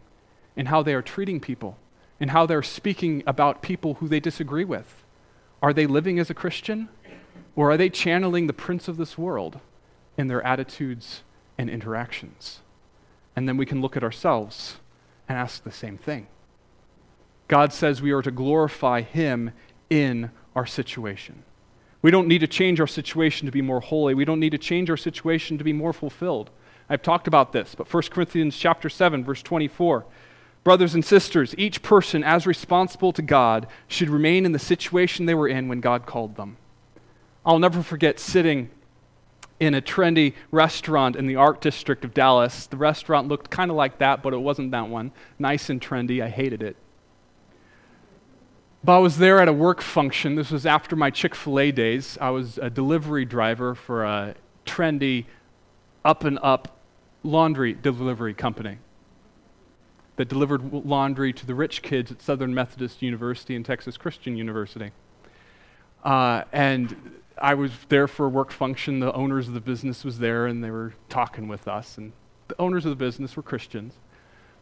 and 0.57 0.67
how 0.67 0.83
they 0.83 0.93
are 0.93 1.01
treating 1.01 1.39
people, 1.39 1.77
and 2.19 2.31
how 2.31 2.45
they're 2.45 2.61
speaking 2.61 3.23
about 3.25 3.61
people 3.61 3.93
who 3.93 4.09
they 4.09 4.19
disagree 4.19 4.65
with. 4.65 5.05
Are 5.61 5.71
they 5.71 5.87
living 5.87 6.19
as 6.19 6.29
a 6.29 6.33
Christian? 6.33 6.89
Or 7.55 7.71
are 7.71 7.77
they 7.77 7.89
channeling 7.89 8.47
the 8.47 8.53
prince 8.53 8.89
of 8.89 8.97
this 8.97 9.17
world? 9.17 9.61
in 10.17 10.27
their 10.27 10.45
attitudes 10.45 11.23
and 11.57 11.69
interactions. 11.69 12.59
And 13.35 13.47
then 13.47 13.55
we 13.55 13.65
can 13.65 13.81
look 13.81 13.95
at 13.95 14.03
ourselves 14.03 14.77
and 15.29 15.37
ask 15.37 15.63
the 15.63 15.71
same 15.71 15.97
thing. 15.97 16.27
God 17.47 17.71
says 17.71 18.01
we 18.01 18.11
are 18.11 18.23
to 18.23 18.31
glorify 18.31 19.01
Him 19.01 19.51
in 19.89 20.31
our 20.55 20.65
situation. 20.65 21.43
We 22.01 22.11
don't 22.11 22.27
need 22.27 22.39
to 22.39 22.47
change 22.47 22.79
our 22.79 22.87
situation 22.87 23.45
to 23.45 23.51
be 23.51 23.61
more 23.61 23.79
holy. 23.79 24.13
We 24.13 24.25
don't 24.25 24.39
need 24.39 24.51
to 24.51 24.57
change 24.57 24.89
our 24.89 24.97
situation 24.97 25.57
to 25.57 25.63
be 25.63 25.73
more 25.73 25.93
fulfilled. 25.93 26.49
I've 26.89 27.01
talked 27.01 27.27
about 27.27 27.51
this, 27.51 27.75
but 27.75 27.91
1 27.91 28.03
Corinthians 28.03 28.55
chapter 28.55 28.89
7 28.89 29.23
verse 29.23 29.41
24. 29.41 30.05
Brothers 30.63 30.95
and 30.95 31.03
sisters, 31.03 31.55
each 31.57 31.81
person 31.81 32.23
as 32.23 32.45
responsible 32.45 33.13
to 33.13 33.21
God 33.21 33.67
should 33.87 34.09
remain 34.09 34.45
in 34.45 34.51
the 34.51 34.59
situation 34.59 35.25
they 35.25 35.33
were 35.33 35.47
in 35.47 35.69
when 35.69 35.79
God 35.79 36.05
called 36.05 36.35
them. 36.35 36.57
I'll 37.45 37.59
never 37.59 37.81
forget 37.81 38.19
sitting 38.19 38.69
in 39.59 39.73
a 39.73 39.81
trendy 39.81 40.33
restaurant 40.51 41.15
in 41.15 41.25
the 41.25 41.37
art 41.37 41.61
district 41.61 42.05
of 42.05 42.13
Dallas. 42.13 42.67
The 42.67 42.77
restaurant 42.77 43.27
looked 43.27 43.49
kind 43.49 43.71
of 43.71 43.77
like 43.77 43.97
that, 43.99 44.21
but 44.21 44.33
it 44.33 44.37
wasn't 44.37 44.71
that 44.71 44.89
one. 44.89 45.11
Nice 45.39 45.69
and 45.69 45.81
trendy. 45.81 46.21
I 46.21 46.29
hated 46.29 46.61
it. 46.61 46.75
But 48.87 48.95
I 48.95 48.99
was 48.99 49.17
there 49.17 49.41
at 49.41 49.49
a 49.49 49.53
work 49.53 49.81
function. 49.81 50.35
This 50.35 50.49
was 50.49 50.65
after 50.65 50.95
my 50.95 51.09
Chick 51.09 51.35
fil 51.35 51.59
A 51.59 51.71
days. 51.71 52.17
I 52.21 52.29
was 52.29 52.57
a 52.57 52.69
delivery 52.69 53.25
driver 53.25 53.75
for 53.75 54.05
a 54.05 54.33
trendy, 54.65 55.25
up 56.05 56.23
and 56.23 56.39
up 56.41 56.79
laundry 57.21 57.73
delivery 57.73 58.33
company 58.33 58.77
that 60.15 60.29
delivered 60.29 60.71
laundry 60.71 61.33
to 61.33 61.45
the 61.45 61.53
rich 61.53 61.81
kids 61.81 62.13
at 62.13 62.21
Southern 62.21 62.53
Methodist 62.53 63.01
University 63.01 63.57
and 63.57 63.65
Texas 63.65 63.97
Christian 63.97 64.37
University. 64.37 64.91
Uh, 66.05 66.43
and 66.53 67.19
I 67.37 67.55
was 67.55 67.71
there 67.89 68.07
for 68.07 68.27
a 68.27 68.29
work 68.29 68.51
function. 68.51 69.01
The 69.01 69.11
owners 69.11 69.49
of 69.49 69.53
the 69.53 69.59
business 69.59 70.05
was 70.05 70.19
there, 70.19 70.45
and 70.45 70.63
they 70.63 70.71
were 70.71 70.93
talking 71.09 71.49
with 71.49 71.67
us. 71.67 71.97
And 71.97 72.13
the 72.47 72.55
owners 72.57 72.85
of 72.85 72.91
the 72.91 72.95
business 72.95 73.35
were 73.35 73.43
Christians. 73.43 73.95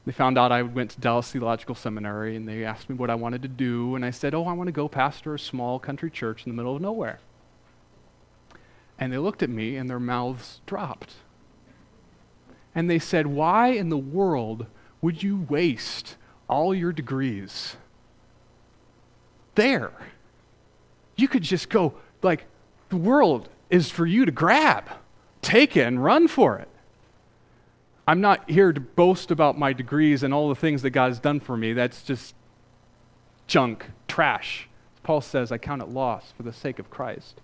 They 0.06 0.12
found 0.12 0.38
out 0.38 0.51
I 0.51 0.62
went 0.62 0.91
to 0.91 0.99
Dallas 0.99 1.32
Theological 1.32 1.74
Seminary, 1.74 2.36
and 2.36 2.47
they 2.47 2.64
asked 2.64 2.89
me 2.89 2.95
what 2.95 3.10
I 3.10 3.16
wanted 3.16 3.41
to 3.41 3.47
do. 3.47 3.95
And 3.95 4.06
I 4.06 4.12
said, 4.12 4.36
"Oh, 4.36 4.45
I 4.45 4.53
want 4.53 4.68
to 4.68 4.72
go 4.72 4.88
pastor 4.88 5.34
a 5.34 5.39
small 5.39 5.80
country 5.80 6.12
church 6.12 6.45
in 6.45 6.51
the 6.51 6.56
middle 6.56 6.76
of 6.76 6.82
nowhere." 6.82 7.20
And 8.99 9.12
they 9.12 9.18
looked 9.18 9.41
at 9.41 9.49
me, 9.49 9.76
and 9.76 9.89
their 9.89 9.99
mouths 9.99 10.62
dropped. 10.66 11.16
And 12.76 12.89
they 12.89 12.99
said, 12.99 13.28
"Why 13.28 13.70
in 13.70 13.89
the 13.89 13.97
world 13.97 14.68
would 15.01 15.24
you 15.24 15.45
waste 15.49 16.18
all 16.47 16.76
your 16.76 16.91
degrees 16.91 17.76
there? 19.56 19.91
You 21.16 21.28
could 21.28 21.43
just 21.43 21.70
go 21.70 21.95
like 22.22 22.45
the 22.89 22.97
world 22.97 23.49
is 23.70 23.89
for 23.89 24.06
you 24.06 24.26
to 24.26 24.32
grab, 24.32 24.89
take 25.41 25.76
it, 25.76 25.82
and 25.82 26.03
run 26.03 26.28
for 26.28 26.58
it. 26.60 26.70
I'm 28.08 28.22
not 28.22 28.49
here 28.49 28.72
to 28.72 28.80
boast 28.80 29.32
about 29.32 29.58
my 29.58 29.74
degrees 29.74 30.22
and 30.24 30.34
all 30.34 30.49
the 30.49 30.56
things 30.56 30.84
that 30.84 30.91
God 30.91 31.08
has 31.08 31.20
done 31.20 31.39
for 31.39 31.58
me. 31.58 31.74
That's 31.74 32.03
just 32.03 32.36
junk, 33.47 33.86
trash. 34.08 34.70
Paul 35.01 35.22
says, 35.22 35.51
I 35.51 35.58
count 35.58 35.82
it 35.82 35.89
loss 35.89 36.32
for 36.36 36.43
the 36.43 36.53
sake 36.53 36.80
of 36.80 36.89
Christ. 36.89 37.41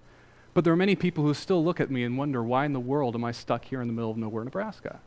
But 0.54 0.64
there 0.64 0.74
are 0.74 0.78
many 0.78 0.96
people 0.96 1.24
who 1.24 1.34
still 1.34 1.64
look 1.64 1.80
at 1.80 1.90
me 1.90 2.04
and 2.04 2.18
wonder, 2.18 2.44
why 2.44 2.66
in 2.66 2.74
the 2.74 2.80
world 2.80 3.16
am 3.16 3.24
I 3.24 3.32
stuck 3.32 3.66
here 3.66 3.82
in 3.82 3.88
the 3.88 3.94
middle 3.94 4.12
of 4.12 4.18
nowhere, 4.18 4.44
Nebraska? 4.44 5.00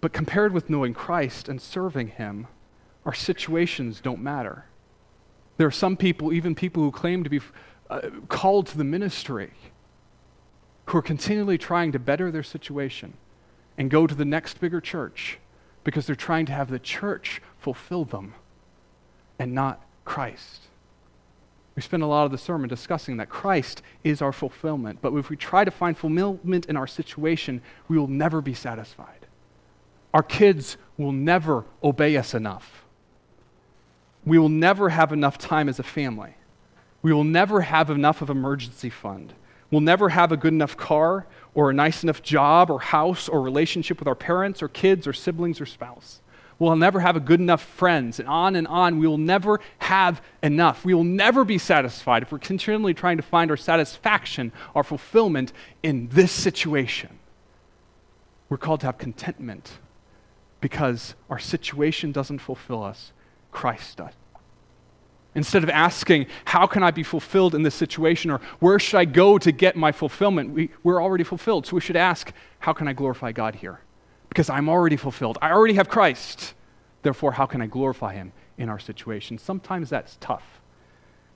But 0.00 0.12
compared 0.12 0.52
with 0.52 0.68
knowing 0.68 0.94
Christ 0.94 1.48
and 1.48 1.60
serving 1.60 2.08
Him, 2.08 2.46
our 3.04 3.14
situations 3.14 4.00
don't 4.00 4.20
matter. 4.20 4.64
There 5.56 5.66
are 5.66 5.72
some 5.72 5.96
people, 5.96 6.32
even 6.32 6.54
people 6.54 6.82
who 6.82 6.90
claim 6.90 7.22
to 7.22 7.30
be 7.30 7.40
uh, 7.90 8.10
called 8.28 8.66
to 8.68 8.78
the 8.78 8.84
ministry 8.84 9.52
who 10.86 10.98
are 10.98 11.02
continually 11.02 11.58
trying 11.58 11.92
to 11.92 11.98
better 11.98 12.30
their 12.30 12.42
situation 12.42 13.14
and 13.76 13.90
go 13.90 14.06
to 14.06 14.14
the 14.14 14.24
next 14.24 14.60
bigger 14.60 14.80
church 14.80 15.38
because 15.82 16.06
they're 16.06 16.16
trying 16.16 16.46
to 16.46 16.52
have 16.52 16.70
the 16.70 16.78
church 16.78 17.40
fulfill 17.58 18.04
them. 18.04 18.34
and 19.38 19.52
not 19.52 19.82
Christ. 20.04 20.62
We 21.74 21.82
spend 21.82 22.04
a 22.04 22.06
lot 22.06 22.24
of 22.24 22.30
the 22.30 22.38
sermon 22.38 22.68
discussing 22.68 23.16
that 23.16 23.28
Christ 23.28 23.82
is 24.04 24.22
our 24.22 24.32
fulfillment. 24.32 25.00
But 25.02 25.12
if 25.14 25.28
we 25.28 25.36
try 25.36 25.64
to 25.64 25.70
find 25.72 25.98
fulfillment 25.98 26.66
in 26.66 26.76
our 26.76 26.86
situation, 26.86 27.60
we 27.88 27.98
will 27.98 28.06
never 28.06 28.40
be 28.40 28.54
satisfied. 28.54 29.26
Our 30.12 30.22
kids 30.22 30.76
will 30.96 31.10
never 31.10 31.64
obey 31.82 32.16
us 32.16 32.32
enough. 32.32 32.84
We 34.24 34.38
will 34.38 34.48
never 34.48 34.90
have 34.90 35.12
enough 35.12 35.36
time 35.36 35.68
as 35.68 35.80
a 35.80 35.82
family. 35.82 36.34
We 37.02 37.12
will 37.12 37.24
never 37.24 37.62
have 37.62 37.90
enough 37.90 38.22
of 38.22 38.30
emergency 38.30 38.90
fund. 38.90 39.34
We'll 39.74 39.80
never 39.80 40.10
have 40.10 40.30
a 40.30 40.36
good 40.36 40.52
enough 40.52 40.76
car 40.76 41.26
or 41.52 41.70
a 41.70 41.74
nice 41.74 42.04
enough 42.04 42.22
job 42.22 42.70
or 42.70 42.78
house 42.78 43.28
or 43.28 43.42
relationship 43.42 43.98
with 43.98 44.06
our 44.06 44.14
parents 44.14 44.62
or 44.62 44.68
kids 44.68 45.04
or 45.04 45.12
siblings 45.12 45.60
or 45.60 45.66
spouse. 45.66 46.20
We'll 46.60 46.76
never 46.76 47.00
have 47.00 47.16
a 47.16 47.20
good 47.20 47.40
enough 47.40 47.60
friends, 47.60 48.20
and 48.20 48.28
on 48.28 48.54
and 48.54 48.68
on. 48.68 49.00
We 49.00 49.08
will 49.08 49.18
never 49.18 49.58
have 49.78 50.22
enough. 50.44 50.84
We 50.84 50.94
will 50.94 51.02
never 51.02 51.44
be 51.44 51.58
satisfied 51.58 52.22
if 52.22 52.30
we're 52.30 52.38
continually 52.38 52.94
trying 52.94 53.16
to 53.16 53.24
find 53.24 53.50
our 53.50 53.56
satisfaction, 53.56 54.52
our 54.76 54.84
fulfillment 54.84 55.52
in 55.82 56.06
this 56.06 56.30
situation. 56.30 57.18
We're 58.48 58.58
called 58.58 58.78
to 58.82 58.86
have 58.86 58.96
contentment 58.96 59.72
because 60.60 61.16
our 61.28 61.40
situation 61.40 62.12
doesn't 62.12 62.38
fulfill 62.38 62.84
us, 62.84 63.10
Christ 63.50 63.96
does. 63.96 64.12
Instead 65.34 65.64
of 65.64 65.70
asking, 65.70 66.26
How 66.44 66.66
can 66.66 66.82
I 66.82 66.90
be 66.90 67.02
fulfilled 67.02 67.54
in 67.54 67.62
this 67.62 67.74
situation? 67.74 68.30
or 68.30 68.40
Where 68.60 68.78
should 68.78 68.98
I 68.98 69.04
go 69.04 69.38
to 69.38 69.52
get 69.52 69.76
my 69.76 69.92
fulfillment? 69.92 70.50
We, 70.50 70.70
we're 70.82 71.02
already 71.02 71.24
fulfilled. 71.24 71.66
So 71.66 71.74
we 71.74 71.80
should 71.80 71.96
ask, 71.96 72.32
How 72.60 72.72
can 72.72 72.88
I 72.88 72.92
glorify 72.92 73.32
God 73.32 73.56
here? 73.56 73.80
Because 74.28 74.48
I'm 74.48 74.68
already 74.68 74.96
fulfilled. 74.96 75.38
I 75.42 75.52
already 75.52 75.74
have 75.74 75.88
Christ. 75.88 76.54
Therefore, 77.02 77.32
how 77.32 77.46
can 77.46 77.60
I 77.60 77.66
glorify 77.66 78.14
Him 78.14 78.32
in 78.58 78.68
our 78.68 78.78
situation? 78.78 79.38
Sometimes 79.38 79.90
that's 79.90 80.16
tough, 80.20 80.60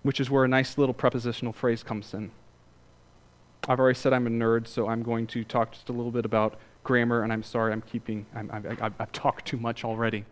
which 0.03 0.21
is 0.21 0.31
where 0.31 0.45
a 0.45 0.49
nice 0.49 0.79
little 0.79 0.95
prepositional 0.95 1.53
phrase 1.53 1.83
comes 1.83 2.15
in. 2.15 2.31
I've 3.69 3.79
already 3.79 3.99
said 3.99 4.15
I'm 4.15 4.27
a 4.27 4.31
nerd, 4.31 4.67
so 4.67 4.89
I'm 4.89 5.03
going 5.03 5.27
to 5.29 5.45
talk 5.45 5.73
just 5.73 5.91
a 5.91 5.93
little 5.93 6.11
bit 6.11 6.25
about 6.25 6.59
grammar, 6.85 7.23
and 7.23 7.33
I'm 7.33 7.43
sorry 7.43 7.73
I'm 7.73 7.83
keeping, 7.83 8.25
I've, 8.35 8.93
I've 8.99 9.13
talked 9.13 9.45
too 9.45 9.59
much 9.59 9.85
already. 9.85 10.25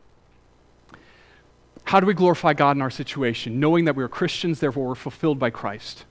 How 1.87 2.01
do 2.01 2.07
we 2.07 2.15
glorify 2.15 2.53
God 2.53 2.77
in 2.77 2.83
our 2.83 2.91
situation? 2.91 3.61
Knowing 3.61 3.85
that 3.85 3.95
we're 3.95 4.09
Christians, 4.09 4.59
therefore 4.59 4.89
we're 4.89 4.97
fulfilled 4.97 5.39
by 5.39 5.51
Christ. 5.51 6.05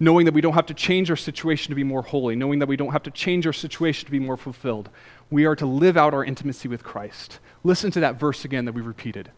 Knowing 0.00 0.24
that 0.24 0.32
we 0.32 0.40
don't 0.40 0.54
have 0.54 0.66
to 0.66 0.74
change 0.74 1.10
our 1.10 1.16
situation 1.16 1.68
to 1.70 1.74
be 1.74 1.84
more 1.84 2.00
holy. 2.00 2.34
Knowing 2.34 2.60
that 2.60 2.66
we 2.66 2.78
don't 2.78 2.92
have 2.92 3.02
to 3.02 3.10
change 3.10 3.46
our 3.46 3.52
situation 3.52 4.06
to 4.06 4.10
be 4.10 4.18
more 4.18 4.38
fulfilled. 4.38 4.88
We 5.30 5.44
are 5.44 5.54
to 5.56 5.66
live 5.66 5.98
out 5.98 6.14
our 6.14 6.24
intimacy 6.24 6.66
with 6.66 6.82
Christ. 6.82 7.40
Listen 7.62 7.90
to 7.90 8.00
that 8.00 8.18
verse 8.18 8.46
again 8.46 8.64
that 8.64 8.72
we 8.72 8.80
repeated. 8.80 9.30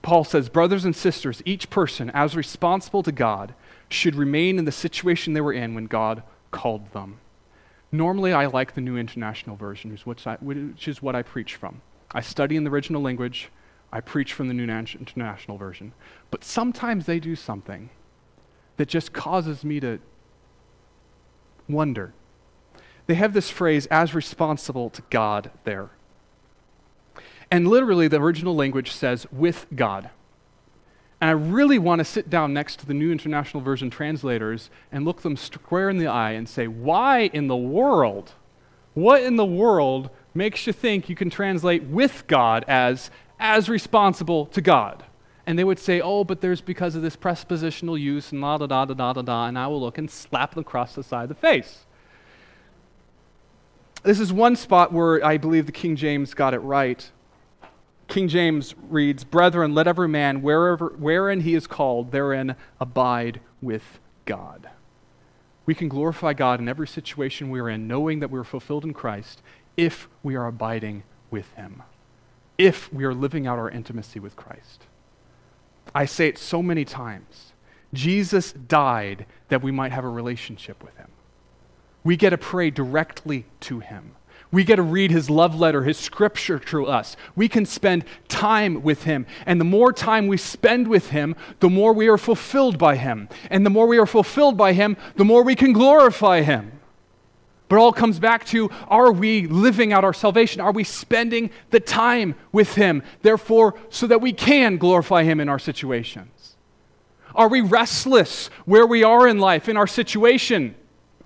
Paul 0.00 0.24
says, 0.24 0.48
Brothers 0.48 0.86
and 0.86 0.96
sisters, 0.96 1.42
each 1.44 1.68
person, 1.68 2.10
as 2.14 2.34
responsible 2.34 3.02
to 3.02 3.12
God, 3.12 3.54
should 3.90 4.14
remain 4.14 4.58
in 4.58 4.64
the 4.64 4.72
situation 4.72 5.34
they 5.34 5.42
were 5.42 5.52
in 5.52 5.74
when 5.74 5.86
God 5.86 6.22
called 6.50 6.92
them. 6.92 7.18
Normally, 7.92 8.32
I 8.32 8.46
like 8.46 8.74
the 8.74 8.80
New 8.80 8.96
International 8.96 9.56
Version, 9.56 9.90
which 10.04 10.88
is 10.88 11.02
what 11.02 11.14
I 11.14 11.22
preach 11.22 11.56
from. 11.56 11.82
I 12.12 12.22
study 12.22 12.56
in 12.56 12.64
the 12.64 12.70
original 12.70 13.02
language. 13.02 13.50
I 13.92 14.00
preach 14.00 14.32
from 14.32 14.48
the 14.48 14.54
New 14.54 14.64
International 14.64 15.56
Version. 15.56 15.92
But 16.30 16.44
sometimes 16.44 17.06
they 17.06 17.20
do 17.20 17.36
something 17.36 17.90
that 18.76 18.88
just 18.88 19.12
causes 19.12 19.64
me 19.64 19.80
to 19.80 19.98
wonder. 21.68 22.12
They 23.06 23.14
have 23.14 23.32
this 23.32 23.50
phrase, 23.50 23.86
as 23.86 24.14
responsible 24.14 24.90
to 24.90 25.02
God, 25.10 25.50
there. 25.64 25.90
And 27.50 27.68
literally, 27.68 28.08
the 28.08 28.20
original 28.20 28.56
language 28.56 28.92
says, 28.92 29.26
with 29.30 29.66
God. 29.74 30.10
And 31.20 31.30
I 31.30 31.32
really 31.32 31.78
want 31.78 32.00
to 32.00 32.04
sit 32.04 32.28
down 32.28 32.52
next 32.52 32.80
to 32.80 32.86
the 32.86 32.92
New 32.92 33.10
International 33.10 33.62
Version 33.62 33.88
translators 33.88 34.68
and 34.92 35.04
look 35.04 35.22
them 35.22 35.36
square 35.36 35.88
in 35.88 35.98
the 35.98 36.08
eye 36.08 36.32
and 36.32 36.48
say, 36.48 36.66
why 36.66 37.30
in 37.32 37.46
the 37.46 37.56
world, 37.56 38.32
what 38.94 39.22
in 39.22 39.36
the 39.36 39.46
world 39.46 40.10
makes 40.34 40.66
you 40.66 40.72
think 40.72 41.08
you 41.08 41.16
can 41.16 41.30
translate 41.30 41.84
with 41.84 42.26
God 42.26 42.64
as 42.68 43.10
as 43.38 43.68
responsible 43.68 44.46
to 44.46 44.60
God. 44.60 45.04
And 45.46 45.58
they 45.58 45.64
would 45.64 45.78
say, 45.78 46.00
oh, 46.00 46.24
but 46.24 46.40
there's 46.40 46.60
because 46.60 46.96
of 46.96 47.02
this 47.02 47.14
prepositional 47.14 47.96
use 47.96 48.32
and 48.32 48.40
la 48.40 48.58
da 48.58 48.66
da 48.66 48.84
da 48.84 48.94
da 48.94 49.12
da 49.12 49.22
da, 49.22 49.46
and 49.46 49.58
I 49.58 49.68
will 49.68 49.80
look 49.80 49.98
and 49.98 50.10
slap 50.10 50.54
them 50.54 50.62
across 50.62 50.94
the 50.94 51.04
side 51.04 51.24
of 51.24 51.28
the 51.28 51.34
face. 51.36 51.86
This 54.02 54.18
is 54.18 54.32
one 54.32 54.56
spot 54.56 54.92
where 54.92 55.24
I 55.24 55.36
believe 55.36 55.66
the 55.66 55.72
King 55.72 55.96
James 55.96 56.34
got 56.34 56.54
it 56.54 56.58
right. 56.58 57.10
King 58.08 58.28
James 58.28 58.74
reads, 58.88 59.24
Brethren, 59.24 59.74
let 59.74 59.88
every 59.88 60.08
man, 60.08 60.42
wherever, 60.42 60.88
wherein 60.98 61.40
he 61.40 61.54
is 61.54 61.66
called, 61.66 62.12
therein 62.12 62.54
abide 62.80 63.40
with 63.60 63.98
God. 64.24 64.68
We 65.64 65.74
can 65.74 65.88
glorify 65.88 66.32
God 66.32 66.60
in 66.60 66.68
every 66.68 66.86
situation 66.86 67.50
we're 67.50 67.68
in, 67.68 67.88
knowing 67.88 68.20
that 68.20 68.30
we're 68.30 68.44
fulfilled 68.44 68.84
in 68.84 68.94
Christ 68.94 69.42
if 69.76 70.08
we 70.22 70.36
are 70.36 70.46
abiding 70.46 71.02
with 71.30 71.52
him 71.54 71.82
if 72.58 72.92
we 72.92 73.04
are 73.04 73.14
living 73.14 73.46
out 73.46 73.58
our 73.58 73.70
intimacy 73.70 74.20
with 74.20 74.36
Christ. 74.36 74.84
I 75.94 76.04
say 76.04 76.28
it 76.28 76.38
so 76.38 76.62
many 76.62 76.84
times. 76.84 77.52
Jesus 77.92 78.52
died 78.52 79.26
that 79.48 79.62
we 79.62 79.70
might 79.70 79.92
have 79.92 80.04
a 80.04 80.08
relationship 80.08 80.82
with 80.82 80.96
him. 80.96 81.08
We 82.04 82.16
get 82.16 82.30
to 82.30 82.38
pray 82.38 82.70
directly 82.70 83.46
to 83.60 83.80
him. 83.80 84.12
We 84.52 84.62
get 84.64 84.76
to 84.76 84.82
read 84.82 85.10
his 85.10 85.28
love 85.28 85.56
letter, 85.58 85.82
his 85.82 85.98
scripture 85.98 86.58
to 86.58 86.86
us. 86.86 87.16
We 87.34 87.48
can 87.48 87.66
spend 87.66 88.04
time 88.28 88.82
with 88.82 89.02
him. 89.02 89.26
And 89.44 89.60
the 89.60 89.64
more 89.64 89.92
time 89.92 90.28
we 90.28 90.36
spend 90.36 90.86
with 90.86 91.10
him, 91.10 91.34
the 91.60 91.68
more 91.68 91.92
we 91.92 92.08
are 92.08 92.18
fulfilled 92.18 92.78
by 92.78 92.96
him. 92.96 93.28
And 93.50 93.66
the 93.66 93.70
more 93.70 93.86
we 93.86 93.98
are 93.98 94.06
fulfilled 94.06 94.56
by 94.56 94.72
him, 94.72 94.96
the 95.16 95.24
more 95.24 95.42
we 95.42 95.56
can 95.56 95.72
glorify 95.72 96.42
him. 96.42 96.72
But 97.68 97.78
all 97.78 97.92
comes 97.92 98.18
back 98.18 98.44
to 98.46 98.70
are 98.88 99.10
we 99.10 99.46
living 99.46 99.92
out 99.92 100.04
our 100.04 100.12
salvation? 100.12 100.60
Are 100.60 100.72
we 100.72 100.84
spending 100.84 101.50
the 101.70 101.80
time 101.80 102.36
with 102.52 102.74
Him, 102.74 103.02
therefore, 103.22 103.74
so 103.90 104.06
that 104.06 104.20
we 104.20 104.32
can 104.32 104.76
glorify 104.76 105.24
Him 105.24 105.40
in 105.40 105.48
our 105.48 105.58
situations? 105.58 106.56
Are 107.34 107.48
we 107.48 107.60
restless 107.60 108.48
where 108.64 108.86
we 108.86 109.02
are 109.02 109.26
in 109.28 109.38
life, 109.38 109.68
in 109.68 109.76
our 109.76 109.86
situation? 109.86 110.74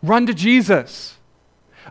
Run 0.03 0.27
to 0.27 0.35
Jesus. 0.35 1.19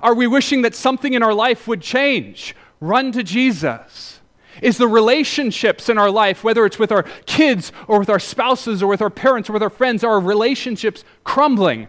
Are 0.01 0.15
we 0.15 0.27
wishing 0.27 0.63
that 0.63 0.75
something 0.75 1.13
in 1.13 1.23
our 1.23 1.33
life 1.33 1.67
would 1.67 1.81
change? 1.81 2.55
Run 2.79 3.11
to 3.11 3.23
Jesus. 3.23 4.19
Is 4.61 4.77
the 4.77 4.87
relationships 4.87 5.89
in 5.89 5.97
our 5.97 6.11
life, 6.11 6.43
whether 6.43 6.65
it's 6.65 6.79
with 6.79 6.91
our 6.91 7.03
kids 7.25 7.71
or 7.87 7.99
with 7.99 8.09
our 8.09 8.19
spouses 8.19 8.83
or 8.83 8.87
with 8.87 9.01
our 9.01 9.09
parents 9.09 9.49
or 9.49 9.53
with 9.53 9.63
our 9.63 9.69
friends, 9.69 10.03
are 10.03 10.13
our 10.13 10.19
relationships 10.19 11.03
crumbling? 11.23 11.87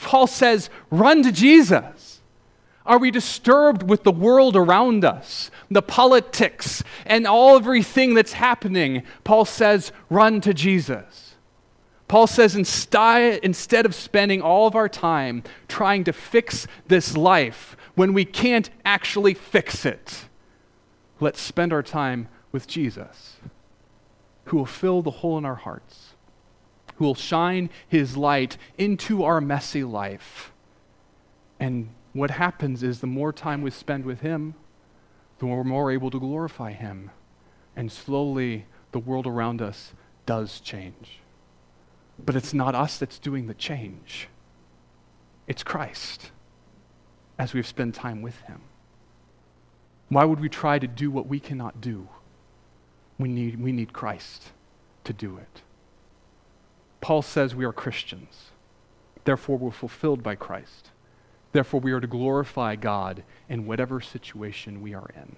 Paul 0.00 0.26
says, 0.26 0.70
run 0.90 1.22
to 1.24 1.32
Jesus. 1.32 2.01
Are 2.84 2.98
we 2.98 3.10
disturbed 3.10 3.88
with 3.88 4.02
the 4.02 4.12
world 4.12 4.56
around 4.56 5.04
us, 5.04 5.50
the 5.70 5.82
politics, 5.82 6.82
and 7.06 7.26
all 7.26 7.56
everything 7.56 8.14
that's 8.14 8.32
happening? 8.32 9.04
Paul 9.24 9.44
says, 9.44 9.92
run 10.10 10.40
to 10.40 10.52
Jesus. 10.52 11.36
Paul 12.08 12.26
says, 12.26 12.54
instead 12.54 13.86
of 13.86 13.94
spending 13.94 14.42
all 14.42 14.66
of 14.66 14.74
our 14.74 14.88
time 14.88 15.44
trying 15.68 16.04
to 16.04 16.12
fix 16.12 16.66
this 16.88 17.16
life 17.16 17.76
when 17.94 18.12
we 18.12 18.24
can't 18.24 18.68
actually 18.84 19.34
fix 19.34 19.86
it, 19.86 20.26
let's 21.20 21.40
spend 21.40 21.72
our 21.72 21.82
time 21.82 22.28
with 22.50 22.66
Jesus, 22.66 23.36
who 24.46 24.58
will 24.58 24.66
fill 24.66 25.02
the 25.02 25.10
hole 25.10 25.38
in 25.38 25.44
our 25.44 25.54
hearts 25.54 26.12
who 26.96 27.04
will 27.04 27.14
shine 27.14 27.70
his 27.88 28.16
light 28.16 28.56
into 28.78 29.24
our 29.24 29.40
messy 29.40 29.82
life. 29.82 30.52
And 31.58 31.88
what 32.12 32.30
happens 32.30 32.82
is 32.82 33.00
the 33.00 33.06
more 33.06 33.32
time 33.32 33.62
we 33.62 33.70
spend 33.70 34.04
with 34.04 34.20
him, 34.20 34.54
the 35.38 35.46
more 35.46 35.58
we're 35.58 35.64
more 35.64 35.90
able 35.90 36.10
to 36.10 36.20
glorify 36.20 36.72
him. 36.72 37.10
And 37.74 37.90
slowly, 37.90 38.66
the 38.92 38.98
world 38.98 39.26
around 39.26 39.62
us 39.62 39.92
does 40.26 40.60
change. 40.60 41.20
But 42.24 42.36
it's 42.36 42.52
not 42.54 42.74
us 42.74 42.98
that's 42.98 43.18
doing 43.18 43.46
the 43.46 43.54
change, 43.54 44.28
it's 45.46 45.62
Christ 45.62 46.30
as 47.38 47.54
we've 47.54 47.66
spent 47.66 47.94
time 47.94 48.22
with 48.22 48.38
him. 48.42 48.60
Why 50.08 50.24
would 50.24 50.38
we 50.38 50.48
try 50.48 50.78
to 50.78 50.86
do 50.86 51.10
what 51.10 51.26
we 51.26 51.40
cannot 51.40 51.80
do? 51.80 52.08
We 53.18 53.28
need, 53.28 53.60
we 53.60 53.72
need 53.72 53.92
Christ 53.92 54.52
to 55.04 55.12
do 55.12 55.38
it. 55.38 55.62
Paul 57.00 57.22
says 57.22 57.54
we 57.54 57.64
are 57.64 57.72
Christians. 57.72 58.50
Therefore, 59.24 59.56
we're 59.58 59.70
fulfilled 59.70 60.22
by 60.22 60.36
Christ. 60.36 60.91
Therefore, 61.52 61.80
we 61.80 61.92
are 61.92 62.00
to 62.00 62.06
glorify 62.06 62.76
God 62.76 63.22
in 63.48 63.66
whatever 63.66 64.00
situation 64.00 64.80
we 64.80 64.94
are 64.94 65.10
in. 65.14 65.36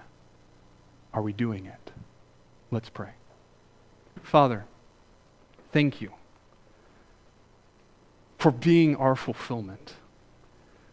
Are 1.13 1.23
we 1.23 1.33
doing 1.33 1.67
it? 1.67 1.93
Let's 2.71 2.89
pray. 2.89 3.11
Father, 4.23 4.65
thank 5.73 6.01
you 6.01 6.13
for 8.39 8.51
being 8.51 8.97
our 8.97 9.17
fulfillment, 9.17 9.95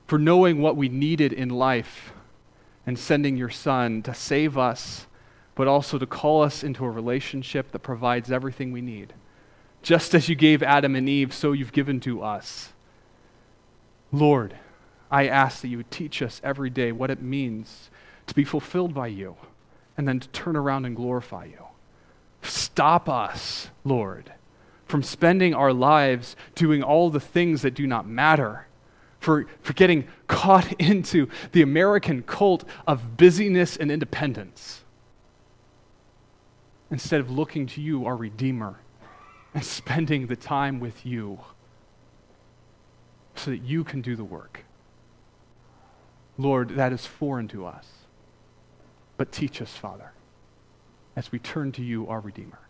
for 0.07 0.17
knowing 0.17 0.61
what 0.61 0.75
we 0.75 0.89
needed 0.89 1.33
in 1.33 1.49
life 1.49 2.13
and 2.85 2.97
sending 2.97 3.37
your 3.37 3.49
Son 3.49 4.01
to 4.03 4.13
save 4.13 4.57
us 4.57 5.05
but 5.55 5.67
also 5.67 5.97
to 5.97 6.05
call 6.05 6.41
us 6.41 6.63
into 6.63 6.85
a 6.85 6.89
relationship 6.89 7.71
that 7.71 7.79
provides 7.79 8.31
everything 8.31 8.71
we 8.71 8.81
need. 8.81 9.13
Just 9.81 10.13
as 10.13 10.29
you 10.29 10.35
gave 10.35 10.63
Adam 10.63 10.95
and 10.95 11.09
Eve, 11.09 11.33
so 11.33 11.51
you've 11.51 11.73
given 11.73 11.99
to 12.01 12.23
us. 12.23 12.69
Lord, 14.11 14.55
I 15.11 15.27
ask 15.27 15.61
that 15.61 15.67
you 15.67 15.77
would 15.77 15.91
teach 15.91 16.21
us 16.21 16.39
every 16.43 16.69
day 16.69 16.93
what 16.93 17.11
it 17.11 17.21
means 17.21 17.89
to 18.27 18.33
be 18.33 18.45
fulfilled 18.45 18.93
by 18.93 19.07
you 19.07 19.35
and 19.97 20.07
then 20.07 20.21
to 20.21 20.27
turn 20.29 20.55
around 20.55 20.85
and 20.85 20.95
glorify 20.95 21.45
you. 21.45 21.65
Stop 22.41 23.09
us, 23.09 23.69
Lord, 23.83 24.31
from 24.85 25.03
spending 25.03 25.53
our 25.53 25.73
lives 25.73 26.37
doing 26.55 26.81
all 26.81 27.09
the 27.09 27.19
things 27.19 27.61
that 27.61 27.73
do 27.73 27.85
not 27.85 28.07
matter, 28.07 28.67
for, 29.19 29.45
for 29.61 29.73
getting 29.73 30.07
caught 30.27 30.71
into 30.79 31.27
the 31.51 31.61
American 31.61 32.23
cult 32.23 32.63
of 32.87 33.17
busyness 33.17 33.75
and 33.75 33.91
independence, 33.91 34.81
instead 36.89 37.19
of 37.19 37.29
looking 37.29 37.67
to 37.67 37.81
you, 37.81 38.05
our 38.05 38.15
Redeemer, 38.15 38.79
and 39.53 39.63
spending 39.65 40.27
the 40.27 40.35
time 40.37 40.79
with 40.79 41.05
you 41.05 41.39
so 43.35 43.51
that 43.51 43.61
you 43.61 43.83
can 43.83 44.01
do 44.01 44.15
the 44.15 44.23
work. 44.23 44.65
Lord, 46.37 46.69
that 46.69 46.91
is 46.93 47.05
foreign 47.05 47.47
to 47.49 47.65
us. 47.65 47.85
But 49.17 49.31
teach 49.31 49.61
us, 49.61 49.75
Father, 49.75 50.13
as 51.15 51.31
we 51.31 51.37
turn 51.37 51.71
to 51.73 51.83
you, 51.83 52.07
our 52.07 52.19
Redeemer. 52.19 52.60